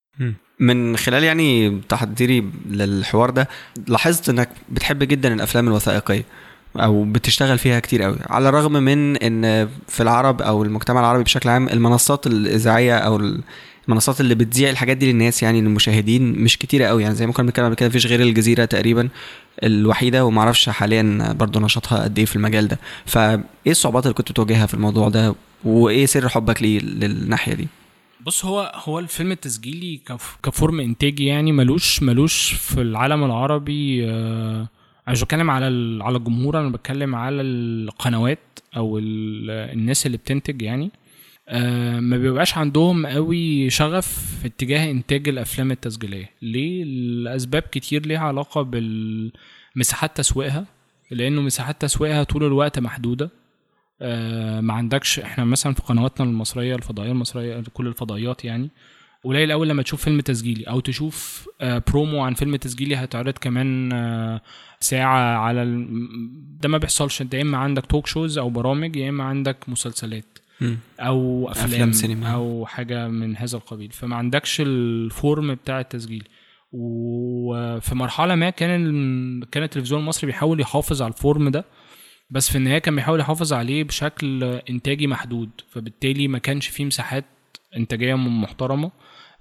من 0.59 0.97
خلال 0.97 1.25
يعني 1.25 1.81
تحضيري 1.81 2.41
للحوار 2.67 3.31
ده 3.31 3.49
لاحظت 3.89 4.29
إنك 4.29 4.49
بتحب 4.69 5.03
جدا 5.05 5.35
الأفلام 5.35 5.69
الوثائقية. 5.69 6.25
أو 6.77 7.05
بتشتغل 7.05 7.59
فيها 7.59 7.81
كتير 7.81 8.03
قوي 8.03 8.17
على 8.31 8.49
الرغم 8.49 8.73
من 8.73 9.17
إن 9.17 9.69
في 9.89 10.03
العرب 10.03 10.43
أو 10.43 10.63
المجتمع 10.63 11.01
العربي 11.01 11.25
بشكل 11.25 11.49
عام 11.49 11.69
المنصات 11.69 12.27
الإذاعية 12.27 12.99
أو 12.99 13.37
المنصات 13.89 14.21
اللي 14.21 14.35
بتذيع 14.35 14.71
الحاجات 14.71 14.97
دي 14.97 15.13
للناس 15.13 15.43
يعني 15.43 15.61
للمشاهدين 15.61 16.33
مش 16.33 16.59
كتيرة 16.59 16.87
قوي 16.87 17.03
يعني. 17.03 17.15
زي 17.15 17.27
ما 17.27 17.33
كنا 17.33 17.47
بنتكلم 17.47 17.67
قبل 17.67 17.75
كده 17.75 17.89
مفيش 17.89 18.07
غير 18.07 18.21
الجزيرة 18.21 18.65
تقريبا 18.65 19.09
الوحيدة 19.63 20.25
ومعرفش 20.25 20.69
حاليا 20.69 21.33
برضو 21.39 21.61
نشاطها 21.61 22.03
قد 22.05 22.19
إيه 22.19 22.25
في 22.27 22.37
المجال 22.37 22.69
ده. 22.69 22.79
فإيه 23.07 23.41
الصعوبات 23.67 24.05
اللي 24.05 24.15
كنت 24.15 24.31
بتواجهها 24.33 24.67
في 24.67 24.75
الموضوع 24.75 25.09
ده؟ 25.09 25.35
وإيه 25.65 26.07
سر 26.07 26.29
حبك 26.29 26.63
ليه 26.63 26.81
للناحية 26.81 27.55
دي؟ 27.55 27.69
بص 28.27 28.45
هو 28.45 28.73
هو 28.85 28.99
الفيلم 28.99 29.33
التسجيلي 29.33 30.01
كف- 30.07 30.37
كفورم 30.43 30.81
إنتاجي 30.81 31.27
يعني 31.27 31.53
ملوش 31.53 32.03
ملوش 32.03 32.53
في 32.53 32.81
العالم 32.81 33.25
العربي 33.25 34.07
آه، 34.11 34.69
أنا 35.09 35.13
مش 35.13 35.23
بتكلم 35.25 35.51
على 35.51 35.67
على 36.05 36.17
الجمهور 36.17 36.61
أنا 36.61 36.69
بتكلم 36.69 37.15
على 37.15 37.43
القنوات 37.43 38.39
أو 38.77 38.99
ال- 38.99 39.51
الناس 39.51 40.07
اللي 40.07 40.17
بتنتج 40.17 40.63
يعني. 40.63 40.91
آه، 41.49 42.01
ما 42.01 42.17
بيبقاش 42.17 42.59
عندهم 42.59 43.07
قوي 43.07 43.71
شغف 43.71 44.39
في 44.41 44.47
اتجاه 44.47 44.91
إنتاج 44.91 45.29
الأفلام 45.29 45.71
التسجيلية. 45.71 46.31
ليه؟ 46.43 46.85
لأسباب 46.85 47.63
كتير 47.63 48.07
ليها 48.07 48.19
علاقة 48.21 48.63
بالمساحات 48.63 50.17
تسويقها 50.17 50.65
لأنه 51.11 51.41
مساحات 51.41 51.81
تسويقها 51.83 52.23
طول 52.23 52.45
الوقت 52.45 52.79
محدودة. 52.79 53.31
آه، 54.03 54.61
ما 54.61 54.75
عندكش 54.75 55.19
إحنا 55.19 55.45
مثلا 55.45 55.75
في 55.75 55.83
قنواتنا 55.83 56.27
المصرية 56.27 56.75
الفضائية 56.75 57.11
المصرية 57.13 57.63
كل 57.75 57.87
الفضائيات 57.87 58.45
يعني. 58.45 58.71
قليل 59.25 59.53
قوي 59.53 59.67
لما 59.67 59.83
تشوف 59.83 60.05
فيلم 60.05 60.21
تسجيلي 60.21 60.65
أو 60.65 60.81
تشوف 60.81 61.49
آه، 61.61 61.83
برومو 61.91 62.23
عن 62.25 62.35
فيلم 62.35 62.57
تسجيلي 62.57 62.97
هيتعرض 62.97 63.33
كمان 63.39 63.93
آه، 63.93 64.41
ساعة 64.81 65.37
على 65.39 65.63
ال... 65.63 65.89
ده 66.61 66.69
ما 66.69 66.79
بيحصلش 66.79 67.23
انت 67.23 67.35
يا 67.35 67.43
إما 67.43 67.59
عندك 67.59 67.87
talk 67.87 68.07
shows 68.07 68.39
أو 68.39 68.51
برامج 68.51 68.97
يا 68.97 69.09
إما 69.09 69.25
عندك 69.25 69.57
مسلسلات 69.69 70.39
أو 71.01 71.49
أفلام, 71.51 71.67
أفلام 71.67 71.93
سينما. 71.93 72.29
أو 72.29 72.67
حاجة 72.67 73.09
من 73.09 73.37
هذا 73.37 73.57
القبيل. 73.57 73.91
فما 73.93 74.17
عندكش 74.17 74.61
ال 74.61 74.80
form 74.80 75.55
بتاع 75.55 75.81
التسجيل. 75.81 76.29
وفي 76.73 77.95
مرحلة 77.95 78.35
ما 78.35 78.51
كان 78.51 78.87
ال- 78.87 79.51
كان 79.51 79.63
التلفزيون 79.63 80.01
المصري 80.01 80.27
بيحاول 80.27 80.61
يحافظ 80.61 81.03
على 81.03 81.13
ال 81.13 81.20
form 81.20 81.49
ده 81.49 81.65
بس 82.31 82.51
في 82.51 82.59
النهاية 82.59 82.79
كان 82.79 82.95
بيحاول 82.97 83.21
يحافظ 83.21 83.53
عليه 83.53 83.85
بشكل 83.85 84.45
إنتاجي 84.45 85.07
محدود 85.07 85.51
فبالتالي 85.71 86.29
ما 86.29 86.39
كانش 86.39 86.69
فيه 86.69 86.85
مساحات 86.85 87.25
إنتاجية 87.77 88.15
محترمة. 88.15 88.87
آه، 88.87 88.93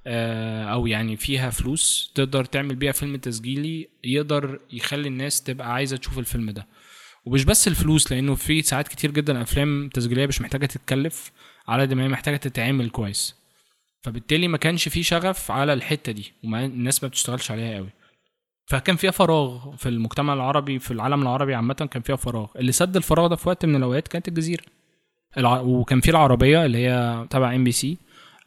أو 0.08 0.88
يعني 0.88 1.18
فيها 1.18 1.49
فلوس 1.49 2.12
تقدر 2.16 2.45
تعمل 2.45 2.76
بيها 2.76 2.91
فيلم 2.91 3.16
تسجيلي 3.16 3.88
يقدر 4.04 4.60
يخلي 4.74 5.08
الناس 5.08 5.43
تبقى 5.43 5.74
عايزة 5.74 5.97
تشوف 5.97 6.20
الفيلم 6.20 6.52
ده. 6.52 6.68
ومش 7.26 7.45
بس 7.45 7.68
الفلوس 7.68 8.12
لأنه 8.12 8.36
في 8.36 8.62
ساعات 8.62 8.88
كتير 8.88 9.12
جدا 9.12 9.41
أفلام 9.41 9.89
تسجيلية 9.93 10.26
مش 10.26 10.41
محتاجة 10.41 10.66
تتكلف 10.66 11.32
على 11.68 11.82
قد 11.82 11.93
ما 11.93 12.04
هي 12.04 12.08
محتاجة 12.08 12.38
تتعمل 12.38 12.89
كويس. 12.89 13.36
فبالتالي 14.04 14.47
ما 14.47 14.58
كانش 14.58 14.88
في 14.88 15.04
شغف 15.04 15.52
على 15.52 15.74
الحتة 15.74 16.12
دي 16.12 16.34
وما 16.43 16.66
الناس 16.66 17.04
ما 17.04 17.10
بتشتغلش 17.10 17.52
عليها 17.52 17.76
قوي. 17.76 17.89
فكان 18.68 18.95
فيها 18.95 19.12
فراغ 19.12 19.76
في 19.76 19.89
المجتمع 19.89 20.34
العربي 20.34 20.80
في 20.80 20.91
العالم 20.91 21.22
العربي 21.22 21.56
عامة 21.56 21.74
كان 21.74 22.02
فيها 22.02 22.16
فراغ. 22.16 22.47
اللي 22.56 22.72
سد 22.72 22.95
الفراغ 22.95 23.28
ده 23.28 23.36
في 23.36 23.49
وقت 23.49 23.66
من 23.66 23.76
الأوقات 23.76 24.08
كانت 24.08 24.28
الجزيرة. 24.28 24.64
وكان 25.45 26.02
في 26.02 26.12
العربية 26.12 26.66
اللي 26.66 26.78
هي 26.78 27.28
تبع 27.30 27.56
ام 27.56 27.64
بي 27.64 27.72
سي 27.72 27.97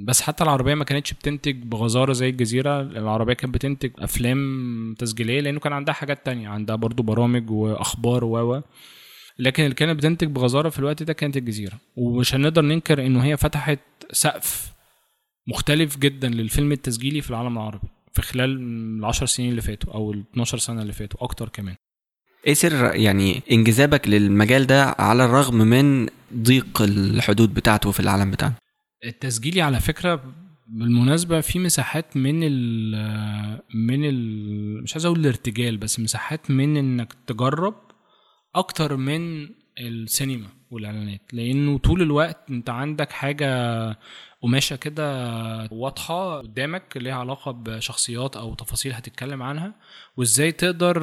بس 0.01 0.21
حتى 0.23 0.45
العربية 0.45 0.75
ما 0.75 0.85
كانتش 0.85 1.13
بتنتج 1.13 1.57
بغزارة 1.63 2.13
زي 2.13 2.29
الجزيرة 2.29 2.81
العربية 2.81 3.33
كانت 3.35 3.55
بتنتج 3.55 3.91
أفلام 3.99 4.95
تسجيلية 4.99 5.41
لأنه 5.41 5.61
كان 5.61 5.73
عندها 5.73 5.95
حاجات 5.95 6.27
تانية 6.27 6.49
عندها 6.49 6.77
برضو 6.77 7.03
برامج 7.03 7.51
وأخبار 7.51 8.25
و 8.25 8.63
لكن 9.39 9.63
اللي 9.65 9.75
كانت 9.75 9.99
بتنتج 9.99 10.27
بغزارة 10.29 10.69
في 10.69 10.79
الوقت 10.79 11.03
ده 11.03 11.13
كانت 11.13 11.37
الجزيرة. 11.37 11.79
ومش 11.97 12.35
هنقدر 12.35 12.63
ننكر 12.63 13.07
إنه 13.07 13.25
هي 13.25 13.37
فتحت 13.37 13.79
سقف 14.13 14.73
مختلف 15.49 15.99
جدا 15.99 16.29
للفيلم 16.29 16.73
التسجيلي 16.73 17.21
في 17.21 17.31
العالم 17.31 17.59
العربي 17.59 17.89
في 18.13 18.23
خلال 18.23 18.51
العشر 18.99 19.27
سنين 19.27 19.51
اللي 19.51 19.63
فاتوا 19.63 19.95
أو 19.95 20.13
ال 20.13 20.25
12 20.33 20.59
سنة 20.59 20.83
اللي 20.83 20.93
فاتوا 20.93 21.25
أكتر 21.25 21.49
كمان. 21.49 21.75
إيه 22.47 22.55
سر 22.55 22.95
يعني 22.95 23.43
إنجذابك 23.53 24.09
للمجال 24.09 24.67
ده 24.67 24.85
على 24.99 25.25
الرغم 25.25 25.55
من 25.55 26.09
ضيق 26.37 26.83
الحدود 26.83 27.55
بتاعته 27.55 27.91
في 27.91 28.01
العالم 28.01 28.31
بتاعنا؟ 28.31 28.55
التسجيلي 29.05 29.63
على 29.63 29.81
فكرة 29.81 30.35
بالمناسبة 30.67 31.41
في 31.41 31.59
مساحات 31.59 32.17
من 32.17 32.41
ال 32.43 33.61
من 33.75 34.05
ال 34.05 34.83
مش 34.83 34.93
عايز 34.95 35.05
أقول 35.07 35.21
الارتجال 35.21 35.77
بس 35.77 36.01
مساحات 36.01 36.51
من 36.51 36.77
إنك 36.77 37.13
تجرب 37.27 37.75
أكتر 38.55 38.97
من 38.97 39.49
السينما 39.81 40.49
والإعلانات. 40.71 41.21
لأنه 41.35 41.79
طول 41.79 42.03
الوقت 42.03 42.51
أنت 42.51 42.71
عندك 42.71 43.13
حاجة 43.13 43.49
قماشة 44.43 44.77
كده 44.77 45.05
واضحة 45.73 46.39
قدامك 46.39 46.97
ليها 46.97 47.15
علاقة 47.15 47.51
بشخصيات 47.53 48.37
أو 48.37 48.55
تفاصيل 48.55 48.93
هتتكلم 48.93 49.43
عنها 49.43 49.75
وإزاي 50.17 50.53
تقدر 50.53 50.99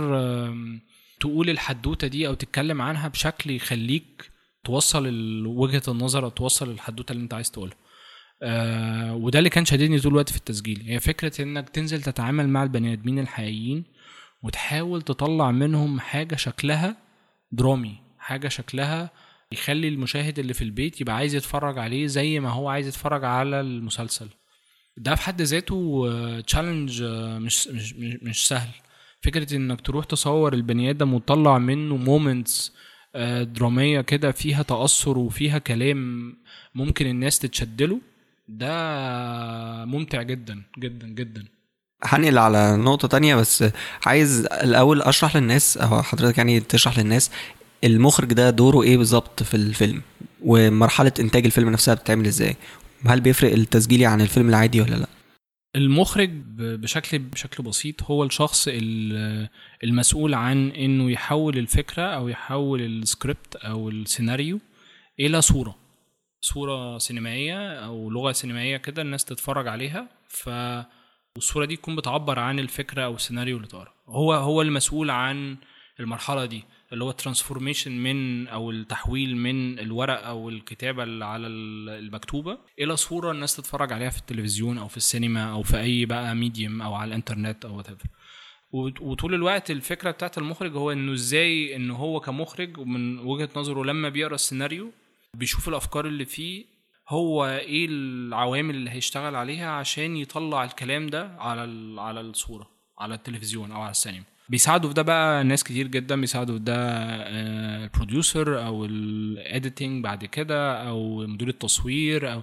تقول 1.20 1.49
الحدوتة 1.49 2.08
دي 2.08 2.28
أو 2.28 2.34
تتكلم 2.34 2.82
عنها 2.82 3.08
بشكل 3.08 3.52
يخليك 3.52 4.32
توصل 4.64 5.08
وجهة 5.45 5.84
النظر 5.88 6.24
أو 6.24 6.30
توصل 6.30 6.70
الحدوتة 6.70 7.12
اللي 7.12 7.24
أنت 7.24 7.34
عايز 7.34 7.52
تقولها. 7.52 7.76
آه 8.44 9.16
وده 9.16 9.39
اللي 9.39 9.50
كان 9.50 9.66
شاددني 9.66 10.00
طول 10.00 10.12
الوقت 10.12 10.30
في 10.30 10.38
التسجيل. 10.38 10.84
هي 10.88 11.00
فكرة 11.00 11.42
إنك 11.42 11.70
تنزل 11.70 12.02
تتعامل 12.02 12.50
مع 12.50 12.64
البني 12.64 12.94
آدمين 12.94 13.20
الحقيقيين 13.20 13.84
وتحاول 14.44 15.02
تطلع 15.02 15.52
منهم 15.52 16.00
حاجة 16.00 16.36
شكلها 16.36 16.98
درامي 17.52 17.96
حاجة 18.20 18.48
شكلها 18.48 19.10
يخلي 19.52 19.88
المشاهد 19.88 20.39
اللي 20.39 20.54
في 20.54 20.64
البيت 20.64 21.02
يبقى 21.02 21.16
عايز 21.16 21.36
يتفرج 21.36 21.78
عليه 21.78 22.08
زي 22.08 22.39
ما 22.39 22.50
هو 22.50 22.70
عايز 22.70 22.88
يتفرج 22.88 23.24
على 23.24 23.62
المسلسل. 23.62 24.28
ده 24.98 25.16
في 25.16 25.22
حد 25.22 25.42
ذاته 25.42 26.08
challenge 26.48 27.04
مش 27.04 27.68
مش 27.68 27.94
مش 27.94 28.18
مش 28.24 28.48
سهل. 28.48 28.70
فكرة 29.24 29.56
إنك 29.56 29.82
تروح 29.82 30.06
تصور 30.06 30.54
البني 30.54 30.89
آدم 30.89 31.14
وتطلع 31.14 31.58
منه 31.58 31.98
moments 31.98 32.74
درامية 33.42 34.02
كده 34.02 34.32
فيها 34.32 34.64
تأثر 34.64 35.18
وفيها 35.18 35.58
كلام 35.58 36.34
ممكن 36.76 37.08
الناس 37.08 37.39
تتشدله 37.39 38.02
ده 38.58 39.86
ممتع 39.86 40.22
جدا 40.22 40.64
جدا 40.80 41.08
جدا. 41.08 41.45
هنقل 42.04 42.38
على 42.38 42.78
نقطة 42.78 43.08
تانية 43.08 43.36
بس 43.36 43.64
عايز 44.06 44.45
الأول 44.45 45.02
أشرح 45.02 45.38
للناس 45.38 45.78
أو 45.78 46.02
حضرتك 46.02 46.38
يعني 46.38 46.60
تشرح 46.60 46.99
للناس 46.99 47.32
المخرج 47.84 48.34
ده 48.34 48.49
دوره 48.49 48.84
إيه 48.84 48.97
بالظبط 48.97 49.43
في 49.43 49.54
الفيلم 49.54 50.02
ومرحلة 50.41 51.12
إنتاج 51.20 51.45
الفيلم 51.45 51.70
نفسها 51.70 51.93
بتتعمل 51.93 52.26
إزاي؟ 52.26 52.56
هل 53.06 53.22
بيفرق 53.22 53.52
التسجيلي 53.54 54.06
عن 54.06 54.22
الفيلم 54.22 54.49
العادي 54.49 54.82
ولا 54.82 54.95
لأ؟ 54.95 55.08
المخرج 55.76 56.30
بشكل 56.58 57.20
بشكل 57.20 57.64
بسيط 57.64 58.04
هو 58.04 58.24
الشخص 58.24 58.68
ال- 58.72 59.49
المسؤول 59.84 60.34
عن 60.34 60.70
إنه 60.70 61.12
يحول 61.12 61.58
الفكرة 61.58 62.02
أو 62.04 62.28
يحول 62.30 62.82
السكريبت 62.82 63.56
أو 63.56 63.89
السيناريو 63.89 64.60
إلى 65.20 65.41
صورة. 65.41 65.76
صورة 66.52 66.98
سينمائية 66.98 67.74
أو 67.86 68.10
لغة 68.10 68.32
سينمائية 68.32 68.78
كده 68.78 69.02
الناس 69.02 69.26
تتفرج 69.26 69.68
عليها 69.68 70.08
ف 70.28 70.50
والصورة 71.36 71.66
دي 71.66 71.76
تكون 71.76 71.96
بتعبر 71.96 72.39
عن 72.39 72.60
الفكرة 72.60 73.04
أو 73.06 73.16
السيناريو 73.16 73.58
اللي 73.58 73.68
اتقرأ. 73.68 73.94
هو 74.08 74.34
هو 74.34 74.62
المسؤول 74.62 75.10
عن 75.10 75.58
المرحلة 76.00 76.46
دي 76.46 76.64
اللي 76.94 77.04
هو 77.04 77.10
ال 77.10 77.15
transformation 77.15 77.92
من 77.92 78.48
أو 78.48 78.72
التحويل 78.72 79.38
من 79.38 79.80
الورق 79.80 80.26
أو 80.28 80.50
الكتابة 80.50 81.04
اللي 81.04 81.26
على 81.26 81.48
ال- 81.48 81.89
المكتوبة 81.89 82.58
إلى 82.80 82.96
صورة 82.96 83.32
الناس 83.32 83.56
تتفرج 83.56 83.94
عليها 83.94 84.10
في 84.10 84.20
التلفزيون 84.20 84.78
أو 84.78 84.88
في 84.88 84.98
السينما 84.98 85.52
أو 85.52 85.64
في 85.64 85.80
أي 85.80 86.06
بقى 86.06 86.36
medium 86.36 86.82
أو 86.82 86.94
على 86.94 87.08
الإنترنت 87.10 87.66
أو 87.66 87.84
وط- 88.74 89.02
وطول 89.02 89.34
الوقت 89.34 89.72
الفكرة 89.72 90.12
بتاعت 90.12 90.38
المخرج 90.38 90.76
هو 90.76 90.92
إنه 90.92 91.14
إزاي 91.14 91.76
إن 91.76 91.92
هو 91.92 92.20
كمخرج 92.20 92.78
ومن 92.78 93.20
وجهة 93.20 93.50
نظره 93.56 93.84
لما 93.84 94.10
بيقرأ 94.10 94.36
السيناريو 94.36 94.92
بيشوف 95.42 95.68
الأفكار 95.70 96.06
اللي 96.06 96.26
فيه 96.26 96.66
هو 97.10 97.46
إيه 97.46 97.86
العوامل 97.89 98.76
اللي 98.76 98.89
هيشتغل 98.89 99.36
عليها 99.36 99.70
عشان 99.72 100.18
يطلع 100.18 100.64
الكلام 100.64 101.08
ده 101.08 101.36
على 101.39 101.62
على 102.02 102.22
الصورة 102.22 102.68
على 103.00 103.14
التلفزيون 103.16 103.72
أو 103.72 103.82
على 103.82 103.92
السينما. 103.92 104.24
بيساعدوا 104.50 104.89
في 104.89 104.94
ده 104.96 105.02
بقى 105.02 105.44
ناس 105.44 105.64
كتير 105.64 105.88
جدا 105.88 106.22
بيساعدوا 106.22 106.58
في 106.58 106.64
ده 106.64 106.76
ال 107.28 107.43
producer 107.43 108.66
أو 108.66 108.86
ال 108.86 109.00
editing 109.00 110.04
بعد 110.04 110.26
كده 110.26 110.88
أو 110.88 111.28
مدير 111.28 111.48
التصوير 111.48 112.34
أو 112.34 112.42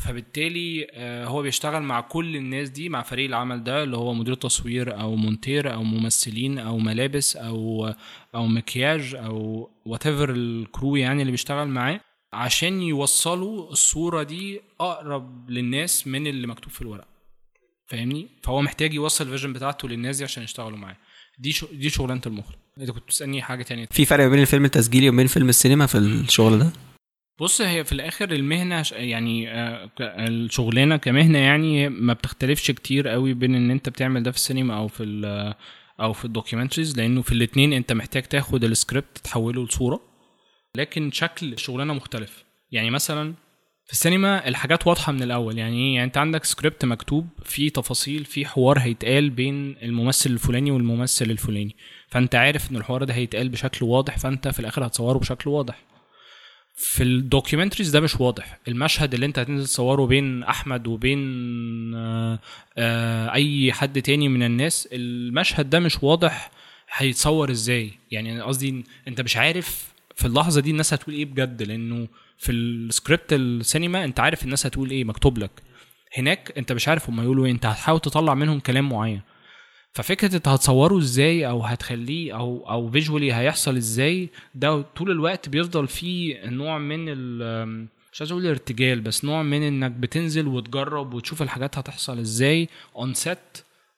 فبالتالي 0.00 0.86
آه، 0.92 1.24
هو 1.26 1.42
بيشتغل 1.42 1.82
مع 1.82 2.00
كل 2.00 2.36
الناس 2.36 2.68
دي 2.70 2.88
مع 2.88 3.02
فريق 3.02 3.26
العمل 3.26 3.64
ده 3.64 3.82
اللي 3.82 3.96
هو 3.96 4.14
مدير 4.14 4.34
تصوير 4.34 5.00
أو 5.00 5.16
مونتير 5.16 5.74
أو 5.74 5.82
ممثلين 5.82 6.58
أو 6.58 6.78
ملابس 6.78 7.36
أو 7.36 7.92
أو 8.34 8.46
مكياج 8.46 9.14
أو 9.14 9.70
whatever 9.86 10.06
ال 10.06 10.30
crew 10.30 10.96
يعني 10.96 11.20
اللي 11.20 11.30
بيشتغل 11.30 11.68
معاه. 11.68 12.00
عشان 12.32 12.82
يوصلوا 12.82 13.70
الصورة 13.72 14.22
دي 14.22 14.60
أقرب 14.80 15.50
للناس 15.50 16.06
من 16.06 16.26
اللي 16.26 16.46
مكتوب 16.46 16.72
في 16.72 16.82
الورق. 16.82 17.06
فاهمني؟ 17.86 18.28
فهو 18.42 18.62
محتاج 18.62 18.94
يوصل 18.94 19.24
ال 19.26 19.30
vision 19.30 19.52
بتاعته 19.52 19.88
للناس 19.88 20.16
دي 20.16 20.24
عشان 20.24 20.42
يشتغلوا 20.42 20.78
معاه. 20.78 20.96
دي 21.38 21.52
شو 21.52 21.66
دي 21.72 21.90
شغلانة 21.90 22.20
المخرج. 22.26 22.56
انت 22.78 22.90
كنت 22.90 23.02
بتسألني 23.02 23.42
حاجة 23.42 23.62
تانية؟ 23.62 23.86
في 23.90 24.04
فرق 24.04 24.26
بين 24.26 24.40
الفيلم 24.40 24.64
التسجيلي 24.64 25.08
وبين 25.08 25.26
فيلم 25.26 25.48
السينما 25.48 25.86
في 25.86 25.98
الشغل 25.98 26.58
ده؟ 26.58 26.72
بص 27.40 27.60
هي 27.60 27.84
في 27.84 27.92
الآخر 27.92 28.32
المهنة 28.32 28.82
يعني 28.92 29.50
آه، 29.50 29.90
الشغلانة 30.00 30.96
كمهنة 30.96 31.38
يعني 31.38 31.88
ما 31.88 32.12
بتختلفش 32.12 32.70
كتير 32.70 33.08
قوي 33.08 33.34
بين 33.34 33.54
إن 33.54 33.70
أنت 33.70 33.88
بتعمل 33.88 34.22
ده 34.22 34.30
في 34.30 34.36
السينما 34.36 34.76
أو 34.76 34.88
في 34.88 35.54
أو 36.00 36.12
في 36.12 36.24
ال 36.24 36.29
documentaries 36.29 36.96
لأنه 36.96 37.22
في 37.22 37.32
الاتنين 37.32 37.72
أنت 37.72 37.92
محتاج 37.92 38.22
تاخد 38.22 38.64
السكريبت 38.64 39.18
تحوله 39.18 39.64
لصورة. 39.64 40.09
لكن 40.76 41.10
شكل 41.12 41.52
الشغلانه 41.52 41.94
مختلف. 41.94 42.44
يعني 42.72 42.90
مثلا 42.90 43.34
في 43.86 43.92
السينما 43.92 44.48
الحاجات 44.48 44.86
واضحة 44.86 45.12
من 45.12 45.22
الأول. 45.22 45.58
يعني 45.58 45.76
إيه؟ 45.76 45.94
يعني 45.94 46.04
أنت 46.04 46.18
عندك 46.18 46.44
سكريبت 46.44 46.84
مكتوب 46.84 47.28
فيه 47.44 47.68
تفاصيل 47.68 48.24
فيه 48.24 48.46
حوار 48.46 48.78
هيتقال 48.78 49.30
بين 49.30 49.76
الممثل 49.82 50.30
الفلاني 50.30 50.70
والممثل 50.70 51.30
الفلاني. 51.30 51.76
فأنت 52.08 52.34
عارف 52.34 52.70
إن 52.70 52.76
الحوار 52.76 53.04
ده 53.04 53.14
هيتقال 53.14 53.48
بشكل 53.48 53.84
واضح 53.84 54.18
فأنت 54.18 54.48
في 54.48 54.60
الآخر 54.60 54.86
هتصوره 54.86 55.18
بشكل 55.18 55.50
واضح. 55.50 55.78
في 56.74 57.02
ال 57.02 57.08
documentaries 57.08 57.90
ده 57.90 58.00
مش 58.00 58.20
واضح. 58.20 58.58
المشهد 58.68 59.14
اللي 59.14 59.26
أنت 59.26 59.38
هتنزل 59.38 59.66
تصوره 59.66 60.06
بين 60.06 60.42
أحمد 60.42 60.86
وبين 60.86 61.20
آه، 61.94 62.38
آه، 62.78 63.32
أي 63.34 63.72
حد 63.72 64.02
تاني 64.02 64.28
من 64.28 64.42
الناس 64.42 64.88
المشهد 64.92 65.70
ده 65.70 65.80
مش 65.80 66.02
واضح 66.02 66.50
هيتصور 66.92 67.50
إزاي. 67.50 67.92
يعني 68.10 68.40
قصدي 68.40 68.84
أنت 69.08 69.20
مش 69.20 69.36
عارف 69.36 69.89
في 70.20 70.26
اللحظة 70.26 70.60
دي 70.60 70.70
الناس 70.70 70.94
هتقول 70.94 71.14
إيه 71.14 71.24
بجد؟ 71.24 71.62
لأنه 71.62 72.08
في 72.38 72.52
السكريبت 72.52 73.32
السينما 73.32 74.04
أنت 74.04 74.20
عارف 74.20 74.44
الناس 74.44 74.66
هتقول 74.66 74.90
إيه 74.90 75.04
مكتوب 75.04 75.38
لك. 75.38 75.50
هناك 76.18 76.52
أنت 76.58 76.72
مش 76.72 76.88
عارف 76.88 77.08
هم 77.10 77.20
يقولوا 77.20 77.46
إيه 77.46 77.52
أنت 77.52 77.66
هتحاول 77.66 78.00
تطلع 78.00 78.34
منهم 78.34 78.60
كلام 78.60 78.88
معين. 78.88 79.20
ففكرة 79.92 80.36
أنت 80.36 80.48
هتصوره 80.48 80.98
إزاي 80.98 81.48
أو 81.48 81.62
هتخليه 81.62 82.36
أو 82.36 82.70
أو 82.70 82.90
فيجوالي 82.90 83.32
هيحصل 83.34 83.76
إزاي 83.76 84.28
ده 84.54 84.80
طول 84.82 85.10
الوقت 85.10 85.48
بيفضل 85.48 85.88
فيه 85.88 86.46
نوع 86.46 86.78
من 86.78 87.04
ال 87.08 87.88
مش 88.12 88.20
عايز 88.20 88.32
أقول 88.32 88.46
ارتجال 88.46 89.00
بس 89.00 89.24
نوع 89.24 89.42
من 89.42 89.62
إنك 89.62 89.90
بتنزل 89.90 90.46
وتجرب 90.48 91.14
وتشوف 91.14 91.42
الحاجات 91.42 91.78
هتحصل 91.78 92.18
إزاي 92.18 92.68
on 92.96 93.14
set 93.14 93.38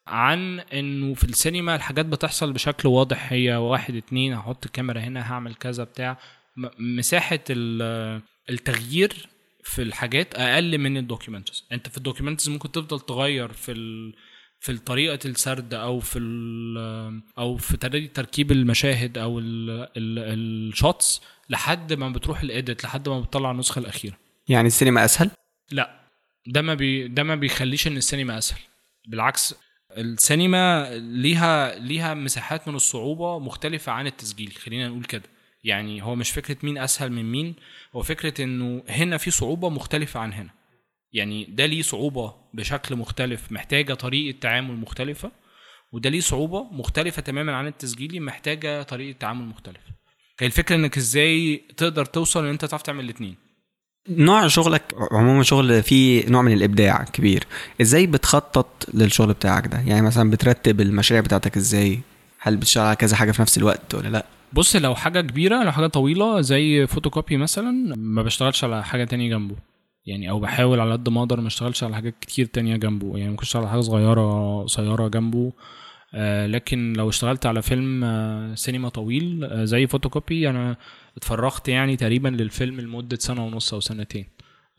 عن 0.06 0.60
إنه 0.60 1.14
في 1.14 1.24
السينما 1.24 1.76
الحاجات 1.76 2.06
بتحصل 2.06 2.52
بشكل 2.52 2.88
واضح. 2.88 3.32
هي 3.32 3.56
واحد 3.56 3.94
اتنين 3.96 4.32
هحط 4.32 4.66
الكاميرا 4.66 5.00
هنا 5.00 5.32
هعمل 5.32 5.54
كذا 5.54 5.84
بتاع. 5.84 6.18
مساحة 6.78 7.38
ال- 7.50 8.22
التغيير 8.50 9.28
في 9.64 9.82
الحاجات 9.82 10.34
أقل 10.34 10.78
من 10.78 10.96
ال 10.96 11.01
documentaries 11.01 11.64
أنت 11.72 11.88
في 11.88 11.96
ال 11.98 12.02
documentaries 12.02 12.48
ممكن 12.48 12.72
تفضل 12.72 13.00
تغير 13.00 13.52
في 13.52 13.72
ال 13.72 14.14
في 14.60 14.78
طريقة 14.78 15.18
السرد 15.24 15.74
أو 15.74 16.00
في 16.00 16.18
ال- 16.18 17.22
أو 17.38 17.56
في 17.56 17.76
تركيب 18.14 18.52
المشاهد 18.52 19.18
أو 19.18 19.40
ال 19.96 20.17
shots 20.17 21.20
لحد 21.50 21.92
ما 21.92 22.08
بتروح 22.08 22.40
ال 22.40 22.49
edit 22.49 22.84
لحد 22.84 23.08
ما 23.08 23.20
بتطلع 23.20 23.50
النسخة 23.50 23.78
الأخيرة. 23.78 24.16
يعني 24.48 24.66
السينما 24.66 25.04
أسهل؟ 25.04 25.30
لا. 25.70 26.00
ده 26.46 26.62
ما 26.62 26.74
بي 26.74 27.08
ده 27.08 27.22
ما 27.22 27.34
بيخليش 27.34 27.86
إن 27.86 27.96
السينما 27.96 28.38
أسهل. 28.38 28.60
بالعكس 29.08 29.54
السينما 29.96 30.90
ليها 30.98 31.74
ليها 31.78 32.14
مساحات 32.14 32.68
من 32.68 32.74
الصعوبة 32.74 33.38
مختلفة 33.38 33.92
عن 33.92 34.06
التسجيل 34.06 34.52
خلينا 34.52 34.88
نقول 34.88 35.04
كده. 35.04 35.22
يعني 35.64 36.02
هو 36.02 36.14
مش 36.14 36.30
فكرة 36.30 36.56
مين 36.62 36.78
أسهل 36.78 37.12
من 37.12 37.32
مين 37.32 37.54
هو 37.96 38.02
فكرة 38.02 38.44
إنه 38.44 38.82
هنا 38.88 39.16
في 39.16 39.30
صعوبة 39.30 39.68
مختلفة 39.70 40.20
عن 40.20 40.32
هنا. 40.32 40.50
يعني 41.12 41.44
ده 41.44 41.66
ليه 41.66 41.82
صعوبة 41.82 42.34
بشكل 42.54 42.96
مختلف 42.96 43.52
محتاجة 43.52 43.94
طريقة 43.94 44.38
تعامل 44.38 44.76
مختلفة 44.76 45.32
وده 45.92 46.10
ليه 46.10 46.20
صعوبة 46.20 46.62
مختلفة 46.62 47.22
تماما 47.22 47.56
عن 47.56 47.66
التسجيلي 47.66 48.20
محتاجة 48.20 48.82
طريقة 48.82 49.18
تعامل 49.18 49.46
مختلفة. 49.46 49.92
الفكرة 50.42 50.76
إنك 50.76 50.96
إزاي 50.96 51.56
تقدر 51.76 52.04
توصل 52.04 52.44
إن 52.44 52.50
أنت 52.50 52.64
تعرف 52.64 52.82
تعمل 52.82 53.04
الاثنين 53.04 53.36
نوع 54.08 54.48
شغلك 54.48 54.82
عموما 55.12 55.42
شغل 55.42 55.82
فيه 55.82 56.28
نوع 56.28 56.42
من 56.42 56.52
الإبداع 56.52 57.04
كبير. 57.04 57.44
إزاي 57.80 58.06
بتخطط 58.06 58.86
للشغل 58.94 59.32
بتاعك 59.32 59.66
ده؟ 59.66 59.80
يعني 59.80 60.02
مثلا 60.02 60.30
بترتب 60.30 60.80
المشاريع 60.80 61.22
بتاعتك 61.22 61.56
إزاي؟ 61.56 62.00
هل 62.38 62.56
بتشتغل 62.56 62.86
على 62.86 62.96
كذا 62.96 63.16
حاجة 63.16 63.32
في 63.32 63.42
نفس 63.42 63.58
الوقت 63.58 63.94
ولا 63.94 64.08
لأ؟ 64.08 64.26
بص 64.52 64.76
لو 64.76 64.94
حاجة 64.94 65.20
كبيرة 65.20 65.64
لو 65.64 65.72
حاجة 65.72 65.86
طويلة 65.86 66.40
زي 66.40 66.86
فوتوكوبي 66.86 67.36
مثلا 67.36 67.96
ما 67.96 68.22
بشتغلش 68.22 68.64
على 68.64 68.84
حاجة 68.84 69.04
تانية 69.04 69.30
جنبه. 69.30 69.56
يعني 70.06 70.30
أو 70.30 70.40
بحاول 70.40 70.80
على 70.80 70.92
قد 70.92 71.08
ما 71.08 71.20
أقدر 71.20 71.40
ما 71.40 71.46
أشتغلش 71.46 71.84
على 71.84 71.94
حاجات 71.94 72.14
كتير 72.20 72.46
تانية 72.46 72.76
جنبه. 72.76 73.18
يعني 73.18 73.30
ممكن 73.30 73.42
أشتغل 73.42 73.62
على 73.62 73.70
حاجة 73.70 73.80
صغيرة 73.80 74.62
قصيره 74.62 75.08
جنبه. 75.08 75.52
آه 76.14 76.46
لكن 76.46 76.92
لو 76.92 77.08
اشتغلت 77.08 77.46
على 77.46 77.62
فيلم 77.62 78.04
آه 78.04 78.54
سينما 78.54 78.88
طويل 78.88 79.44
آه 79.44 79.64
زي 79.64 79.86
فوتوكوبي 79.86 80.50
أنا 80.50 80.76
اتفرغت 81.16 81.68
يعني 81.68 81.96
تقريبا 81.96 82.28
للفيلم 82.28 82.80
لمدة 82.80 83.16
سنة 83.16 83.46
ونص 83.46 83.74
أو 83.74 83.80
سنتين. 83.80 84.26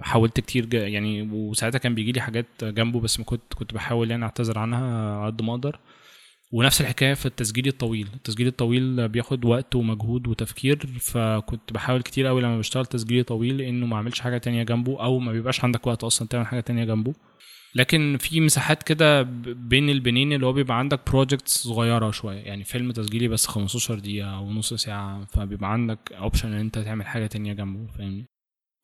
حاولت 0.02 0.40
كتير 0.40 0.74
يعني 0.74 1.22
وساعتها 1.32 1.78
كان 1.80 1.96
بيجي 1.96 2.12
لي 2.12 2.22
حاجات 2.22 2.46
جنبه 2.64 3.00
بس 3.00 3.20
ما 3.20 3.26
كنت 3.26 3.54
كنت 3.54 3.74
بحاول 3.74 4.12
يعني 4.12 4.24
أعتذر 4.24 4.60
عنها 4.60 5.18
على 5.18 5.32
قد 5.32 5.42
ما 5.42 5.52
أقدر. 5.54 5.80
ونفس 6.52 6.82
الحكاية 6.82 7.14
في 7.14 7.26
التسجيل 7.26 7.68
الطويل. 7.68 8.08
التسجيل 8.14 8.48
الطويل 8.48 9.08
بياخد 9.08 9.46
وقت 9.46 9.76
ومجهود 9.76 10.28
وتفكير 10.28 10.88
فكنت 11.00 11.74
بحاول 11.74 12.02
كتير 12.02 12.28
قوي 12.28 12.42
لما 12.42 12.58
بشتغل 12.58 12.86
تسجيل 12.86 13.24
طويل 13.24 13.62
إنه 13.62 13.86
ما 13.86 13.96
أعملش 13.96 14.20
حاجة 14.20 14.38
تانية 14.38 14.64
جنبه 14.64 15.04
أو 15.04 15.20
ما 15.20 15.32
بيبقاش 15.32 15.64
عندك 15.64 15.88
وقت 15.88 16.04
أصلا 16.04 16.28
تعمل 16.28 16.46
حاجة 16.48 16.60
تانية 16.60 16.86
جنبه. 16.86 17.14
لكن 17.76 18.18
في 18.20 18.42
مساحات 18.42 18.84
كده 18.84 19.22
بين 19.46 19.90
البينين 19.90 20.34
اللي 20.34 20.46
هو 20.46 20.54
بيبقى 20.54 20.80
عندك 20.80 21.00
projects 21.10 21.58
صغيرة 21.58 22.12
شوية. 22.12 22.38
يعني 22.40 22.64
فيلم 22.64 22.92
تسجيلي 22.92 23.28
بس 23.28 23.48
15 23.48 24.00
دقيقة 24.00 24.30
أو 24.38 24.52
نص 24.52 24.74
ساعة 24.74 25.26
فبيبقى 25.26 25.74
عندك 25.74 26.00
option 26.12 26.54
إن 26.54 26.60
أنت 26.60 26.80
تعمل 26.80 27.06
حاجة 27.06 27.28
تانية 27.28 27.54
جنبه 27.54 27.92
فاهمني؟ 27.98 28.26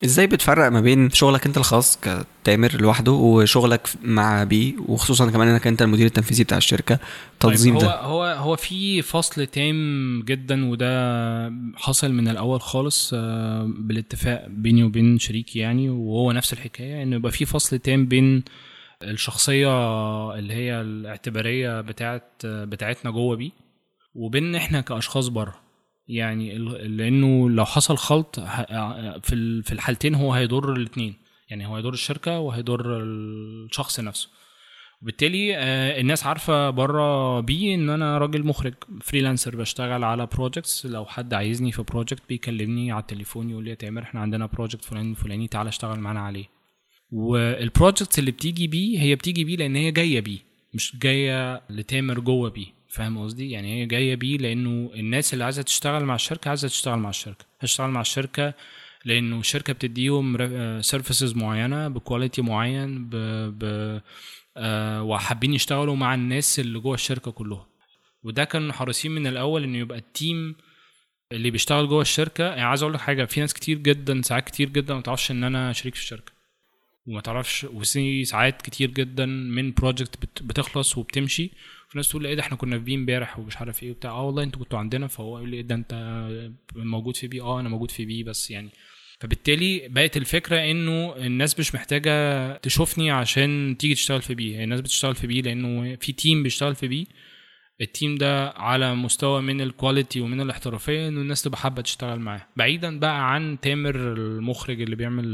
إزاي 0.04 0.26
بتفرق 0.26 0.68
ما 0.68 0.80
بين 0.80 1.10
شغلك 1.10 1.46
أنت 1.46 1.56
الخاص 1.56 1.98
كتامر 2.00 2.80
لوحده 2.80 3.12
وشغلك 3.12 3.88
مع 4.02 4.44
بيه 4.44 4.76
وخصوصا 4.88 5.30
كمان 5.30 5.48
إنك 5.48 5.66
أنت 5.66 5.82
المدير 5.82 6.06
التنفيذي 6.06 6.44
بتاع 6.44 6.58
الشركة؟ 6.58 6.98
تنظيم 7.40 7.78
طيب 7.78 7.88
هو 7.88 7.90
ده 7.90 8.00
هو 8.00 8.24
هو 8.24 8.56
في 8.56 9.02
فصل 9.02 9.46
تام 9.46 10.22
جدا 10.26 10.70
وده 10.70 11.52
حصل 11.76 12.12
من 12.12 12.28
الأول 12.28 12.60
خالص 12.60 13.10
آه، 13.14 13.72
بالاتفاق 13.78 14.46
بيني 14.48 14.84
وبين 14.84 15.18
شريكي 15.18 15.58
يعني 15.58 15.90
وهو 15.90 16.32
نفس 16.32 16.52
الحكاية 16.52 17.02
إنه 17.02 17.16
يبقى 17.16 17.32
في 17.32 17.44
فصل 17.44 17.78
تام 17.78 18.06
بين 18.06 18.42
الشخصية 19.02 19.68
اللي 20.34 20.54
هي 20.54 20.80
الاعتبارية 20.80 21.80
بتاعت 21.80 22.32
بتاعتنا 22.44 23.10
جوه 23.10 23.36
بيه 23.36 23.50
وبين 24.14 24.54
إحنا 24.54 24.80
كأشخاص 24.80 25.28
بره. 25.28 25.60
يعني 26.08 26.58
لأنه 26.88 27.50
لو 27.50 27.64
حصل 27.64 27.96
خلط 27.96 28.40
في 29.22 29.62
في 29.62 29.72
الحالتين 29.72 30.14
هو 30.14 30.32
هيضر 30.32 30.72
الاثنين 30.72 31.14
يعني 31.50 31.66
هو 31.66 31.76
هيضر 31.76 31.92
الشركة 31.92 32.38
وهيضر 32.38 33.02
الشخص 33.02 34.00
نفسه. 34.00 34.28
وبالتالي 35.02 35.56
آه، 35.56 36.00
الناس 36.00 36.26
عارفة 36.26 36.70
بره 36.70 37.40
بيه 37.40 37.74
إن 37.74 37.90
أنا 37.90 38.18
راجل 38.18 38.46
مخرج 38.46 38.74
freelancer 39.02 39.56
بشتغل 39.56 40.04
على 40.04 40.26
projects 40.26 40.86
لو 40.86 41.04
حد 41.04 41.34
عايزني 41.34 41.72
في 41.72 41.82
project 41.82 42.22
بيكلمني 42.28 42.92
على 42.92 43.00
التليفون 43.00 43.50
يقول 43.50 43.64
لي 43.64 43.70
يا 43.70 43.74
تامر 43.74 44.02
إحنا 44.02 44.20
عندنا 44.20 44.46
project 44.46 44.84
فلان 44.84 45.14
فلاني 45.14 45.48
تعالى 45.48 45.68
اشتغل 45.68 45.98
معانا 46.00 46.20
عليه. 46.20 46.59
وال 47.12 47.33
projects 47.33 48.18
اللي 48.18 48.30
بتيجي 48.30 48.66
بيه 48.66 49.00
هي 49.00 49.14
بتيجي 49.14 49.44
بيه 49.44 49.56
لأن 49.56 49.76
هي 49.76 49.90
جاية 49.90 50.20
بيه 50.20 50.38
مش 50.74 50.96
جاية 50.96 51.62
لتامر 51.70 52.20
جوه 52.20 52.50
بيه. 52.50 52.66
فاهم 52.88 53.18
قصدي؟ 53.18 53.50
يعني 53.50 53.80
هي 53.82 53.86
جاية 53.86 54.14
بيه 54.14 54.38
لأنه 54.38 54.90
الناس 54.94 55.32
اللي 55.32 55.44
عايزة 55.44 55.62
تشتغل 55.62 56.04
مع 56.04 56.14
الشركة 56.14 56.48
عايزة 56.48 56.68
تشتغل 56.68 56.98
مع 56.98 57.10
الشركة. 57.10 57.44
هتشتغل 57.60 57.90
مع 57.90 58.00
الشركة 58.00 58.54
لأنه 59.04 59.40
الشركة 59.40 59.72
بتديهم 59.72 60.36
services 60.82 61.34
معينة 61.34 61.88
ب 61.88 61.95
quality 61.95 62.42
معين 62.42 63.04
ب, 63.08 63.16
ب 63.58 64.00
آه، 64.56 65.02
وحابين 65.02 65.54
يشتغلوا 65.54 65.96
مع 65.96 66.14
الناس 66.14 66.60
اللي 66.60 66.78
جوه 66.78 66.94
الشركة 66.94 67.30
كلهم 67.30 67.64
وده 68.22 68.44
كانوا 68.44 68.72
حريصين 68.72 69.12
من 69.12 69.26
الأول 69.26 69.62
إنه 69.64 69.78
يبقى 69.78 69.98
ال 69.98 70.09
team 70.09 70.54
اللي 71.32 71.50
بيشتغل 71.50 71.88
جوه 71.88 72.02
الشركة. 72.02 72.44
يعني 72.44 72.62
عايز 72.62 72.82
أقول 72.82 72.94
لك 72.94 73.00
حاجة 73.00 73.24
في 73.24 73.40
ناس 73.40 73.54
كتير 73.54 73.78
جدا 73.78 74.22
ساعات 74.22 74.46
كتير 74.46 74.68
جدا 74.68 74.94
ما 74.94 75.00
تعرفش 75.00 75.30
إن 75.30 75.44
أنا 75.44 75.72
شريك 75.72 75.94
في 75.94 76.00
الشركة. 76.00 76.39
وما 77.10 77.20
تعرفش 77.20 77.64
وفي 77.64 78.24
ساعات 78.24 78.62
كتير 78.62 78.90
جدا 78.90 79.26
من 79.26 79.72
project 79.72 80.42
بتخلص 80.42 80.98
وبتمشي. 80.98 81.50
في 81.88 81.98
ناس 81.98 82.08
تقول 82.08 82.26
إيه 82.26 82.34
ده 82.34 82.40
إحنا 82.42 82.56
كنا 82.56 82.78
في 82.78 82.84
بيه 82.84 82.94
امبارح 82.94 83.38
ومش 83.38 83.56
عارف 83.56 83.82
إيه 83.82 83.90
وبتاع. 83.90 84.10
آه 84.10 84.22
والله 84.26 84.42
أنتوا 84.42 84.60
كنتوا 84.60 84.78
عندنا. 84.78 85.06
فهو 85.06 85.38
يقول 85.38 85.50
لي 85.50 85.56
إيه 85.56 85.62
ده 85.62 85.74
أنت 85.74 86.28
موجود 86.76 87.16
في 87.16 87.26
بيه. 87.28 87.40
آه 87.40 87.60
أنا 87.60 87.68
موجود 87.68 87.90
في 87.90 88.04
بيه 88.04 88.22
بس 88.22 88.50
يعني. 88.50 88.70
فبالتالي 89.20 89.88
بقت 89.88 90.16
الفكرة 90.16 90.56
إنه 90.70 91.16
الناس 91.16 91.58
مش 91.60 91.74
محتاجة 91.74 92.56
تشوفني 92.56 93.10
عشان 93.10 93.76
تيجي 93.78 93.94
تشتغل 93.94 94.22
في 94.22 94.34
بيه. 94.34 94.64
الناس 94.64 94.80
بتشتغل 94.80 95.14
في 95.14 95.26
بيه 95.26 95.42
لأنه 95.42 95.96
في 95.96 96.12
team 96.12 96.42
بيشتغل 96.42 96.74
في 96.74 96.88
بيه. 96.88 97.06
ال 97.80 97.87
team 97.87 98.14
ده 98.18 98.48
على 98.50 98.94
مستوى 98.94 99.42
من 99.42 99.60
ال 99.60 99.68
quality 99.68 100.20
ومن 100.20 100.40
الاحترافية 100.40 101.08
إنه 101.08 101.20
الناس 101.20 101.42
تبقى 101.42 101.58
حابة 101.58 101.82
تشتغل 101.82 102.20
معاه. 102.20 102.46
بعيدا 102.56 102.98
بقى 102.98 103.34
عن 103.34 103.58
تامر 103.62 103.94
المخرج 104.12 104.80
اللي 104.82 104.96
بيعمل 104.96 105.24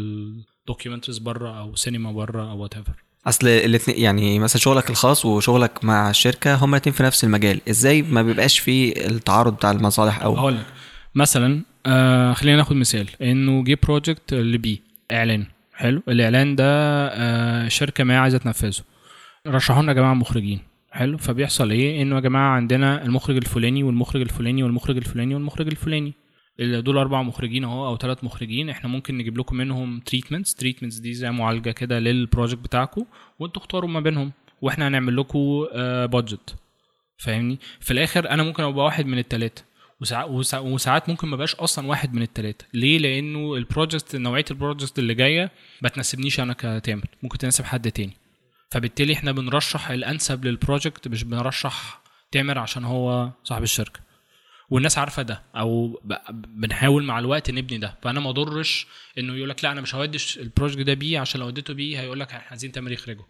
documentaries 0.68 1.18
بره 1.18 1.60
أو 1.60 1.74
سينما 1.76 2.12
بره 2.12 2.50
أو 2.50 2.58
whatever 2.58 2.92
أصل 3.26 3.48
الاثنين 3.48 3.98
يعني 3.98 4.38
مثلا 4.38 4.62
شغلك 4.62 4.90
الخاص 4.90 5.24
وشغلك 5.24 5.84
مع 5.84 6.10
الشركة 6.10 6.54
هما 6.54 6.76
الاثنين 6.76 6.94
في 6.94 7.02
نفس 7.02 7.24
المجال. 7.24 7.60
إزاي 7.70 8.02
ما 8.02 8.22
بيبقاش 8.22 8.58
في 8.58 9.06
التعارض 9.06 9.54
بتاع 9.56 9.70
المصالح 9.70 10.22
أو 10.22 10.34
هقول 10.34 10.54
لك. 10.54 10.66
مثلا 11.14 11.62
آه 11.86 12.32
خلينا 12.32 12.56
ناخد 12.56 12.76
مثال. 12.76 13.08
إنه 13.22 13.64
جه 13.64 13.78
project 13.82 14.34
لبيه 14.34 14.82
إعلان. 15.12 15.46
حلو؟ 15.74 16.02
الإعلان 16.08 16.56
ده 16.56 16.64
آه 17.08 17.68
شركة 17.68 18.04
ما 18.04 18.18
عايزة 18.18 18.38
تنفذه. 18.38 18.82
رشحوا 19.46 19.82
لنا 19.82 19.92
يا 19.92 19.96
جماعة 19.96 20.14
مخرجين. 20.14 20.60
حلو؟ 20.90 21.18
فبيحصل 21.18 21.70
إيه؟ 21.70 22.02
إنه 22.02 22.14
يا 22.14 22.20
جماعة 22.20 22.50
عندنا 22.56 23.02
المخرج 23.04 23.36
الفلاني 23.36 23.82
والمخرج 23.82 24.20
الفلاني 24.22 24.62
والمخرج 24.62 24.96
الفلاني 24.96 25.34
والمخرج 25.34 25.66
الفلاني. 25.66 26.08
ال- 26.08 26.25
دول 26.58 26.98
أربع 26.98 27.22
مخرجين 27.22 27.64
أهو 27.64 27.86
أو 27.86 27.96
ثلاث 27.96 28.24
مخرجين. 28.24 28.70
إحنا 28.70 28.88
ممكن 28.90 29.18
نجيب 29.18 29.38
لكم 29.38 29.56
منهم 29.56 30.00
treatments 30.00 30.54
treatments 30.54 30.96
دي 30.96 31.14
زي 31.14 31.30
معالجة 31.30 31.70
كده 31.70 31.98
لل 31.98 32.11
project 32.11 32.58
بتاعكم 32.60 33.04
وانتوا 33.38 33.62
اختاروا 33.62 33.90
ما 33.90 34.00
بينهم 34.00 34.32
وإحنا 34.62 34.88
هنعمل 34.88 35.16
لكم 35.16 35.66
budget 36.06 36.54
فاهمني؟ 37.18 37.58
في 37.80 37.90
الآخر 37.90 38.30
أنا 38.30 38.42
ممكن 38.42 38.62
أبقى 38.62 38.84
واحد 38.84 39.06
من 39.06 39.18
الثلاثه 39.18 39.64
وساعات 40.00 40.28
وسا- 40.30 40.58
وساعات 40.58 41.08
ممكن 41.08 41.28
ما 41.28 41.36
بقاش 41.36 41.54
أصلا 41.54 41.86
واحد 41.86 42.14
من 42.14 42.22
الثلاثه 42.22 42.64
ليه؟ 42.74 42.98
لأنه 42.98 43.54
ال 43.54 43.62
project 43.62 44.16
نوعية 44.16 44.44
ال 44.50 44.56
project 44.56 44.98
اللي 44.98 45.14
جاية 45.14 45.50
ما 45.82 45.88
تناسبنيش 45.88 46.40
أنا 46.40 46.52
كتامر. 46.58 47.04
ممكن 47.22 47.38
تناسب 47.38 47.64
حد 47.64 47.90
تاني. 47.90 48.16
فبالتالي 48.70 49.12
إحنا 49.12 49.32
بنرشح 49.32 49.90
الأنسب 49.90 50.44
لل 50.44 50.58
project 50.58 51.08
مش 51.08 51.24
بنرشح 51.24 52.00
تامر 52.32 52.58
عشان 52.58 52.84
هو 52.84 53.30
صاحب 53.44 53.62
الشركة. 53.62 54.00
والناس 54.70 54.98
عارفة 54.98 55.22
ده 55.22 55.42
أو 55.56 56.00
بنحاول 56.30 57.04
مع 57.04 57.18
الوقت 57.18 57.50
نبني 57.50 57.78
ده. 57.78 57.94
فأنا 58.02 58.20
ما 58.20 58.30
أضرش 58.30 58.86
إنه 59.18 59.34
يقول 59.34 59.48
لك 59.48 59.64
لا 59.64 59.72
أنا 59.72 59.80
مش 59.80 59.94
هودي 59.94 60.18
ال 60.36 60.42
project 60.42 60.80
ده 60.80 60.94
بيه 60.94 61.18
عشان 61.18 61.40
لو 61.40 61.48
اديته 61.48 61.74
بيه 61.74 62.00
هيقول 62.00 62.20
لك 62.20 62.28
إحنا 62.32 62.48
عايزين 62.50 62.72
تامر 62.72 62.92
يخرجه 62.92 63.24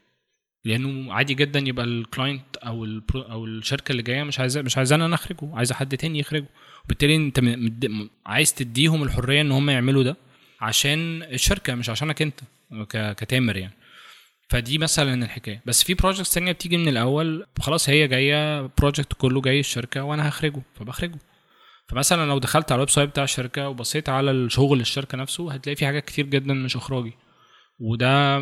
لأنه 0.64 1.12
عادي 1.12 1.34
جدا 1.34 1.60
يبقى 1.60 1.84
ال 1.84 1.94
client 1.94 2.56
أو 2.56 2.84
أو 3.14 3.44
الشركة 3.44 3.92
اللي 3.92 4.02
جاية 4.02 4.22
مش 4.22 4.40
عايزة 4.40 4.62
مش 4.62 4.76
عايزانا 4.76 5.06
أنا 5.06 5.14
أخرجه 5.14 5.56
عايزة 5.56 5.74
حد 5.74 5.96
تاني 5.96 6.18
يخرجه. 6.18 6.46
وبالتالي 6.84 7.16
أنت 7.16 7.40
عايز 8.26 8.54
تديهم 8.54 9.02
الحرية 9.02 9.40
إن 9.40 9.52
هم 9.52 9.70
يعملوا 9.70 10.02
ده 10.02 10.16
عشان 10.60 11.22
الشركة 11.22 11.74
مش 11.74 11.90
عشانك 11.90 12.22
أنت 12.22 12.40
كتامر 12.92 13.56
يعني. 13.56 13.72
فدي 14.48 14.78
مثلا 14.78 15.24
الحكاية. 15.24 15.62
بس 15.66 15.82
في 15.84 15.94
projects 15.94 16.34
تانية 16.34 16.52
بتيجي 16.52 16.76
من 16.76 16.88
الأول 16.88 17.46
خلاص 17.60 17.88
هي 17.88 18.08
جاية 18.08 18.66
project 18.78 19.12
كله 19.12 19.40
جاي 19.40 19.60
الشركة 19.60 20.02
وأنا 20.02 20.28
هخرجه 20.28 20.62
فبخرجه. 20.74 21.18
فمثلا 21.88 22.26
لو 22.26 22.38
دخلت 22.38 22.72
على 22.72 22.76
ال 22.76 22.90
website 22.90 23.08
بتاع 23.08 23.24
الشركة 23.24 23.68
وبصيت 23.68 24.08
على 24.08 24.30
الشغل 24.30 24.80
الشركة 24.80 25.18
نفسه 25.18 25.52
هتلاقي 25.52 25.76
في 25.76 25.86
حاجات 25.86 26.04
كتير 26.04 26.26
جدا 26.26 26.54
مش 26.54 26.76
إخراجي. 26.76 27.12
وده 27.78 28.38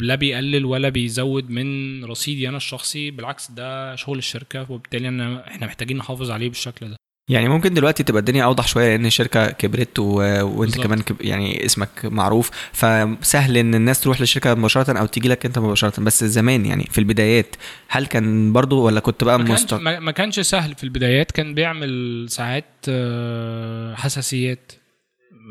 لا 0.00 0.14
بيقلل 0.14 0.64
ولا 0.64 0.88
بيزود 0.88 1.50
من 1.50 2.04
رصيدي 2.04 2.48
أنا 2.48 2.56
الشخصي 2.56 3.10
بالعكس 3.10 3.50
ده 3.50 3.96
شغل 3.96 4.18
الشركة 4.18 4.72
وبالتالي 4.72 5.08
إحنا 5.48 5.66
محتاجين 5.66 5.96
نحافظ 5.96 6.30
عليه 6.30 6.48
بالشكل 6.48 6.90
ده. 6.90 6.96
يعني 7.28 7.48
ممكن 7.48 7.74
دلوقتي 7.74 8.02
تبقى 8.02 8.20
الدنيا 8.20 8.44
أوضح 8.44 8.66
شوية 8.68 8.88
لأن 8.88 9.06
الشركة 9.06 9.50
كبرت 9.50 9.98
و... 9.98 10.04
وأنت 10.04 10.58
بالظبط. 10.58 10.84
كمان 10.84 11.00
كب... 11.00 11.16
يعني 11.20 11.66
اسمك 11.66 12.04
معروف. 12.04 12.50
فسهل 12.72 13.56
إن 13.56 13.74
الناس 13.74 14.00
تروح 14.00 14.20
للشركة 14.20 14.54
مباشرة 14.54 14.98
أو 14.98 15.06
تيجي 15.06 15.28
لك 15.28 15.46
أنت 15.46 15.58
مباشرة. 15.58 16.00
بس 16.00 16.24
زمان 16.24 16.66
يعني 16.66 16.84
في 16.90 16.98
البدايات 16.98 17.56
هل 17.88 18.06
كان 18.06 18.52
برضو 18.52 18.82
ولا 18.82 19.00
كنت 19.00 19.24
بقى 19.24 19.38
ما 19.38 19.44
كانش, 19.44 19.62
مست... 19.62 19.74
ما 19.74 19.98
ما 20.00 20.12
كانش 20.12 20.40
سهل 20.40 20.74
في 20.74 20.84
البدايات. 20.84 21.30
كان 21.32 21.54
بيعمل 21.54 22.26
ساعات 22.30 22.64
آه، 22.88 23.94
حساسيات 23.94 24.72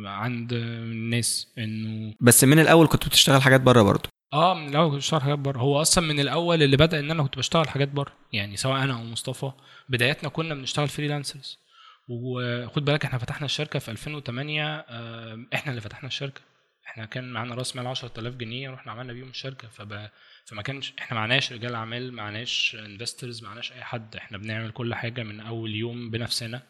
عند 0.05 0.53
الناس 0.53 1.47
إنه 1.57 2.13
بس 2.21 2.43
من 2.43 2.59
الأول 2.59 2.88
كنت 2.88 3.05
بتشتغل 3.07 3.41
حاجات 3.41 3.61
بره 3.61 3.82
برضو. 3.82 4.09
آه 4.34 4.53
من 4.53 4.69
الأول 4.69 4.89
كنت 4.89 4.97
بشتغل 4.97 5.21
حاجات 5.21 5.39
بره. 5.39 5.59
هو 5.59 5.82
أصلا 5.82 6.07
من 6.07 6.19
الأول 6.19 6.63
اللي 6.63 6.78
بدأ 6.78 6.99
إن 6.99 7.11
أنا 7.11 7.24
كنت 7.24 7.38
بشتغل 7.38 7.69
حاجات 7.69 7.88
بره. 7.88 8.11
يعني 8.34 8.57
سواء 8.57 8.84
أنا 8.84 8.93
أو 8.93 9.03
مصطفى. 9.03 9.51
بداياتنا 9.89 10.30
كنا 10.30 10.53
بنشتغل 10.55 10.88
فريلانسرز 10.88 11.62
وخد 12.07 12.85
بالك 12.85 13.05
إحنا 13.05 13.17
فتحنا 13.19 13.45
الشركة 13.45 13.79
في 13.79 13.91
2008 13.91 14.75
آه، 14.89 15.45
إحنا 15.53 15.69
اللي 15.71 15.81
فتحنا 15.81 16.07
الشركة. 16.07 16.41
إحنا 16.87 17.05
كان 17.05 17.33
معانا 17.33 17.55
راس 17.55 17.75
مال 17.75 17.87
10000 17.87 18.35
جنيه 18.35 18.69
رحنا 18.69 18.91
عملنا 18.91 19.13
بيهم 19.13 19.29
الشركة. 19.29 19.67
فب... 19.67 20.09
فما 20.45 20.61
كانش 20.61 20.93
إحنا 20.99 21.17
معناش 21.17 21.53
رجال 21.53 21.75
اعمال 21.75 22.13
معناش 22.13 22.77
investors 22.79 23.43
معناش 23.43 23.71
أي 23.71 23.83
حد. 23.83 24.15
إحنا 24.15 24.37
بنعمل 24.37 24.71
كل 24.71 24.95
حاجة 24.95 25.23
من 25.23 25.39
أول 25.39 25.75
يوم 25.75 26.09
بنفسنا. 26.09 26.61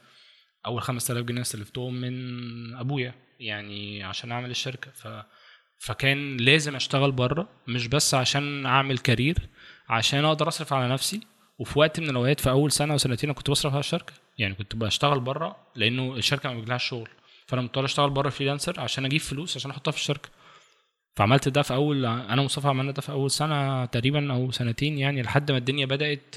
أول 0.65 0.81
5000 0.81 1.25
جنيه 1.25 1.41
استلفتهم 1.41 1.93
من 2.01 2.75
أبويا 2.75 3.15
يعني 3.39 4.03
عشان 4.03 4.31
أعمل 4.31 4.51
الشركة. 4.51 4.91
ف 4.91 5.07
فكان 5.79 6.37
لازم 6.37 6.75
أشتغل 6.75 7.11
بره 7.11 7.49
مش 7.67 7.87
بس 7.87 8.13
عشان 8.13 8.65
أعمل 8.65 8.97
career 8.97 9.37
عشان 9.89 10.25
أقدر 10.25 10.47
أصرف 10.47 10.73
على 10.73 10.93
نفسي. 10.93 11.21
وفي 11.57 11.79
وقت 11.79 11.99
من 11.99 12.09
الأوقات 12.09 12.39
في 12.39 12.49
أول 12.49 12.71
سنة 12.71 12.93
وسنتين 12.93 13.33
كنت 13.33 13.49
بصرف 13.49 13.73
على 13.73 13.79
الشركة. 13.79 14.13
يعني 14.37 14.55
كنت 14.55 14.75
بشتغل 14.75 15.19
بره 15.19 15.55
لأنه 15.75 16.15
الشركة 16.15 16.49
ما 16.49 16.55
بيجيلهاش 16.55 16.83
شغل. 16.89 17.09
فأنا 17.47 17.61
مضطر 17.61 17.85
أشتغل 17.85 18.09
بره 18.09 18.29
freelancer 18.29 18.79
عشان 18.79 19.05
أجيب 19.05 19.21
فلوس 19.21 19.57
عشان 19.57 19.71
أحطها 19.71 19.91
في 19.91 19.97
الشركة. 19.97 20.29
فعملت 21.15 21.49
ده 21.49 21.61
في 21.61 21.73
أول 21.73 22.05
أنا 22.05 22.41
ومصطفى 22.41 22.67
عملنا 22.67 22.91
ده 22.91 23.01
في 23.01 23.11
أول 23.11 23.31
سنة 23.31 23.85
تقريبا 23.85 24.33
أو 24.33 24.51
سنتين 24.51 24.97
يعني 24.97 25.21
لحد 25.21 25.51
ما 25.51 25.57
الدنيا 25.57 25.85
بدأت 25.85 26.35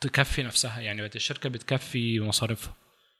تكفي 0.00 0.42
نفسها. 0.42 0.80
يعني 0.80 1.02
بقت 1.02 1.16
الشركة 1.16 1.48
بتكفي 1.48 2.20
مصاريفها. 2.20 2.74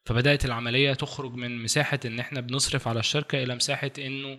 فبدأت 0.05 0.45
العملية 0.45 0.93
تخرج 0.95 1.35
من 1.35 1.63
مساحة 1.63 2.01
إن 2.05 2.21
إحنا 2.21 2.41
بنصرف 2.41 2.89
على 2.89 3.01
الشركة 3.01 3.43
إلى 3.43 3.55
مساحة 3.55 3.91
إنه 3.99 4.39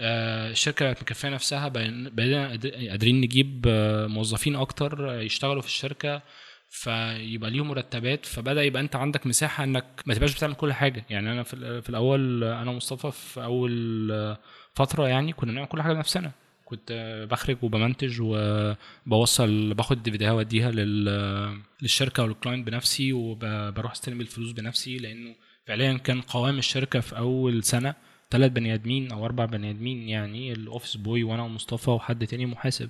الشركة 0.00 0.84
بقت 0.86 1.02
مكفيه 1.02 1.28
نفسها 1.28 1.68
بقينا 1.68 2.10
بقينا 2.10 2.48
قادر- 2.48 2.88
قادرين 2.88 3.20
نجيب 3.20 3.64
آه، 3.68 4.06
موظفين 4.06 4.56
أكتر 4.56 5.10
آه، 5.10 5.20
يشتغلوا 5.20 5.60
في 5.62 5.66
الشركة 5.68 6.22
فيبقى 6.70 7.50
ليهم 7.50 7.68
مرتبات 7.68 8.26
فبدأ 8.26 8.62
يبقى 8.62 8.82
أنت 8.82 8.96
عندك 8.96 9.26
مساحة 9.26 9.64
إنك 9.64 9.84
ما 10.06 10.14
تبقاش 10.14 10.34
بتعمل 10.36 10.54
كل 10.54 10.72
حاجة. 10.72 11.04
يعني 11.10 11.32
أنا 11.32 11.42
في, 11.42 11.88
الأول 11.88 12.44
آه، 12.44 12.62
أنا 12.62 12.70
ومصطفى 12.70 13.10
في 13.10 13.44
أول 13.44 14.08
آه، 14.12 14.38
فترة 14.74 15.08
يعني 15.08 15.32
كنا 15.32 15.52
بنعمل 15.52 15.66
كل 15.68 15.82
حاجة 15.82 15.92
بنفسنا. 15.92 16.32
كنت 16.64 16.88
آه، 16.90 17.24
بخرج 17.24 17.56
وبمنتج 17.62 18.18
وبوصل 18.20 19.74
باخد 19.74 19.96
ال 19.96 20.01
DVDيوهات 20.01 20.36
واديها 20.36 20.70
لل- 20.70 21.60
للشركة 21.82 22.22
ولل 22.22 22.37
client 22.37 22.66
بنفسي 22.66 23.12
وبروح 23.12 23.92
أستلم 23.92 24.20
الفلوس 24.20 24.52
بنفسي 24.52 24.96
لأنه 24.96 25.34
فعليا 25.66 25.92
كان 25.98 26.20
قوام 26.20 26.58
الشركة 26.58 27.00
في 27.00 27.16
أول 27.18 27.64
سنة. 27.64 27.94
ثلاث 28.30 28.52
بني 28.52 28.74
آدمين 28.74 29.12
أو 29.12 29.24
أربع 29.24 29.44
بني 29.44 29.70
آدمين 29.70 30.08
يعني 30.08 30.52
ال 30.52 30.58
office 30.58 30.96
boy 30.96 31.22
وأنا 31.22 31.42
ومصطفى 31.42 31.90
وحد 31.90 32.26
تاني 32.26 32.46
محاسب. 32.46 32.88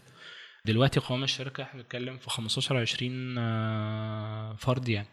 دلوقتي 0.67 1.01
قوام 1.01 1.23
الشركة 1.25 1.63
إحنا 1.63 1.83
بنتكلم 1.83 2.17
في 2.19 2.31
15 2.31 2.77
20 2.77 3.39
آه، 3.39 4.57
فرد 4.59 4.89
يعني. 4.89 5.07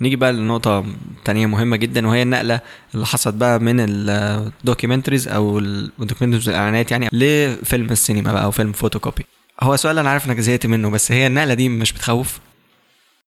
نيجي 0.00 0.16
بقى 0.16 0.32
لنقطة 0.32 0.84
تانية 1.24 1.46
مهمة 1.46 1.76
جدا 1.76 2.06
وهي 2.06 2.22
النقلة 2.22 2.60
اللي 2.94 3.06
حصلت 3.06 3.34
بقى 3.34 3.58
من 3.58 3.76
ال 3.80 3.91
documentaries 3.91 5.28
أو 5.28 5.58
ال 5.58 5.64
documentaries 5.64 6.48
الاعلانات 6.48 6.90
يعني 6.90 7.08
لفيلم 7.12 7.86
السينما 7.90 8.32
بقى 8.32 8.44
أو 8.44 8.50
فيلم 8.50 8.72
فوتوكوبي 8.72 9.24
هو 9.62 9.76
سؤال 9.76 9.98
أنا 9.98 10.10
عارف 10.10 10.26
إنك 10.26 10.40
زهقت 10.40 10.66
منه 10.66 10.90
بس 10.90 11.12
هي 11.12 11.26
النقلة 11.26 11.54
دي 11.54 11.68
مش 11.68 11.92
بتخوف؟ 11.92 12.40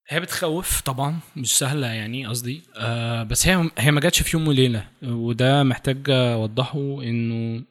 هي 0.08 0.20
بتخوف 0.20 0.82
طبعا 0.82 1.20
مش 1.36 1.58
سهلة 1.58 1.88
يعني 1.88 2.26
قصدي. 2.26 2.62
آه 2.78 3.24
بس 3.24 3.48
هي 3.48 3.70
هي 3.78 3.92
ما 3.92 4.00
جاتش 4.02 4.22
في 4.22 4.38
يوم 4.38 4.48
وليلة 4.48 4.88
وده 5.04 5.64
محتاج 5.64 6.10
أوضحه 6.10 6.80
إنه 7.04 7.64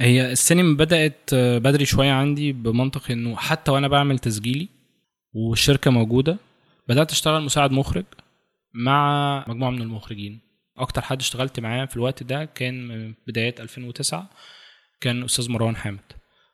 هي 0.00 0.32
السينما 0.32 0.76
بدأت 0.76 1.30
آه، 1.34 1.58
بدري 1.58 1.84
شوية 1.84 2.10
عندي 2.12 2.52
بمنطق 2.52 3.10
إنه 3.10 3.36
حتى 3.36 3.70
وأنا 3.70 3.88
بعمل 3.88 4.18
تسجيلي 4.18 4.68
والشركة 5.34 5.90
موجودة 5.90 6.36
بدأت 6.88 7.10
أشتغل 7.12 7.42
مساعد 7.42 7.70
مخرج 7.72 8.04
مع 8.74 9.44
مجموعة 9.48 9.70
من 9.70 9.82
المخرجين. 9.82 10.40
أكتر 10.78 11.02
حد 11.02 11.20
اشتغلت 11.20 11.60
معاه 11.60 11.84
في 11.84 11.96
الوقت 11.96 12.22
ده 12.22 12.44
كان 12.44 12.88
من 12.88 13.14
بدايات 13.26 13.60
2009 13.60 14.30
كان 15.00 15.22
أستاذ 15.24 15.50
مروان 15.50 15.76
حامد. 15.76 16.00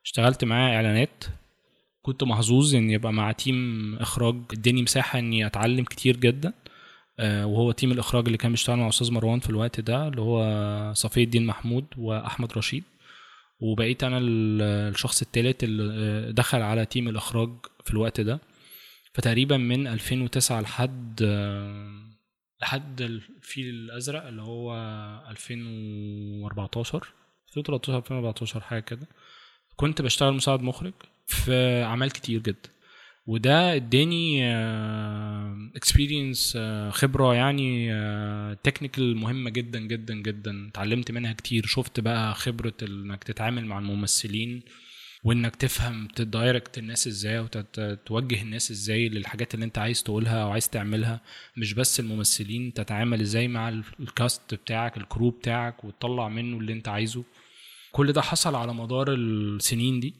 اشتغلت 0.05 0.45
معاه 0.45 0.75
إعلانات 0.77 1.25
كنت 2.03 2.25
محظوظ 2.25 2.75
ان 2.75 2.91
يبقى 2.91 3.13
مع 3.13 3.33
team 3.33 3.95
إخراج 4.01 4.37
اداني 4.53 4.83
مساحة 4.83 5.19
إني 5.19 5.47
أتعلم 5.47 5.85
كتير 5.85 6.17
جدا. 6.17 6.53
آه، 7.19 7.47
وهو 7.47 7.73
team 7.73 7.93
الإخراج 7.93 8.25
اللي 8.27 8.39
كان 8.39 8.51
بيشتغل 8.51 8.77
مع 8.79 8.89
أستاذ 8.89 9.13
مروان 9.13 9.41
في 9.41 9.51
الوقت 9.51 9.81
ده 9.81 10.09
اللي 10.09 10.21
هو 10.21 10.93
صفي 10.95 11.23
الدين 11.23 11.47
محمود 11.47 11.85
وأحمد 11.99 12.53
رشيد. 12.53 12.85
وبقيت 13.61 14.05
أنا 14.05 14.19
ال- 14.19 14.63
الشخص 14.63 15.23
الثالث 15.23 15.65
اللي 15.65 15.93
آه، 15.97 16.31
دخل 16.31 16.63
على 16.63 16.87
team 16.87 17.09
الإخراج 17.09 17.51
في 17.85 17.91
الوقت 17.91 18.21
ده. 18.21 18.41
فتقريبا 19.15 19.57
من 19.57 19.87
2009 19.87 20.61
لحد 20.61 21.21
آه، 21.25 22.03
لحد 22.63 23.01
الفيل 23.03 23.67
الأزرق 23.69 24.27
اللي 24.27 24.43
هو 24.43 24.75
2014 25.31 27.07
2013 27.49 27.99
2014 27.99 28.61
حاجة 28.61 28.81
كده. 28.81 29.07
كنت 29.77 30.03
بشتغل 30.03 30.33
مساعد 30.35 30.63
مخرج. 30.63 30.93
في 31.35 31.83
أعمال 31.85 32.11
كتير 32.11 32.41
جدا. 32.41 32.69
وده 33.27 33.75
اداني 33.75 34.45
experience 35.77 36.59
خبرة 36.91 37.35
يعني 37.35 37.95
technical 38.65 39.17
مهمة 39.17 39.51
جدا 39.51 39.79
جدا 39.81 40.15
جدا. 40.15 40.69
اتعلمت 40.69 41.11
منها 41.11 41.33
كتير. 41.33 41.67
شفت 41.67 42.01
بقى 42.01 42.35
خبرة 42.35 42.75
إنك 42.83 43.25
تتعامل 43.25 43.67
مع 43.67 43.79
الممثلين 43.79 44.63
وإنك 45.25 45.57
تفهم 45.57 46.09
ت 46.09 46.19
direct 46.19 46.79
الناس 46.79 47.07
إزاي 47.07 47.39
وتوجه 47.39 48.43
الناس 48.43 48.71
إزاي 48.71 49.09
للحاجات 49.09 49.55
اللي 49.55 49.65
أنت 49.65 49.79
عايز 49.79 50.03
تقولها 50.03 50.43
أو 50.43 50.51
عايز 50.51 50.69
تعملها. 50.69 51.21
مش 51.57 51.75
بس 51.75 52.01
الممثلين 52.01 52.73
تتعامل 52.73 53.21
إزاي 53.21 53.49
مع 53.49 53.69
ال 54.01 54.11
cast 54.11 54.55
بتاعك 54.55 54.97
ال 54.97 55.03
crew 55.03 55.31
بتاعك 55.31 55.85
وتطلع 55.85 56.29
منه 56.29 56.59
اللي 56.59 56.73
أنت 56.73 56.89
عايزه. 56.89 57.25
كل 57.93 58.13
ده 58.13 58.23
حصل 58.23 58.55
على 58.55 58.75
مدار 58.75 59.15
السنين 59.15 60.01
دي. 60.01 60.15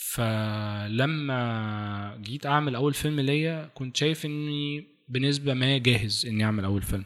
فلما 0.00 2.18
جيت 2.22 2.46
أعمل 2.46 2.74
أول 2.74 2.94
فيلم 2.94 3.20
ليا 3.20 3.70
كنت 3.74 3.96
شايف 3.96 4.26
إني 4.26 4.86
بنسبة 5.08 5.54
ما 5.54 5.78
جاهز 5.78 6.26
إني 6.26 6.44
أعمل 6.44 6.64
أول 6.64 6.82
فيلم. 6.82 7.04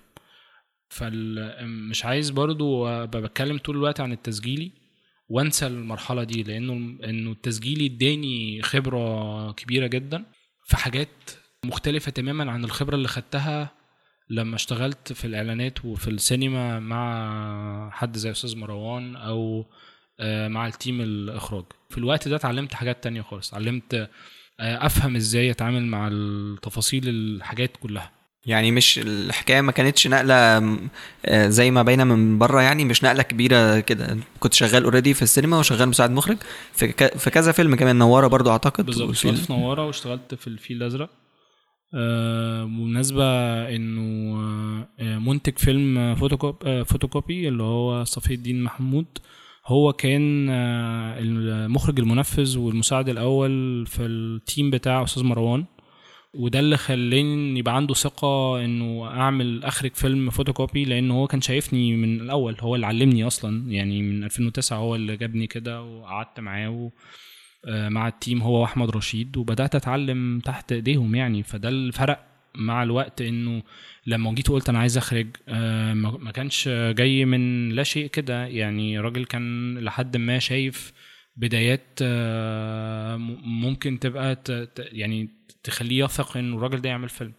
فمش 0.88 2.04
عايز 2.04 2.30
برضو 2.30 2.86
أبقى 2.86 3.22
بتكلم 3.22 3.58
طول 3.58 3.76
الوقت 3.76 4.00
عن 4.00 4.12
التسجيلي 4.12 4.72
وأنسى 5.28 5.66
المرحلة 5.66 6.24
دي 6.24 6.42
لأنه 6.42 6.72
إنه 7.04 7.30
التسجيلي 7.32 7.86
إداني 7.86 8.62
خبرة 8.62 9.52
كبيرة 9.52 9.86
جدا 9.86 10.24
في 10.66 10.76
حاجات 10.76 11.08
مختلفة 11.64 12.10
تماما 12.10 12.50
عن 12.52 12.64
الخبرة 12.64 12.94
اللي 12.96 13.08
خدتها 13.08 13.70
لما 14.30 14.56
اشتغلت 14.56 15.12
في 15.12 15.24
الإعلانات 15.24 15.84
وفي 15.84 16.08
السينما 16.10 16.80
مع 16.80 17.90
حد 17.90 18.16
زي 18.16 18.30
أستاذ 18.30 18.56
مروان 18.56 19.16
أو 19.16 19.66
مع 20.22 20.66
التيم 20.66 21.00
الإخراج. 21.00 21.64
في 21.90 21.98
الوقت 21.98 22.28
ده 22.28 22.36
اتعلمت 22.36 22.74
حاجات 22.74 23.04
تانية 23.04 23.22
خالص. 23.22 23.48
اتعلمت 23.48 24.10
أفهم 24.60 25.16
إزاي 25.16 25.50
أتعامل 25.50 25.86
مع 25.86 26.08
التفاصيل 26.12 27.08
الحاجات 27.08 27.76
كلها. 27.76 28.10
يعني 28.46 28.70
مش 28.70 28.98
الحكاية 28.98 29.60
ما 29.60 29.72
كانتش 29.72 30.06
نقلة 30.06 30.60
زي 31.48 31.70
ما 31.70 31.82
باينه 31.82 32.04
من 32.04 32.38
بره 32.38 32.62
يعني 32.62 32.84
مش 32.84 33.04
نقلة 33.04 33.22
كبيرة 33.22 33.80
كده. 33.80 34.18
كنت 34.40 34.54
شغال 34.54 34.84
already 34.84 35.14
في 35.14 35.22
السينما 35.22 35.58
وشغال 35.58 35.88
مساعد 35.88 36.10
مخرج. 36.10 36.36
في 36.72 36.92
في 37.18 37.30
كذا 37.30 37.52
فيلم 37.52 37.74
كمان 37.74 37.96
نوارة 37.96 38.26
برضو 38.26 38.50
أعتقد 38.50 38.86
بالظبط 38.86 39.10
اشتغلت 39.10 39.38
في 39.38 39.52
نوارة 39.52 39.86
واشتغلت 39.86 40.34
في 40.34 40.46
الفيل 40.46 40.76
الأزرق. 40.76 41.10
آه 41.94 42.64
بالمناسبة 42.64 43.24
إنه 43.68 44.00
آه 45.00 45.18
منتج 45.18 45.58
فيلم 45.58 46.14
فوتوكوب 46.14 46.82
فوتوكوبي 46.82 47.48
اللي 47.48 47.62
هو 47.62 48.04
صفي 48.04 48.34
الدين 48.34 48.62
محمود. 48.62 49.06
هو 49.70 49.92
كان 49.92 50.50
المخرج 51.20 51.98
المنفذ 52.00 52.58
والمساعد 52.58 53.08
الأول 53.08 53.86
في 53.86 54.02
ال 54.06 54.19
team 54.19 54.70
بتاع 54.70 55.02
أستاذ 55.04 55.24
مروان. 55.24 55.64
وده 56.34 56.60
اللي 56.60 56.76
خلاني 56.76 57.58
يبقى 57.58 57.76
عنده 57.76 57.94
ثقة 57.94 58.64
إنه 58.64 59.06
أعمل 59.06 59.64
أخرج 59.64 59.94
فيلم 59.94 60.30
فوتوكوبي 60.30 60.84
لأنه 60.84 61.14
هو 61.14 61.26
كان 61.26 61.40
شايفني 61.40 61.96
من 61.96 62.20
الأول. 62.20 62.56
هو 62.60 62.74
اللي 62.74 62.86
علمني 62.86 63.26
أصلا 63.26 63.72
يعني 63.72 64.02
من 64.02 64.24
2009 64.24 64.76
هو 64.78 64.94
اللي 64.94 65.16
جابني 65.16 65.46
كده 65.46 65.82
وقعدت 65.82 66.40
معاه 66.40 66.90
مع 67.66 68.08
التيم 68.08 68.42
هو 68.42 68.60
وأحمد 68.60 68.90
رشيد. 68.90 69.36
وبدأت 69.36 69.74
أتعلم 69.74 70.40
تحت 70.44 70.72
إيديهم 70.72 71.14
يعني. 71.14 71.42
فده 71.42 71.68
الفرق 71.68 72.29
مع 72.54 72.82
الوقت 72.82 73.22
إنه 73.22 73.62
لما 74.06 74.32
جيت 74.32 74.50
وقلت 74.50 74.68
أنا 74.68 74.78
عايز 74.78 74.98
أخرج 74.98 75.26
ما 75.96 76.30
كانش 76.34 76.68
جاي 76.68 77.24
من 77.24 77.68
لا 77.68 77.82
شيء 77.82 78.06
كده. 78.06 78.46
يعني 78.46 78.98
راجل 78.98 79.24
كان 79.24 79.78
لحد 79.78 80.16
ما 80.16 80.38
شايف 80.38 80.92
بدايات 81.36 81.98
ممكن 83.44 83.98
تبقى 83.98 84.38
يعني 84.78 85.28
تخليه 85.62 86.04
يثق 86.04 86.36
إنه 86.36 86.56
الراجل 86.56 86.80
ده 86.80 86.88
يعمل 86.88 87.08
فيلم. 87.08 87.32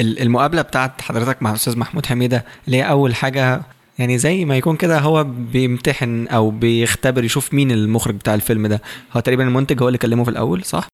المقابلة 0.00 0.62
بتاعت 0.62 1.00
حضرتك 1.00 1.42
مع 1.42 1.54
أستاذ 1.54 1.78
محمود 1.78 2.06
حميدة 2.06 2.44
اللي 2.66 2.76
هي 2.76 2.82
أول 2.82 3.14
حاجة 3.14 3.62
يعني 3.98 4.18
زي 4.18 4.44
ما 4.44 4.56
يكون 4.56 4.76
كده 4.76 4.98
هو 4.98 5.24
بيمتحن 5.24 6.26
أو 6.26 6.50
بيختبر 6.50 7.24
يشوف 7.24 7.54
مين 7.54 7.70
المخرج 7.70 8.14
بتاع 8.14 8.34
الفيلم 8.34 8.66
ده. 8.66 8.82
هو 9.12 9.20
تقريبا 9.20 9.44
المنتج 9.44 9.82
هو 9.82 9.88
اللي 9.88 9.98
كلمه 9.98 10.24
في 10.24 10.30
الأول 10.30 10.64
صح؟ 10.64 10.88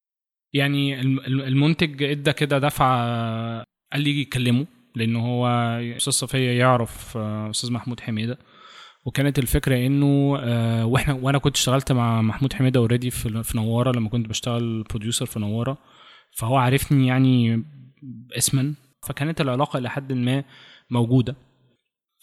يعني 0.53 1.01
المنتج 1.27 2.03
إدى 2.03 2.33
كده 2.33 2.59
دفعه 2.59 2.99
قال 3.93 4.03
لي 4.03 4.21
يكلمه 4.21 4.67
لأن 4.95 5.17
هو 5.17 5.47
أستاذ 5.97 6.13
صفي 6.13 6.51
يعرف 6.51 7.17
أستاذ 7.17 7.73
محمود 7.73 8.01
حميدة. 8.01 8.39
وكانت 9.07 9.39
الفكرة 9.39 9.87
إنه 9.87 10.31
وإحنا 10.87 11.15
وأنا 11.15 11.39
كنت 11.39 11.57
اشتغلت 11.57 11.93
مع 11.93 12.23
محمود 12.23 12.53
حميدة 12.53 12.81
already 12.81 13.11
في 13.11 13.43
في 13.43 13.57
نوارة 13.57 13.99
لما 13.99 14.09
كنت 14.09 14.29
بشتغل 14.29 14.83
producer 14.83 15.27
في 15.27 15.41
نوارة. 15.41 15.79
فهو 16.37 16.57
عارفني 16.57 17.07
يعني 17.07 17.65
اسما. 18.39 18.75
فكانت 19.07 19.41
العلاقة 19.41 19.79
إلى 19.79 19.91
حد 19.91 20.13
ما 20.13 20.45
موجودة. 20.91 21.37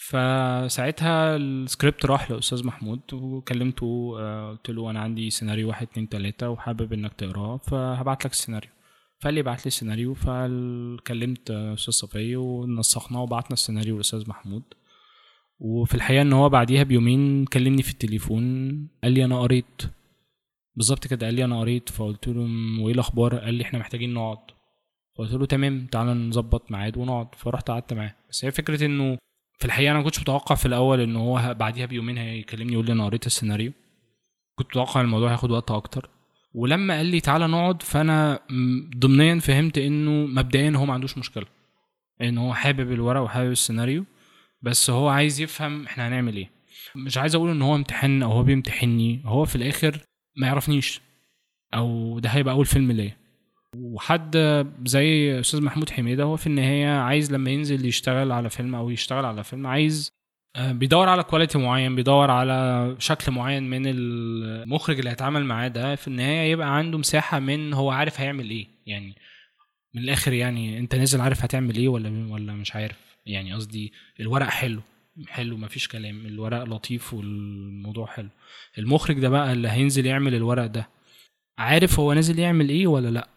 فساعتها 0.09 1.35
السكريبت 1.35 2.05
راح 2.05 2.31
لأستاذ 2.31 2.65
محمود 2.65 2.99
وكلمته 3.13 4.17
قلت 4.51 4.69
له 4.69 4.91
أنا 4.91 4.99
عندي 4.99 5.29
سيناريو 5.29 5.67
واحد 5.67 5.87
اتنين 5.91 6.09
تلاتة 6.09 6.49
وحابب 6.49 6.93
إنك 6.93 7.13
تقراه 7.13 7.57
فهبعت 7.57 8.25
لك 8.25 8.31
السيناريو. 8.31 8.69
فقال 9.19 9.33
لي 9.33 9.39
ابعت 9.39 9.59
لي 9.59 9.67
السيناريو 9.67 10.13
فكلمت 10.13 11.51
أستاذ 11.51 11.93
صفي 11.93 12.35
ونسقناه 12.35 13.21
وبعتنا 13.21 13.53
السيناريو 13.53 13.97
لأستاذ 13.97 14.29
محمود. 14.29 14.63
وفي 15.59 15.95
الحقيقة 15.95 16.21
إن 16.21 16.33
هو 16.33 16.49
بعديها 16.49 16.83
بيومين 16.83 17.45
كلمني 17.45 17.83
في 17.83 17.91
التليفون 17.91 18.43
قال 19.03 19.11
لي 19.11 19.25
أنا 19.25 19.39
قريت. 19.39 19.81
بالظبط 20.75 21.07
كده 21.07 21.25
قال 21.25 21.35
لي 21.35 21.45
أنا 21.45 21.59
قريت 21.59 21.89
فقلت 21.89 22.27
له 22.27 22.41
وايه 22.83 22.93
الأخبار؟ 22.93 23.35
قال 23.35 23.53
لي 23.53 23.63
إحنا 23.63 23.79
محتاجين 23.79 24.13
نقعد. 24.13 24.37
فقلت 25.17 25.33
له 25.33 25.45
تمام 25.45 25.85
تعالى 25.85 26.13
نظبط 26.13 26.71
ميعاد 26.71 26.97
ونقعد. 26.97 27.35
فرحت 27.35 27.71
قعدت 27.71 27.93
معاه. 27.93 28.15
بس 28.29 28.45
هي 28.45 28.51
فكرة 28.51 28.85
إنه 28.85 29.17
في 29.59 29.65
الحقيقة 29.65 29.91
أنا 29.91 29.99
ما 29.99 30.05
كنتش 30.05 30.19
متوقع 30.19 30.55
في 30.55 30.65
الأول 30.65 30.99
إن 30.99 31.15
هو 31.15 31.55
بعديها 31.59 31.85
بيومين 31.85 32.17
هيكلمني 32.17 32.73
يقول 32.73 32.85
لي 32.85 32.91
أنا 32.91 33.05
قريت 33.05 33.25
السيناريو. 33.27 33.71
كنت 34.55 34.67
متوقع 34.67 35.01
الموضوع 35.01 35.29
هياخد 35.29 35.51
وقت 35.51 35.71
أكتر. 35.71 36.09
ولما 36.53 36.97
قال 36.97 37.05
لي 37.05 37.19
تعالى 37.21 37.47
نقعد 37.47 37.81
فأنا 37.81 38.39
ضمنيا 38.97 39.39
فهمت 39.39 39.77
إنه 39.77 40.11
مبدئيا 40.11 40.71
هو 40.75 40.85
ما 40.85 40.93
عندوش 40.93 41.17
مشكلة. 41.17 41.45
إن 42.21 42.37
هو 42.37 42.53
حابب 42.53 42.91
الورق 42.91 43.21
وحابب 43.21 43.51
السيناريو 43.51 44.05
بس 44.61 44.89
هو 44.89 45.07
عايز 45.09 45.41
يفهم 45.41 45.85
إحنا 45.85 46.07
هنعمل 46.07 46.35
إيه. 46.35 46.49
مش 46.95 47.17
عايز 47.17 47.35
أقول 47.35 47.49
إن 47.49 47.61
هو 47.61 47.75
امتحن 47.75 48.23
أو 48.23 48.31
هو 48.31 48.43
بيمتحني. 48.43 49.21
هو 49.25 49.45
في 49.45 49.55
الآخر 49.55 49.99
ما 50.37 50.47
يعرفنيش. 50.47 51.01
أو 51.73 52.19
ده 52.19 52.29
هيبقى 52.29 52.53
أول 52.53 52.65
فيلم 52.65 52.91
ليا. 52.91 53.17
وحد 53.81 54.37
زي 54.85 55.39
أستاذ 55.39 55.61
محمود 55.63 55.89
حميدة 55.89 56.23
هو 56.23 56.35
في 56.35 56.47
النهاية 56.47 56.87
عايز 56.99 57.31
لما 57.33 57.51
ينزل 57.51 57.85
يشتغل 57.85 58.31
على 58.31 58.49
فيلم 58.49 58.75
أو 58.75 58.89
يشتغل 58.89 59.25
على 59.25 59.43
فيلم 59.43 59.67
عايز 59.67 60.11
بيدور 60.59 61.09
على 61.09 61.23
كواليتي 61.23 61.57
معين 61.57 61.95
بيدور 61.95 62.31
على 62.31 62.95
شكل 62.99 63.31
معين 63.31 63.63
من 63.69 63.83
المخرج 63.85 64.97
اللي 64.97 65.09
هيتعامل 65.09 65.45
معاه 65.45 65.67
ده 65.67 65.95
في 65.95 66.07
النهاية 66.07 66.51
يبقى 66.51 66.77
عنده 66.77 66.97
مساحة 66.97 67.39
من 67.39 67.73
هو 67.73 67.91
عارف 67.91 68.19
هيعمل 68.21 68.49
إيه 68.49 68.67
يعني 68.85 69.15
من 69.93 70.01
الآخر 70.03 70.33
يعني 70.33 70.79
أنت 70.79 70.95
نازل 70.95 71.21
عارف 71.21 71.43
هتعمل 71.43 71.75
إيه 71.75 71.87
ولا 71.87 72.27
ولا 72.33 72.53
مش 72.53 72.75
عارف 72.75 72.97
يعني 73.25 73.53
قصدي 73.53 73.93
الورق 74.19 74.47
حلو 74.47 74.81
حلو 75.27 75.57
مفيش 75.57 75.87
كلام 75.87 76.25
الورق 76.25 76.63
لطيف 76.63 77.13
والموضوع 77.13 78.05
حلو. 78.05 78.29
المخرج 78.77 79.19
ده 79.19 79.29
بقى 79.29 79.53
اللي 79.53 79.69
هينزل 79.69 80.05
يعمل 80.05 80.35
الورق 80.35 80.65
ده 80.65 80.89
عارف 81.57 81.99
هو 81.99 82.13
نازل 82.13 82.39
يعمل 82.39 82.69
إيه 82.69 82.87
ولا 82.87 83.07
لأ؟ 83.09 83.27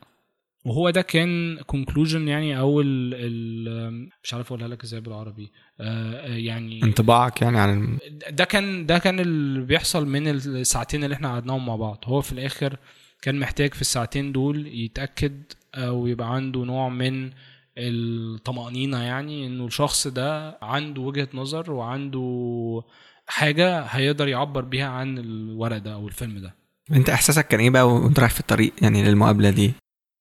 وهو 0.69 0.91
ده 0.91 1.03
كان 1.03 1.59
كونكلوجن 1.67 2.29
يعني 2.29 2.59
أو 2.59 2.81
ال 2.81 3.15
ال 3.15 4.09
مش 4.23 4.35
عارف 4.35 4.47
أقولها 4.47 4.69
لك 4.69 4.85
إزاي 4.85 5.01
بالعربي. 5.01 5.51
آه 5.81 6.27
يعني 6.37 6.83
انطباعك 6.83 7.43
يعني 7.43 7.59
عن 7.59 7.99
ده 8.31 8.45
كان 8.45 8.87
ده 8.87 8.99
كان 8.99 9.21
اللي 9.21 9.61
بيحصل 9.61 10.07
من 10.07 10.29
الساعتين 10.29 11.05
اللي 11.05 11.15
إحنا 11.15 11.29
قعدناهم 11.29 11.67
مع 11.67 11.77
بعض. 11.77 12.05
هو 12.07 12.21
في 12.21 12.33
الآخر 12.33 12.77
كان 13.23 13.39
محتاج 13.41 13.75
في 13.75 13.81
الساعتين 13.81 14.33
دول 14.33 14.67
يتأكد 14.67 15.43
أو 15.75 16.07
يبقى 16.07 16.35
عنده 16.35 16.65
نوع 16.65 16.89
من 16.89 17.31
الطمأنينة 17.79 19.03
يعني 19.03 19.47
إنه 19.47 19.67
الشخص 19.67 20.07
ده 20.07 20.59
عنده 20.63 21.03
وجهة 21.03 21.29
نظر 21.35 21.73
وعنده 21.73 22.83
حاجة 23.27 23.81
هيقدر 23.81 24.29
يعبر 24.29 24.65
بيها 24.65 24.87
عن 24.89 25.19
الورق 25.19 25.79
ده 25.79 25.95
أو 25.95 26.09
الفيلم 26.09 26.39
ده. 26.39 26.55
أنت 26.93 27.11
إحساسك 27.11 27.49
كان 27.49 27.61
إيه 27.61 27.71
بقى 27.71 27.89
وأنت 27.89 28.21
رايح 28.21 28.31
في 28.33 28.41
الطريق 28.41 28.73
يعني 28.83 29.03
للمقابلة 29.05 29.51
دي؟ 29.51 29.73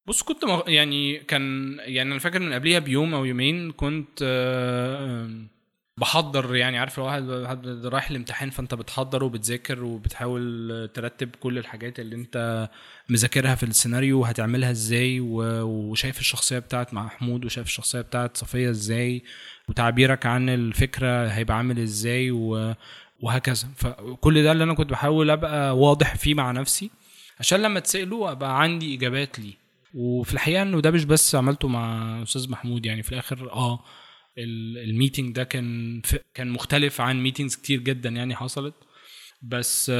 بص 0.08 0.22
كنت 0.22 0.44
مغ... 0.44 0.68
يعني 0.70 1.18
كان 1.18 1.76
يعني 1.80 2.10
أنا 2.12 2.18
فاكر 2.18 2.38
من 2.40 2.52
قبليها 2.52 2.78
بيوم 2.78 3.14
أو 3.14 3.24
يومين 3.24 3.70
كنت 3.72 4.22
بحضر 5.98 6.56
يعني 6.56 6.78
عارف 6.78 6.98
لو 6.98 7.04
واحد 7.04 7.28
رايح 7.86 8.10
الامتحان 8.10 8.50
فأنت 8.50 8.74
بتحضر 8.74 9.24
وبتذاكر 9.24 9.84
وبتحاول 9.84 10.90
ترتب 10.94 11.30
كل 11.40 11.58
الحاجات 11.58 12.00
اللي 12.00 12.16
أنت 12.16 12.68
مذاكرها 13.08 13.54
في 13.54 13.62
السيناريو 13.62 14.20
وهتعملها 14.20 14.70
إزاي 14.70 15.20
وشايف 15.20 16.20
الشخصية 16.20 16.58
بتاعت 16.58 16.94
محمود 16.94 17.44
وشايف 17.44 17.66
الشخصية 17.66 18.00
بتاعت 18.00 18.36
صفية 18.36 18.70
إزاي 18.70 19.22
وتعبيرك 19.68 20.26
عن 20.26 20.48
الفكرة 20.48 21.26
هيبقى 21.28 21.56
عامل 21.56 21.78
إزاي. 21.78 22.30
وهكذا 23.20 23.68
فكل 23.76 24.42
ده 24.42 24.52
اللي 24.52 24.64
أنا 24.64 24.74
كنت 24.74 24.90
بحاول 24.90 25.30
أبقى 25.30 25.78
واضح 25.78 26.14
فيه 26.16 26.34
مع 26.34 26.50
نفسي 26.52 26.90
عشان 27.40 27.62
لما 27.62 27.80
تسألوا 27.80 28.30
أبقى 28.32 28.62
عندي 28.62 28.94
إجابات 28.94 29.38
ليه 29.38 29.67
وفي 29.94 30.34
الحقيقة 30.34 30.62
إنه 30.62 30.80
ده 30.80 30.90
مش 30.90 31.04
بس 31.04 31.34
عملته 31.34 31.68
مع 31.68 32.22
أستاذ 32.22 32.50
محمود 32.50 32.86
يعني 32.86 33.02
في 33.02 33.12
الآخر 33.12 33.52
آه 33.52 33.84
ال- 34.38 34.78
meeting 34.90 35.34
ده 35.34 35.44
كان 35.44 36.00
كان 36.34 36.50
مختلف 36.50 37.00
عن 37.00 37.22
meetings 37.22 37.56
كتير 37.56 37.80
جدا 37.80 38.08
يعني 38.08 38.36
حصلت. 38.36 38.74
بس 39.42 39.90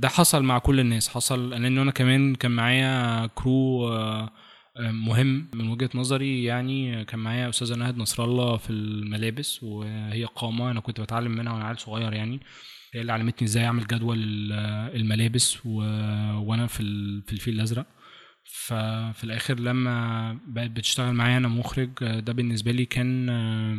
ده 0.00 0.08
حصل 0.08 0.42
مع 0.42 0.58
كل 0.58 0.80
الناس. 0.80 1.08
حصل 1.08 1.50
لأن 1.50 1.78
أنا 1.78 1.90
كمان 1.90 2.34
كان 2.34 2.50
معايا 2.50 3.26
crew 3.26 3.88
آه، 3.92 4.30
مهم 4.78 5.48
من 5.54 5.68
وجهة 5.68 5.90
نظري 5.94 6.44
يعني. 6.44 7.04
كان 7.04 7.20
معايا 7.20 7.48
أستاذة 7.48 7.74
نهد 7.76 7.96
نصر 7.98 8.24
الله 8.24 8.56
في 8.56 8.70
الملابس 8.70 9.62
وهي 9.62 10.24
قامة 10.24 10.70
أنا 10.70 10.80
كنت 10.80 11.00
بتعلم 11.00 11.32
منها 11.32 11.52
وأنا 11.52 11.64
عيل 11.64 11.78
صغير 11.78 12.12
يعني. 12.12 12.40
هي 12.94 13.00
اللي 13.00 13.12
علمتني 13.12 13.48
إزاي 13.48 13.64
أعمل 13.64 13.86
جدول 13.86 14.18
ال- 14.22 14.52
الملابس. 15.00 15.66
وأنا 15.66 16.64
ال... 16.80 17.22
في 17.22 17.32
الفيل 17.32 17.54
الأزرق. 17.54 17.86
ففي 18.50 19.24
الآخر 19.24 19.60
لما 19.60 20.38
بقت 20.46 20.70
بتشتغل 20.70 21.12
معايا 21.12 21.36
أنا 21.36 21.48
مخرج 21.48 21.90
ده 22.00 22.32
بالنسبة 22.32 22.72
لي 22.72 22.84
كان 22.86 23.28
آه، 23.28 23.78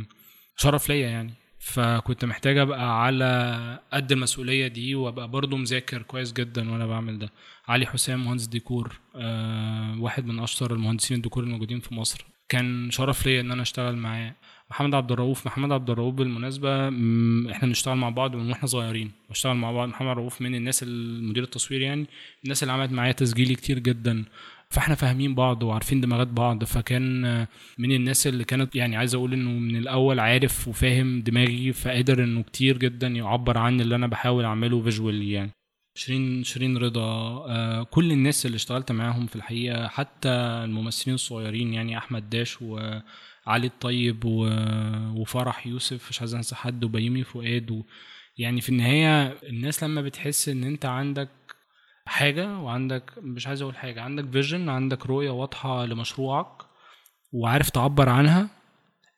شرف 0.56 0.90
ليا 0.90 1.10
يعني. 1.10 1.34
فكنت 1.60 2.26
محتاج 2.26 2.58
أبقى 2.58 3.04
على 3.06 3.80
قد 3.94 4.12
المسؤولية 4.12 4.68
دي 4.68 4.96
وأبقى 4.96 5.28
برضو 5.28 5.58
مذاكر 5.58 6.02
كويس 6.02 6.34
جدا 6.34 6.72
وأنا 6.72 6.88
بعمل 6.88 7.20
ده. 7.20 7.30
علي 7.68 7.86
حسام 7.86 8.26
مهندس 8.26 8.46
ديكور 8.46 9.00
آه، 9.16 9.96
واحد 10.00 10.26
من 10.26 10.40
أشطر 10.40 10.74
المهندسين 10.74 11.18
الديكور 11.18 11.44
الموجودين 11.44 11.80
في 11.80 11.94
مصر. 11.96 12.26
كان 12.50 12.92
شرف 12.92 13.26
ليا 13.26 13.42
إن 13.42 13.52
أنا 13.52 13.62
أشتغل 13.62 13.96
معاه. 13.96 14.36
محمد 14.72 14.96
عبد 14.96 15.12
الرؤوف 15.12 15.46
محمد 15.48 15.72
عبد 15.72 15.90
الرؤوف 15.90 16.14
بالمناسبة 16.16 16.88
إحنا 17.52 17.68
بنشتغل 17.68 17.98
مع 17.98 18.10
بعض 18.10 18.36
من 18.36 18.50
وإحنا 18.50 18.68
صغيرين. 18.68 19.12
بشتغل 19.30 19.56
مع 19.56 19.72
بعض 19.72 19.90
محمد 19.90 20.10
الرؤوف 20.12 20.42
من 20.42 20.56
الناس 20.56 20.84
المدير 20.84 21.44
التصوير 21.44 21.82
يعني. 21.82 22.06
الناس 22.44 22.64
اللي 22.64 22.74
عملت 22.74 22.92
معايا 22.92 23.12
تسجيلي 23.12 23.56
كتير 23.56 23.80
جدا. 23.80 24.26
فاحنا 24.74 24.96
فاهمين 24.96 25.36
بعض 25.36 25.64
وعارفين 25.64 26.02
دماغات 26.02 26.28
بعض 26.28 26.64
فكان 26.64 27.22
من 27.78 27.92
الناس 27.92 28.28
اللي 28.28 28.44
كانت 28.44 28.76
يعني 28.76 28.96
عايز 28.96 29.16
أقول 29.16 29.34
إنه 29.34 29.50
من 29.50 29.76
الأول 29.76 30.20
عارف 30.20 30.68
وفاهم 30.68 31.22
دماغي 31.22 31.74
فقادر 31.74 32.24
إنه 32.24 32.44
كتير 32.44 32.78
جدا 32.78 33.08
يعبر 33.08 33.58
عن 33.58 33.82
اللي 33.82 33.96
أنا 33.96 34.08
بحاول 34.08 34.46
أعمله 34.46 34.82
فيجوالي 34.82 35.32
يعني. 35.32 35.52
شيرين 35.96 36.44
شيرين 36.44 36.78
رضا 36.78 37.02
آه، 37.50 37.84
كل 37.84 38.12
الناس 38.12 38.46
اللي 38.46 38.56
اشتغلت 38.56 38.92
معاهم 38.92 39.28
في 39.28 39.36
الحقيقة 39.36 39.88
حتى 39.88 40.30
الممثلين 40.30 41.16
الصغيرين 41.16 41.74
يعني 41.74 41.98
أحمد 41.98 42.30
داش 42.30 42.62
وعلي 42.62 43.68
الطيب 43.68 44.26
وفرح 45.16 45.68
يوسف 45.68 46.10
مش 46.10 46.20
عايز 46.20 46.36
أنسى 46.36 46.56
حد 46.56 46.84
وبيومي 46.84 47.24
فؤاد 47.24 47.72
و 47.72 47.84
يعني 48.38 48.62
في 48.62 48.70
النهاية 48.70 49.38
الناس 49.44 49.84
لما 49.84 50.02
بتحس 50.02 50.50
إن 50.50 50.64
أنت 50.64 50.86
عندك 50.86 51.30
حاجة 52.10 52.58
وعندك 52.60 53.12
مش 53.22 53.48
عايز 53.48 53.62
أقول 53.62 53.76
حاجة 53.76 54.02
عندك 54.02 54.32
فيجن 54.32 54.70
عندك 54.70 55.06
رؤية 55.06 55.30
واضحة 55.30 55.86
لمشروعك 55.86 56.48
وعارف 57.32 57.70
تعبر 57.70 58.10
عنها 58.10 58.50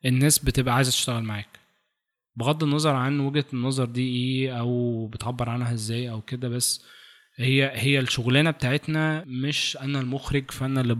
الناس 0.05 0.39
بتبقى 0.39 0.75
عايزة 0.75 0.89
تشتغل 0.91 1.23
معاك. 1.23 1.59
بغض 2.35 2.63
النظر 2.63 2.95
عن 2.95 3.19
وجهة 3.19 3.45
النظر 3.53 3.85
دي 3.85 4.07
إيه 4.15 4.59
أو 4.59 5.07
بتعبر 5.07 5.49
عنها 5.49 5.73
إزاي 5.73 6.09
أو 6.09 6.21
كده 6.21 6.49
بس 6.49 6.85
هي 7.35 7.71
هي 7.73 7.99
الشغلانة 7.99 8.51
بتاعتنا 8.51 9.23
مش 9.27 9.77
أنا 9.81 9.99
المخرج 9.99 10.51
فأنا 10.51 10.81
اللي 10.81 10.95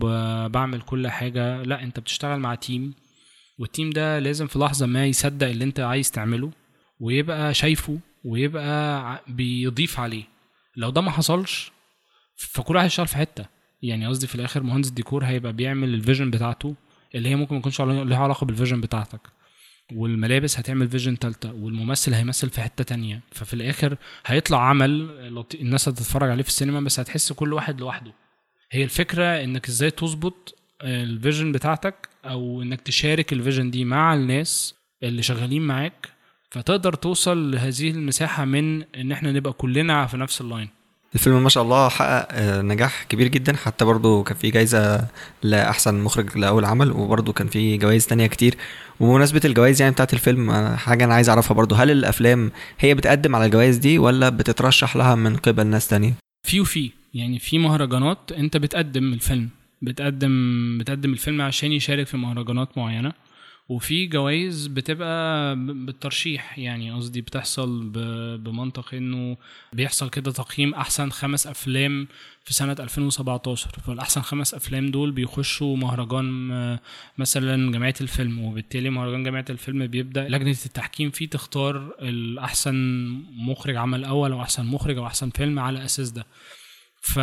بعمل 0.49 0.81
كل 0.81 1.07
حاجة 1.07 1.63
لا 1.63 1.83
أنت 1.83 1.99
بتشتغل 1.99 2.39
مع 2.39 2.55
team 2.55 2.93
وال 3.59 3.69
team 3.69 3.89
ده 3.89 4.19
لازم 4.19 4.47
في 4.47 4.59
لحظة 4.59 4.85
ما 4.85 5.05
يصدق 5.05 5.47
اللي 5.47 5.63
أنت 5.63 5.79
عايز 5.79 6.11
تعمله 6.11 6.51
ويبقى 6.99 7.53
شايفه 7.53 7.99
ويبقى 8.25 9.23
بيضيف 9.27 9.99
عليه. 9.99 10.23
لو 10.75 10.89
ده 10.89 11.01
ما 11.01 11.11
حصلش 11.11 11.71
فكل 12.35 12.75
واحد 12.75 12.85
يشتغل 12.85 13.07
في 13.07 13.17
حتة. 13.17 13.45
يعني 13.81 14.07
قصدي 14.07 14.27
في 14.27 14.35
الآخر 14.35 14.63
مهندس 14.63 14.89
ديكور 14.89 15.23
هيبقى 15.25 15.53
بيعمل 15.53 15.93
ال 15.93 15.99
vision 15.99 16.31
بتاعته 16.31 16.75
اللي 17.15 17.29
هي 17.29 17.35
ممكن 17.35 17.55
ما 17.55 17.59
يكونش 17.59 17.81
لها 17.81 18.17
علاقة 18.17 18.45
بال 18.45 18.54
vision 18.54 18.81
بتاعتك. 18.81 19.21
والملابس 19.93 20.59
هتعمل 20.59 20.89
vision 20.89 21.19
تالتة 21.19 21.53
والممثل 21.53 22.13
هيمثل 22.13 22.49
في 22.49 22.61
حتة 22.61 22.83
تانية. 22.83 23.21
ففي 23.31 23.53
الآخر 23.53 23.97
هيطلع 24.25 24.69
عمل 24.69 24.91
الناس 25.61 25.89
هتتفرج 25.89 26.29
عليه 26.29 26.43
في 26.43 26.49
السينما 26.49 26.79
بس 26.81 26.99
هتحس 26.99 27.33
كل 27.33 27.53
واحد 27.53 27.79
لوحده. 27.79 28.13
هي 28.71 28.83
الفكرة 28.83 29.43
إنك 29.43 29.67
إزاي 29.67 29.91
تظبط 29.91 30.57
ال 30.83 30.93
vision 30.93 31.51
بتاعتك 31.51 32.09
أو 32.25 32.61
إنك 32.61 32.81
تشارك 32.81 33.33
ال 33.33 33.39
vision 33.39 33.71
دي 33.71 33.85
مع 33.85 34.13
الناس 34.13 34.75
اللي 35.03 35.21
شغالين 35.23 35.61
معاك 35.61 36.09
فتقدر 36.51 36.93
توصل 36.93 37.51
لهذه 37.51 37.89
المساحة 37.91 38.45
من 38.45 38.83
إن 38.83 39.11
إحنا 39.11 39.31
نبقى 39.31 39.53
كلنا 39.53 40.05
في 40.05 40.17
نفس 40.17 40.41
ال 40.41 40.47
line 40.47 40.69
الفيلم 41.15 41.43
ما 41.43 41.49
شاء 41.49 41.63
الله 41.63 41.89
حقق 41.89 42.27
آه، 42.31 42.61
نجاح 42.61 43.03
كبير 43.03 43.27
جدا. 43.27 43.55
حتى 43.55 43.85
برضه 43.85 44.23
كان 44.23 44.37
في 44.37 44.49
جايزة 44.51 45.07
لأحسن 45.43 45.95
مخرج 45.99 46.37
لأول 46.37 46.65
عمل 46.65 46.91
وبرضه 46.91 47.33
كان 47.33 47.47
في 47.47 47.77
جوائز 47.77 48.07
تانية 48.07 48.27
كتير. 48.27 48.55
وبمناسبة 48.99 49.41
الجوائز 49.45 49.81
يعني 49.81 49.93
بتاعت 49.93 50.13
الفيلم 50.13 50.49
آه، 50.49 50.75
حاجة 50.75 51.03
أنا 51.03 51.13
عايز 51.13 51.29
أعرفها 51.29 51.55
برضه 51.55 51.75
هل 51.75 51.91
الأفلام 51.91 52.51
هي 52.79 52.95
بتقدم 52.95 53.35
على 53.35 53.45
الجوائز 53.45 53.77
دي 53.77 53.97
ولا 53.99 54.29
بتترشح 54.29 54.95
لها 54.95 55.15
من 55.15 55.35
قبل 55.37 55.67
ناس 55.67 55.87
تانية؟ 55.87 56.13
في 56.47 56.59
وفي. 56.61 56.91
يعني 57.13 57.39
في 57.39 57.57
مهرجانات 57.59 58.31
أنت 58.37 58.57
بتقدم 58.57 59.13
الفيلم. 59.13 59.49
بتقدم 59.81 60.77
بتقدم 60.77 61.13
الفيلم 61.13 61.41
عشان 61.41 61.71
يشارك 61.71 62.07
في 62.07 62.17
مهرجانات 62.17 62.77
معينة. 62.77 63.13
وفي 63.69 64.05
جوائز 64.05 64.67
بتبقى 64.67 65.55
بالترشيح 65.55 66.59
يعني 66.59 66.91
قصدي 66.91 67.21
بتحصل 67.21 67.89
بمنطق 68.37 68.93
إنه 68.93 69.37
بيحصل 69.73 70.09
كده 70.09 70.31
تقييم 70.31 70.73
أحسن 70.73 71.09
خمس 71.09 71.47
أفلام 71.47 72.07
في 72.43 72.53
سنة 72.53 72.75
2017 72.79 73.69
فالأحسن 73.87 74.21
خمس 74.21 74.53
أفلام 74.53 74.91
دول 74.91 75.11
بيخشوا 75.11 75.77
مهرجان 75.77 76.51
آه، 76.51 76.79
مثلا 77.17 77.71
جمعية 77.71 77.93
الفيلم 78.01 78.39
وبالتالي 78.39 78.89
مهرجان 78.89 79.23
جمعية 79.23 79.45
الفيلم 79.49 79.87
بيبدأ 79.87 80.29
لجنة 80.29 80.49
التحكيم 80.65 81.09
فيه 81.09 81.29
تختار 81.29 81.95
الأحسن 82.01 82.75
مخرج 83.35 83.75
عمل 83.75 84.05
أول 84.05 84.31
أو 84.31 84.41
أحسن 84.41 84.65
مخرج 84.65 84.97
أو 84.97 85.05
أحسن 85.07 85.29
فيلم 85.29 85.59
على 85.59 85.85
أساس 85.85 86.09
ده. 86.09 86.25
ف... 87.01 87.19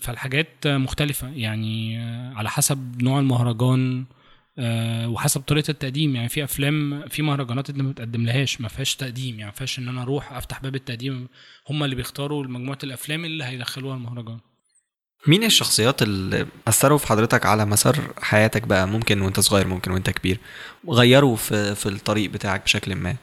فالحاجات 0.00 0.66
مختلفة 0.66 1.28
يعني 1.28 2.00
آه، 2.00 2.32
على 2.34 2.50
حسب 2.50 3.02
نوع 3.02 3.18
المهرجان 3.20 4.04
آه، 4.58 5.08
وحسب 5.08 5.40
طريقة 5.40 5.70
التقديم 5.70 6.16
يعني 6.16 6.28
في 6.28 6.44
أفلام 6.44 7.08
في 7.08 7.22
مهرجانات 7.22 7.70
أنت 7.70 7.80
ما 7.80 7.90
بتقدم 7.90 8.26
لهاش 8.26 8.60
ما 8.60 8.68
فيهاش 8.68 8.96
تقديم 8.96 9.34
يعني 9.34 9.44
ما 9.44 9.50
فيهاش 9.50 9.78
إن 9.78 9.88
أنا 9.88 10.02
أروح 10.02 10.32
أفتح 10.32 10.60
باب 10.62 10.74
التقديم 10.74 11.28
هم 11.70 11.84
اللي 11.84 11.94
بيختاروا 11.96 12.44
مجموعة 12.44 12.78
الأفلام 12.84 13.24
اللي 13.24 13.44
هيدخلوها 13.44 13.96
المهرجان. 13.96 14.38
مين 15.26 15.44
الشخصيات 15.44 16.02
اللي 16.02 16.46
أثروا 16.68 16.98
في 16.98 17.06
حضرتك 17.06 17.46
على 17.46 17.64
مسار 17.66 18.12
حياتك 18.22 18.62
بقى؟ 18.62 18.86
ممكن 18.88 19.20
وأنت 19.20 19.40
صغير 19.40 19.66
ممكن 19.66 19.90
وأنت 19.90 20.10
كبير 20.10 20.38
غيروا 20.88 21.36
في 21.36 21.74
في 21.74 21.86
الطريق 21.88 22.30
بتاعك 22.30 22.64
بشكل 22.64 22.94
ما؟ 22.94 23.16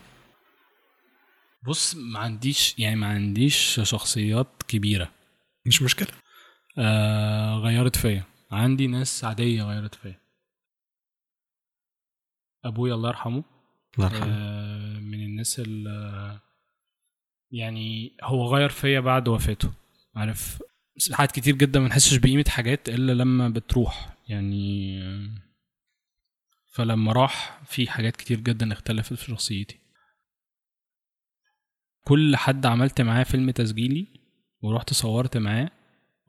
بص 1.67 1.95
ما 1.95 2.19
عنديش 2.19 2.75
يعني 2.77 2.95
ما 2.95 3.07
عنديش 3.07 3.79
شخصيات 3.83 4.47
كبيرة. 4.67 5.11
مش 5.65 5.81
مشكلة. 5.81 6.07
آه 6.77 7.55
غيرت 7.55 7.95
فيا. 7.95 8.23
عندي 8.51 8.87
ناس 8.87 9.23
عادية 9.23 9.63
غيرت 9.63 9.95
فيا. 9.95 10.19
أبويا 12.65 12.93
الله 12.93 13.09
يرحمه 13.09 13.43
الله 13.97 14.13
يرحمه. 14.13 14.33
آه، 14.33 14.99
من 14.99 15.23
الناس 15.23 15.59
اللي 15.59 16.39
يعني 17.51 18.17
هو 18.23 18.55
غير 18.55 18.69
فيا 18.69 18.99
بعد 18.99 19.27
وفاته 19.27 19.71
عارف؟ 20.15 20.61
حاجات 21.11 21.31
كتير 21.31 21.55
جدا 21.55 21.79
ما 21.79 21.87
نحسش 21.87 22.15
بقيمة 22.15 22.45
حاجات 22.47 22.89
إلا 22.89 23.11
لما 23.11 23.49
بتروح 23.49 24.17
يعني 24.27 24.97
آه، 25.03 25.29
فلما 26.73 27.11
راح 27.11 27.61
في 27.65 27.89
حاجات 27.89 28.15
كتير 28.15 28.39
جدا 28.39 28.73
اختلفت 28.73 29.13
في 29.13 29.25
شخصيتي. 29.25 29.79
كل 32.03 32.35
حد 32.35 32.65
عملت 32.65 33.01
معاه 33.01 33.23
فيلم 33.23 33.51
تسجيلي 33.51 34.07
ورحت 34.61 34.93
صورت 34.93 35.37
معاه 35.37 35.71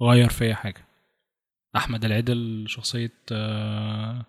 غير 0.02 0.28
فيا 0.28 0.54
حاجة. 0.54 0.86
أحمد 1.76 2.04
العدل 2.04 2.64
شخصية 2.68 3.12
آه، 3.32 4.26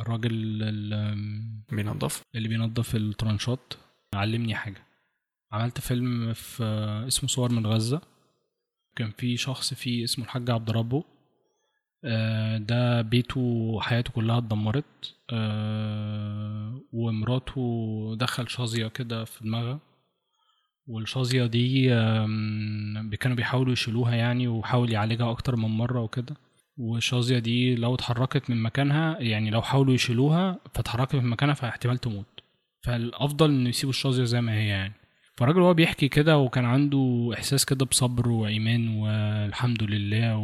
الراجل 0.00 0.30
ال- 0.62 1.64
بينضف 1.76 2.22
اللي 2.34 2.48
بينظف 2.48 2.96
الترانشات. 2.96 3.74
علمني 4.14 4.54
حاجة. 4.54 4.82
عملت 5.52 5.80
فيلم 5.80 6.32
في 6.32 6.64
اسمه 7.08 7.28
صور 7.28 7.52
من 7.52 7.66
غزة. 7.66 8.00
كان 8.96 9.10
في 9.10 9.36
شخص 9.36 9.74
فيه 9.74 10.04
اسمه 10.04 10.24
الحاج 10.24 10.50
عبد 10.50 10.70
ربه. 10.70 11.04
آه، 12.04 12.58
ده 12.58 13.02
بيته 13.02 13.40
وحياته 13.40 14.12
كلها 14.12 14.38
اتدمرت. 14.38 15.16
آه، 15.30 16.80
ومراته 16.92 18.16
دخل 18.18 18.48
شظية 18.48 18.86
كده 18.88 19.24
في 19.24 19.44
دماغها. 19.44 19.80
والشظية 20.86 21.46
دي 21.46 21.88
كانوا 23.20 23.36
بيحاولوا 23.36 23.72
يشيلوها 23.72 24.14
يعني 24.14 24.48
وحاول 24.48 24.92
يعالجها 24.92 25.30
أكتر 25.30 25.56
من 25.56 25.68
مرة 25.68 26.00
وكده. 26.00 26.36
والشظية 26.76 27.38
دي 27.38 27.74
لو 27.74 27.94
اتحركت 27.94 28.50
من 28.50 28.62
مكانها 28.62 29.20
يعني 29.20 29.50
لو 29.50 29.62
حاولوا 29.62 29.94
يشيلوها 29.94 30.58
فاتحركت 30.74 31.14
من 31.14 31.26
مكانها 31.26 31.54
فاحتمال 31.54 31.98
تموت. 31.98 32.26
فالأفضل 32.82 33.50
إنه 33.50 33.68
يسيبوا 33.68 33.90
الشظية 33.90 34.24
زي 34.24 34.40
ما 34.40 34.52
هي 34.52 34.66
يعني. 34.68 34.92
فالراجل 35.36 35.60
هو 35.60 35.74
بيحكي 35.74 36.08
كده 36.08 36.38
وكان 36.38 36.64
عنده 36.64 37.30
إحساس 37.34 37.64
كده 37.64 37.84
بصبر 37.84 38.28
وإيمان 38.28 38.88
والحمد 38.88 39.82
لله 39.82 40.36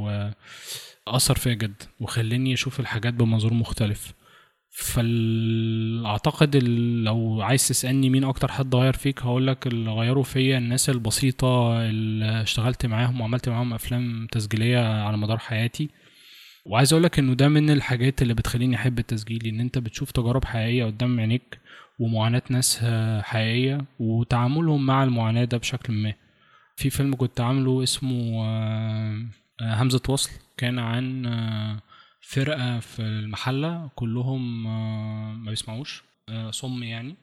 وأثر 1.07 1.35
فيا 1.35 1.55
جدا 1.55 1.87
وخلاني 2.01 2.55
أشوف 2.55 2.81
الحاجات 2.81 3.15
بمنظور 3.15 3.55
مختلف. 3.55 4.15
فأعتقد 4.73 6.57
لو 7.05 7.43
عايز 7.43 7.69
تسألني 7.69 8.11
مين 8.11 8.25
أكتر 8.25 8.53
حد 8.53 8.75
غير 8.75 8.93
فيك 8.93 9.23
هقول 9.23 9.47
لك 9.47 9.67
اللي 9.67 9.91
غيروا 9.91 10.23
فيا 10.23 10.59
الناس 10.59 10.91
البسيطة 10.91 11.81
اللي 11.89 12.43
اشتغلت 12.43 12.87
معاهم 12.87 13.21
وعملت 13.21 13.49
معاهم 13.49 13.75
أفلام 13.75 14.27
تسجيلية 14.33 15.03
على 15.05 15.17
مدار 15.17 15.39
حياتي. 15.39 15.91
وعايز 16.67 16.93
أقول 16.93 17.05
لك 17.05 17.19
انه 17.19 17.35
ده 17.35 17.49
من 17.49 17.71
الحاجات 17.71 18.23
اللي 18.23 18.35
بتخليني 18.35 18.77
احب 18.77 18.99
التسجيل 18.99 19.47
ان 19.47 19.61
انت 19.61 19.79
بتشوف 19.79 20.11
تجارب 20.11 20.45
حقيقية 20.45 20.85
قدام 20.85 21.21
عينيك 21.21 21.59
ومعاناة 21.99 22.43
ناس 22.51 22.85
حقيقية 23.23 23.85
وتعاملهم 23.99 24.87
مع 24.87 25.05
المعاناة 25.05 25.45
ده 25.45 25.59
بشكل 25.59 25.93
ما. 25.93 26.15
في 26.77 26.91
فيلم 26.91 27.15
كنت 27.15 27.41
عامله 27.41 27.83
اسمه 27.83 28.45
آه، 28.45 29.27
آه، 29.61 29.83
همزة 29.83 30.03
وصل 30.09 30.31
كان 30.57 30.79
عن 30.79 31.27
آه، 31.27 31.83
فرقة 32.21 32.81
في 32.81 33.03
المحلة 33.03 33.91
كلهم 33.95 34.63
ما 35.45 35.51
بيسمعوش 35.51 36.05
صم 36.51 36.83
يعني. 36.83 37.15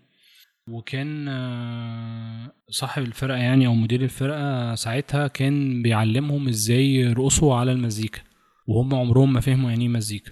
وكان 0.69 1.29
صاحب 2.69 3.03
الفرقة 3.03 3.37
يعني 3.37 3.67
أو 3.67 3.75
مدير 3.75 4.01
الفرقة 4.01 4.75
ساعتها 4.75 5.27
كان 5.27 5.81
بيعلمهم 5.81 6.47
إزاي 6.47 6.95
يرقصوا 6.95 7.55
على 7.55 7.71
المزيكا. 7.71 8.26
وهم 8.67 8.95
عمرهم 8.95 9.33
ما 9.33 9.39
فهموا 9.39 9.69
يعني 9.69 9.83
إيه 9.83 9.89
مزيكا. 9.89 10.31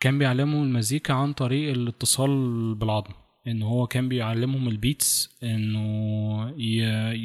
كان 0.00 0.18
بيعلمهم 0.18 0.62
المزيكا 0.62 1.14
عن 1.14 1.32
طريق 1.32 1.70
الاتصال 1.70 2.74
بالعظم 2.74 3.12
إن 3.46 3.62
هو 3.62 3.86
كان 3.86 4.08
بيعلمهم 4.08 4.68
البيتس 4.68 5.38
إنه 5.42 6.54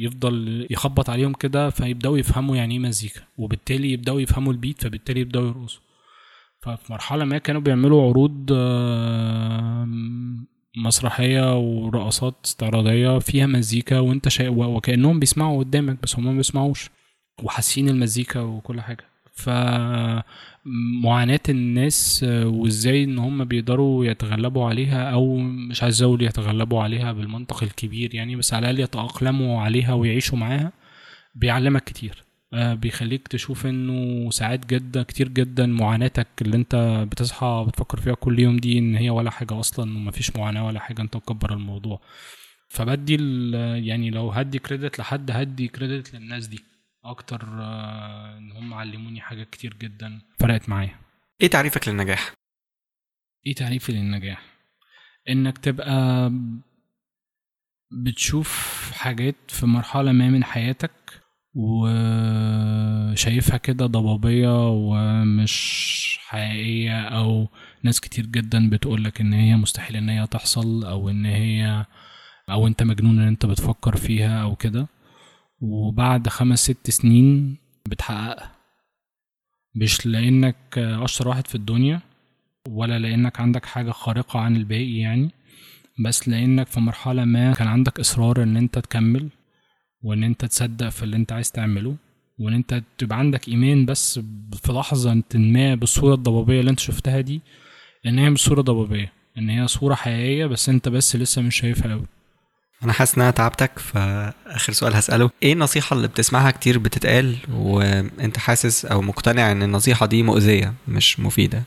يفضل 0.04 0.66
يخبط 0.70 1.10
عليهم 1.10 1.32
كده 1.32 1.70
فيبدأوا 1.70 2.18
يفهموا 2.18 2.56
يعني 2.56 2.74
إيه 2.74 2.80
مزيكا 2.80 3.20
وبالتالي 3.38 3.92
يبدأوا 3.92 4.20
يفهموا 4.20 4.52
البيت 4.52 4.82
فبالتالي 4.82 5.20
يبدأوا 5.20 5.46
يرقصوا. 5.48 5.80
ففي 6.60 6.92
مرحلة 6.92 7.24
ما 7.24 7.38
كانوا 7.38 7.60
بيعملوا 7.60 8.08
عروض 8.08 8.52
مسرحية 10.76 11.58
ورقصات 11.58 12.34
استعراضية 12.44 13.18
فيها 13.18 13.46
مزيكا 13.46 13.98
وأنت 13.98 14.28
شا... 14.28 14.48
وكأنهم 14.48 15.20
بيسمعوا 15.20 15.58
قدامك 15.58 16.02
بس 16.02 16.16
هم 16.16 16.24
ما 16.24 16.32
بيسمعوش 16.32 16.90
وحاسين 17.42 17.88
المزيكا 17.88 18.40
وكل 18.40 18.80
حاجة. 18.80 19.04
فمعاناة 19.38 21.40
الناس 21.48 22.24
وإزاي 22.28 23.04
إن 23.04 23.18
هم 23.18 23.44
بيقدروا 23.44 24.04
يتغلبوا 24.04 24.68
عليها 24.68 25.10
أو 25.12 25.36
مش 25.38 25.82
عايز 25.82 26.02
أقول 26.02 26.22
يتغلبوا 26.22 26.82
عليها 26.82 27.12
بالمنطق 27.12 27.62
الكبير 27.62 28.14
يعني 28.14 28.36
بس 28.36 28.54
على 28.54 28.70
الأقل 28.70 28.80
يتأقلموا 28.84 29.60
عليها 29.62 29.92
ويعيشوا 29.94 30.38
معاها 30.38 30.72
بيعلمك 31.34 31.84
كتير. 31.84 32.24
آه، 32.52 32.74
بيخليك 32.74 33.28
تشوف 33.28 33.66
إنه 33.66 34.30
ساعات 34.30 34.66
جدا 34.66 35.02
كتير 35.02 35.28
جدا 35.28 35.66
معاناتك 35.66 36.26
اللي 36.42 36.56
أنت 36.56 37.04
بتصحى 37.10 37.64
بتفكر 37.68 38.00
فيها 38.00 38.14
كل 38.14 38.38
يوم 38.38 38.56
دي 38.56 38.78
إن 38.78 38.94
هي 38.96 39.10
ولا 39.10 39.30
حاجة 39.30 39.60
أصلا 39.60 39.96
ومفيش 39.96 40.36
معاناة 40.36 40.66
ولا 40.66 40.80
حاجة 40.80 41.02
أنت 41.02 41.16
مكبر 41.16 41.52
الموضوع. 41.52 42.00
فبدي 42.68 43.14
يعني 43.86 44.10
لو 44.10 44.30
هدي 44.30 44.58
كريدت 44.58 44.98
لحد 44.98 45.30
هدي 45.30 45.68
كريدت 45.68 46.14
للناس 46.14 46.46
دي. 46.46 46.60
أكتر 47.10 47.48
آه، 47.60 48.38
إن 48.38 48.52
هم 48.52 48.74
علموني 48.74 49.20
حاجات 49.20 49.50
كتير 49.50 49.74
جدا. 49.74 50.20
فرقت 50.40 50.68
معايا. 50.68 50.96
إيه 51.40 51.50
تعريفك 51.50 51.88
للنجاح؟ 51.88 52.32
إيه 53.46 53.54
تعريفي 53.54 53.92
للنجاح؟ 53.92 54.42
إنك 55.28 55.58
تبقى 55.58 56.32
بتشوف 57.90 58.52
حاجات 58.94 59.36
في 59.48 59.66
مرحلة 59.66 60.12
ما 60.12 60.28
من 60.30 60.44
حياتك 60.44 61.22
وشايفها 61.54 63.56
كده 63.56 63.86
ضبابية 63.86 64.68
ومش 64.68 66.18
حقيقية 66.22 67.00
أو 67.00 67.48
ناس 67.82 68.00
كتير 68.00 68.26
جدا 68.26 68.70
بتقولك 68.70 69.20
إن 69.20 69.32
هي 69.32 69.56
مستحيل 69.56 69.96
إن 69.96 70.08
هي 70.08 70.26
تحصل 70.26 70.84
أو 70.84 71.10
إن 71.10 71.26
هي 71.26 71.86
أو 72.50 72.66
أنت 72.66 72.82
مجنون 72.82 73.20
إن 73.20 73.26
أنت 73.28 73.46
بتفكر 73.46 73.96
فيها 73.96 74.42
أو 74.42 74.56
كده. 74.56 74.88
وبعد 75.60 76.28
خمس 76.28 76.58
ست 76.58 76.90
سنين 76.90 77.56
بتحققها. 77.88 78.52
مش 79.74 80.06
لأنك 80.06 80.56
أشطر 80.78 81.28
واحد 81.28 81.46
في 81.46 81.54
الدنيا 81.54 82.00
ولا 82.68 82.98
لأنك 82.98 83.40
عندك 83.40 83.64
حاجة 83.66 83.90
خارقة 83.90 84.40
عن 84.40 84.56
الباقي 84.56 84.96
يعني 84.98 85.30
بس 86.04 86.28
لأنك 86.28 86.66
في 86.66 86.80
مرحلة 86.80 87.24
ما 87.24 87.52
كان 87.52 87.68
عندك 87.68 88.00
إصرار 88.00 88.42
إن 88.42 88.56
أنت 88.56 88.78
تكمل 88.78 89.28
وإن 90.02 90.24
أنت 90.24 90.44
تصدق 90.44 90.88
في 90.88 91.02
اللي 91.02 91.16
أنت 91.16 91.32
عايز 91.32 91.52
تعمله 91.52 91.96
وإن 92.38 92.54
أنت 92.54 92.82
تبقى 92.98 93.18
عندك 93.18 93.48
إيمان 93.48 93.86
بس 93.86 94.18
في 94.62 94.72
لحظة 94.72 95.22
ما 95.34 95.74
بالصورة 95.74 96.14
الضبابية 96.14 96.60
اللي 96.60 96.70
أنت 96.70 96.80
شفتها 96.80 97.20
دي 97.20 97.40
إن 98.06 98.18
هي 98.18 98.30
مش 98.30 98.40
صورة 98.44 98.60
ضبابية 98.60 99.12
إن 99.38 99.50
هي 99.50 99.66
صورة 99.66 99.94
حقيقية 99.94 100.46
بس 100.46 100.68
أنت 100.68 100.88
بس 100.88 101.16
لسه 101.16 101.42
مش 101.42 101.56
شايفها 101.56 101.92
قوي 101.92 102.06
أنا 102.82 102.92
حاسس 102.92 103.14
إن 103.14 103.22
أنا 103.22 103.30
تعبتك 103.30 103.78
فآخر 103.78 104.72
سؤال 104.72 104.94
هسأله. 104.94 105.30
إيه 105.42 105.52
النصيحة 105.52 105.96
اللي 105.96 106.08
بتسمعها 106.08 106.50
كتير 106.50 106.78
بتتقال 106.78 107.36
وأنت 107.52 108.38
حاسس 108.38 108.84
أو 108.84 109.02
مقتنع 109.02 109.52
إن 109.52 109.62
النصيحة 109.62 110.06
دي 110.06 110.22
مؤذية 110.22 110.74
مش 110.88 111.20
مفيدة؟ 111.20 111.64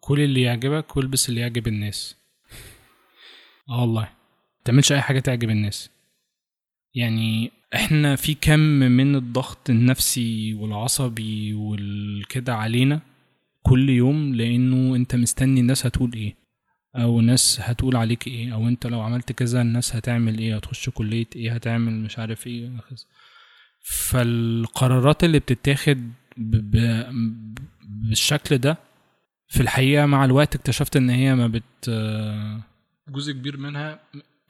كل 0.00 0.20
اللي 0.20 0.42
يعجبك 0.42 0.96
والبس 0.96 1.28
اللي 1.28 1.40
يعجب 1.40 1.66
الناس. 1.68 2.16
آه 3.68 3.80
والله. 3.80 4.08
تعملش 4.64 4.92
أي 4.92 5.00
حاجة 5.00 5.20
تعجب 5.20 5.50
الناس. 5.50 5.90
يعني 6.94 7.50
إحنا 7.74 8.16
في 8.16 8.34
كم 8.34 8.60
من 8.60 9.16
الضغط 9.16 9.70
النفسي 9.70 10.54
والعصبي 10.54 11.54
والكده 11.54 12.54
علينا 12.54 13.00
كل 13.62 13.90
يوم 13.90 14.34
لأنه 14.34 14.96
أنت 14.96 15.14
مستني 15.14 15.60
الناس 15.60 15.86
هتقول 15.86 16.12
إيه. 16.12 16.39
أو 16.96 17.20
ناس 17.20 17.60
هتقول 17.60 17.96
عليك 17.96 18.26
إيه 18.26 18.54
أو 18.54 18.68
أنت 18.68 18.86
لو 18.86 19.00
عملت 19.00 19.32
كذا 19.32 19.60
الناس 19.62 19.96
هتعمل 19.96 20.38
إيه 20.38 20.56
هتخش 20.56 20.88
كلية 20.90 21.26
إيه 21.36 21.52
هتعمل 21.52 21.92
مش 21.92 22.18
عارف 22.18 22.46
إيه 22.46 22.70
فالقرارات 23.84 25.24
اللي 25.24 25.38
بتتاخد 25.38 26.10
بالشكل 27.86 28.58
ده 28.58 28.76
في 29.48 29.60
الحقيقة 29.60 30.06
مع 30.06 30.24
الوقت 30.24 30.54
اكتشفت 30.54 30.96
إن 30.96 31.10
هي 31.10 31.34
ما 31.34 31.46
بت 31.46 31.90
جزء 33.08 33.32
كبير 33.32 33.56
منها 33.56 34.00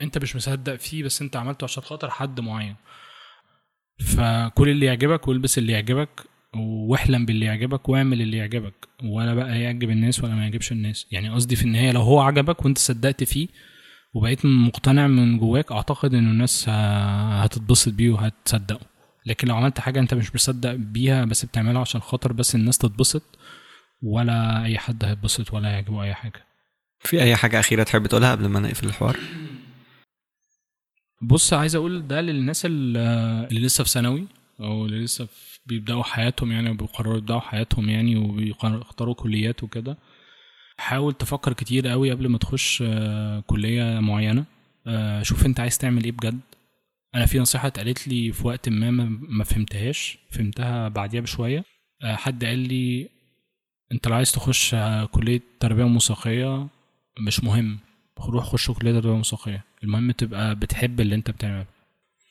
أنت 0.03 0.19
مش 0.19 0.37
مصدق 0.37 0.77
فيه 0.77 1.05
بس 1.05 1.23
أنت 1.23 1.37
عملته 1.37 1.65
عشان 1.65 1.83
خاطر 1.83 2.11
حد 2.11 2.41
معين. 2.41 2.77
فكل 4.17 4.69
اللي 4.69 4.87
يعجبك 4.87 5.29
والبس 5.29 5.59
اللي 5.59 5.73
يعجبك 5.73 6.21
واحلم 6.57 7.27
باللي 7.27 7.47
يعجبك 7.47 7.89
واعمل 7.89 8.23
اللي 8.23 8.37
يعجبك 8.37 8.89
ولا 9.05 9.35
بقى 9.35 9.61
يعجب 9.61 9.91
الناس 9.91 10.25
ولا 10.25 10.35
ما 10.35 10.43
يعجبش 10.43 10.73
الناس. 10.73 11.07
يعني 11.11 11.29
قصدي 11.31 11.57
في 11.57 11.65
النهاية 11.65 11.93
لو 11.93 12.01
هو 12.01 12.21
عجبك 12.21 12.65
وانت 12.65 12.79
صدقت 12.79 13.25
فيه 13.25 13.49
وبقيت 14.15 14.47
مقتنع 14.47 15.07
من 15.07 15.39
جواك 15.39 15.73
أعتقد 15.73 16.15
ان 16.15 16.27
الناس 16.31 16.69
هتتبسط 16.69 17.93
بيه 17.93 18.11
وهتصدقه. 18.11 18.87
لكن 19.27 19.49
لو 19.49 19.57
عملت 19.57 19.81
حاجة 19.81 20.01
أنت 20.01 20.15
مش 20.15 20.35
مصدق 20.35 20.75
بيها 20.75 21.25
بس 21.25 21.45
بتعملها 21.45 21.81
عشان 21.81 22.01
خاطر 22.01 22.33
بس 22.33 22.55
الناس 22.55 22.79
تتبسط 22.79 23.39
ولا 24.03 24.65
أي 24.65 24.79
حد 24.79 25.05
هيتبسط 25.05 25.53
ولا 25.55 25.69
يعجبه 25.69 26.03
أي 26.03 26.15
حاجة. 26.15 26.47
في 27.01 27.23
أي 27.23 27.37
حاجة 27.37 27.61
أخيرة 27.61 27.83
تحب 27.83 28.07
تقولها 28.07 28.31
قبل 28.33 28.47
ما 28.47 28.61
نقفل 28.61 28.87
الحوار؟ 28.87 29.17
بص 31.23 31.53
عايز 31.53 31.75
أقول 31.75 32.07
ده 32.09 32.21
للناس 32.21 32.63
اللي 32.67 33.61
لسه 33.61 33.85
في 33.85 33.91
ثانوي 33.91 34.27
أو 34.61 34.87
اللي 34.87 35.05
لسه 35.05 35.29
بيبدأوا 35.71 36.03
حياتهم 36.03 36.53
يعني 36.53 36.71
وبيقرروا 36.71 37.17
يبدأوا 37.19 37.41
حياتهم 37.41 37.89
يعني 37.89 38.17
وبيختاروا 38.17 39.15
كليات 39.15 39.63
وكده. 39.63 39.97
حاول 40.79 41.13
تفكر 41.15 41.53
كتير 41.53 41.89
قوي 41.89 42.11
قبل 42.11 42.29
ما 42.29 42.39
تخش 42.39 42.83
آه، 42.87 43.41
كلية 43.41 44.01
معينة. 44.01 44.45
آه، 44.87 45.23
شوف 45.23 45.47
انت 45.47 45.61
عايز 45.61 45.79
تعمل 45.79 46.05
إيه 46.05 46.13
بجد. 46.13 46.41
أنا 47.15 47.27
في 47.27 47.39
نصيحة 47.39 47.67
اتقالت 47.69 48.09
لي 48.09 48.33
في 48.33 48.47
وقت 48.47 48.69
ما 48.69 48.91
ما 49.29 49.45
فهمتهاش 49.45 50.19
فهمتها 50.31 50.89
بعديها 50.89 51.21
بشوية. 51.21 51.65
آه، 52.03 52.15
حد 52.17 52.45
قال 52.45 52.59
لي 52.59 53.09
انت 53.93 54.09
لو 54.09 54.15
عايز 54.17 54.33
تخش 54.33 54.75
كلية 55.11 55.41
تربية 55.61 55.85
موسيقيه 55.85 56.69
مش 57.21 57.45
مهم. 57.45 57.79
روح 58.21 58.45
خش 58.45 58.71
كلية 58.71 58.93
تربية 58.93 59.17
موسيقيه 59.17 59.65
المهم 59.85 60.11
تبقى 60.11 60.55
بتحب 60.55 61.01
اللي 61.01 61.15
انت 61.15 61.31
بتعمله. 61.31 61.67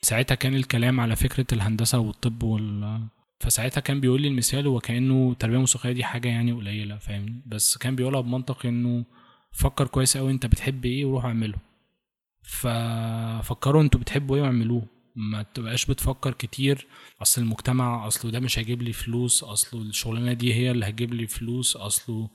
ساعتها 0.02 0.34
كان 0.34 0.54
الكلام 0.54 1.00
على 1.00 1.16
فكرة 1.16 1.46
الهندسة 1.52 1.98
والطب 1.98 2.42
وال 2.42 3.00
فساعتها 3.40 3.80
كان 3.80 4.00
بيقول 4.00 4.22
لي 4.22 4.28
المثال 4.28 4.66
هو 4.66 4.80
كانه 4.80 5.30
التربيه 5.32 5.54
الموسيقيه 5.54 5.92
دي 5.92 6.04
حاجة 6.04 6.28
يعني 6.28 6.52
قليلة 6.52 6.98
فاهمني 6.98 7.42
بس 7.46 7.78
كان 7.78 7.96
بيقولها 7.96 8.20
بمنطق 8.20 8.66
إنه 8.66 9.04
فكر 9.52 9.86
كويس 9.86 10.16
قوي 10.16 10.30
أنت 10.30 10.46
بتحب 10.46 10.84
إيه 10.84 11.04
وروح 11.04 11.24
اعمله. 11.24 11.58
ففكروا 12.42 13.82
أنتوا 13.82 14.00
بتحبوا 14.00 14.36
إيه 14.36 14.42
واعملوه. 14.42 14.86
ما 15.16 15.42
تبقاش 15.42 15.86
بتفكر 15.86 16.32
كتير 16.34 16.86
أصل 17.22 17.42
المجتمع 17.42 18.06
اصله 18.06 18.30
ده 18.30 18.40
مش 18.40 18.58
هيجيب 18.58 18.82
لي 18.82 18.92
فلوس 18.92 19.44
اصله 19.44 19.82
الشغلانة 19.82 20.32
دي 20.32 20.54
هي 20.54 20.70
اللي 20.70 20.86
هتجيب 20.88 21.14
لي 21.14 21.26
فلوس 21.26 21.76
اصله 21.76 22.28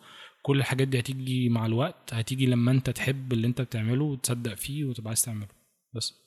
كل 0.43 0.57
الحاجات 0.59 0.87
دي 0.87 0.99
هتيجي 0.99 1.49
مع 1.49 1.65
الوقت 1.65 2.13
هتيجي 2.13 2.45
لما 2.45 2.71
أنت 2.71 2.89
تحب 2.89 3.33
اللي 3.33 3.47
أنت 3.47 3.61
بتعمله 3.61 4.03
وتصدق 4.03 4.53
فيه 4.53 4.85
وتبقى 4.85 5.07
عايز 5.09 5.21
تعمله. 5.21 5.47
بس. 5.93 6.24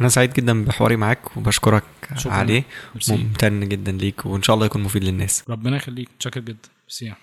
أنا 0.00 0.08
سعيد 0.08 0.32
جدا 0.32 0.64
بحواري 0.64 0.96
معاك 0.96 1.36
وبشكرك 1.36 1.82
شكراً. 2.16 2.32
عليه. 2.32 2.64
ممتن 3.08 3.68
جدا 3.68 3.92
ليك 3.92 4.26
وإن 4.26 4.42
شاء 4.42 4.54
الله 4.54 4.66
يكون 4.66 4.82
مفيد 4.82 5.04
للناس. 5.04 5.44
ربنا 5.48 5.76
يخليك. 5.76 6.08
متشكر 6.14 6.40
جدا. 6.40 6.68
أحمد. 7.02 7.14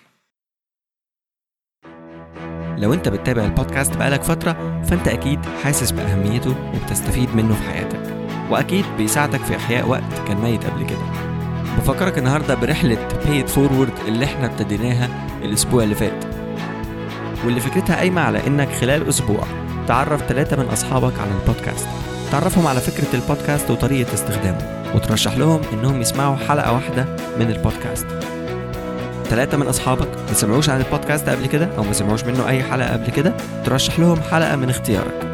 لو 2.78 2.94
أنت 2.94 3.08
بتتابع 3.08 3.44
البودكاست 3.44 3.96
بقالك 3.96 4.22
فترة 4.22 4.82
فأنت 4.82 5.08
أكيد 5.08 5.40
حاسس 5.64 5.90
بأهميته 5.90 6.72
وبتستفيد 6.74 7.36
منه 7.36 7.54
في 7.54 7.62
حياتك 7.62 8.16
وأكيد 8.50 8.84
بيساعدك 8.96 9.40
في 9.40 9.56
إحياء 9.56 9.88
وقت 9.88 10.28
كان 10.28 10.36
ميت 10.36 10.64
قبل 10.64 10.86
كده. 10.86 11.26
بفكرك 11.78 12.18
برحلة 12.56 13.08
Pay 13.08 13.46
It 13.48 13.52
Forward 13.54 14.06
اللي 14.08 14.24
إحنا 14.24 14.46
ابتديناها 14.46 15.08
الأسبوع 15.42 15.82
اللي 15.82 15.94
فات. 15.94 16.24
واللي 17.44 17.60
فكرتها 17.60 17.96
قايمة 17.96 18.20
على 18.20 18.46
إنك 18.46 18.68
خلال 18.68 19.08
أسبوع 19.08 19.46
تعرف 19.88 20.22
ثلاثة 20.22 20.62
من 20.62 20.68
أصحابك 20.68 21.18
على 21.18 21.30
البودكاست. 21.40 21.88
تعرفهم 22.40 22.66
على 22.66 22.80
فكرة 22.80 23.14
البودكاست 23.14 23.70
وطريقة 23.70 24.14
استخدامه 24.14 24.92
وترشح 24.94 25.36
لهم 25.36 25.60
إنهم 25.72 26.00
يسمعوا 26.00 26.36
حلقة 26.36 26.72
واحدة 26.72 27.06
من 27.38 27.50
البودكاست. 27.50 28.06
ثلاثة 29.24 29.56
من 29.56 29.66
أصحابك 29.66 30.08
ما 30.28 30.34
سمعوش 30.34 30.68
عن 30.68 30.80
البودكاست 30.80 31.28
قبل 31.28 31.46
كده 31.46 31.68
أو 31.78 31.82
ما 31.82 31.92
سمعوش 31.92 32.24
منه 32.24 32.48
أي 32.48 32.62
حلقة 32.62 32.92
قبل 32.92 33.10
كده؟ 33.10 33.32
ترشح 33.64 33.98
لهم 33.98 34.20
حلقة 34.20 34.56
من 34.56 34.70
اختيارك. 34.70 35.24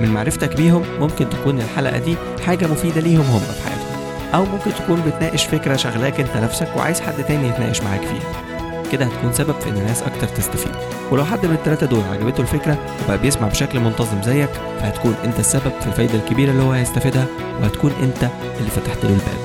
من 0.00 0.08
معرفتك 0.08 0.56
بيهم 0.56 0.82
ممكن 1.00 1.30
تكون 1.30 1.60
الحلقة 1.60 1.98
دي 1.98 2.16
حاجة 2.46 2.66
مفيدة 2.66 3.00
ليهم 3.00 3.24
هم 3.26 3.40
في 3.40 3.68
حياتهم 3.68 4.24
أو 4.34 4.44
ممكن 4.44 4.70
تكون 4.74 5.02
بتناقش 5.06 5.44
فكرة 5.44 5.76
شغلاك 5.76 6.20
أنت 6.20 6.36
نفسك 6.36 6.68
وعايز 6.76 7.00
حد 7.00 7.24
تاني 7.24 7.48
يتناقش 7.48 7.80
معاك 7.80 8.00
فيها. 8.00 8.53
كده 8.92 9.04
هتكون 9.04 9.32
سبب 9.32 9.54
في 9.60 9.68
إن 9.70 9.74
ناس 9.86 10.02
أكتر 10.02 10.26
تستفيد. 10.28 10.72
ولو 11.10 11.24
حد 11.24 11.46
من 11.46 11.54
الثلاثة 11.54 11.86
دول 11.86 12.02
عجبته 12.12 12.40
الفكرة 12.40 12.78
وبقى 13.04 13.18
بيسمع 13.18 13.48
بشكل 13.48 13.80
منتظم 13.80 14.22
زيك 14.22 14.50
فهتكون 14.80 15.14
أنت 15.24 15.38
السبب 15.38 15.72
في 15.80 15.86
الفايدة 15.86 16.14
الكبيرة 16.14 16.50
اللي 16.50 16.62
هو 16.62 16.72
هيستفيدها 16.72 17.26
وهتكون 17.60 17.92
أنت 18.02 18.30
اللي 18.58 18.70
فتحت 18.70 19.04
له 19.04 19.10
الباب. 19.10 19.38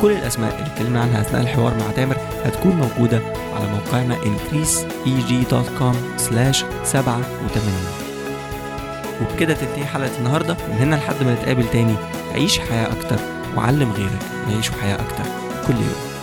كل 0.00 0.10
الأسماء 0.12 0.54
اللي 0.54 0.66
اتكلمنا 0.66 1.00
عنها 1.00 1.20
أثناء 1.20 1.42
الحوار 1.42 1.74
مع 1.74 1.90
تامر 1.96 2.16
هتكون 2.44 2.72
موجودة 2.76 3.20
على 3.56 3.66
موقعنا 3.66 4.16
increaseeg.com 4.16 5.96
87 6.84 7.62
وبكده 9.22 9.54
تنتهي 9.54 9.84
حلقة 9.84 10.10
النهاردة. 10.18 10.56
من 10.68 10.76
هنا 10.78 10.96
لحد 10.96 11.22
ما 11.24 11.34
نتقابل 11.34 11.64
تاني 11.72 11.94
عيش 12.34 12.58
حياة 12.58 12.86
أكتر 12.92 13.16
وعلم 13.56 13.92
غيرك 13.92 14.18
يعيشوا 14.50 14.74
حياة 14.82 14.94
أكتر. 14.94 15.24
كل 15.66 15.74
يوم. 15.74 16.13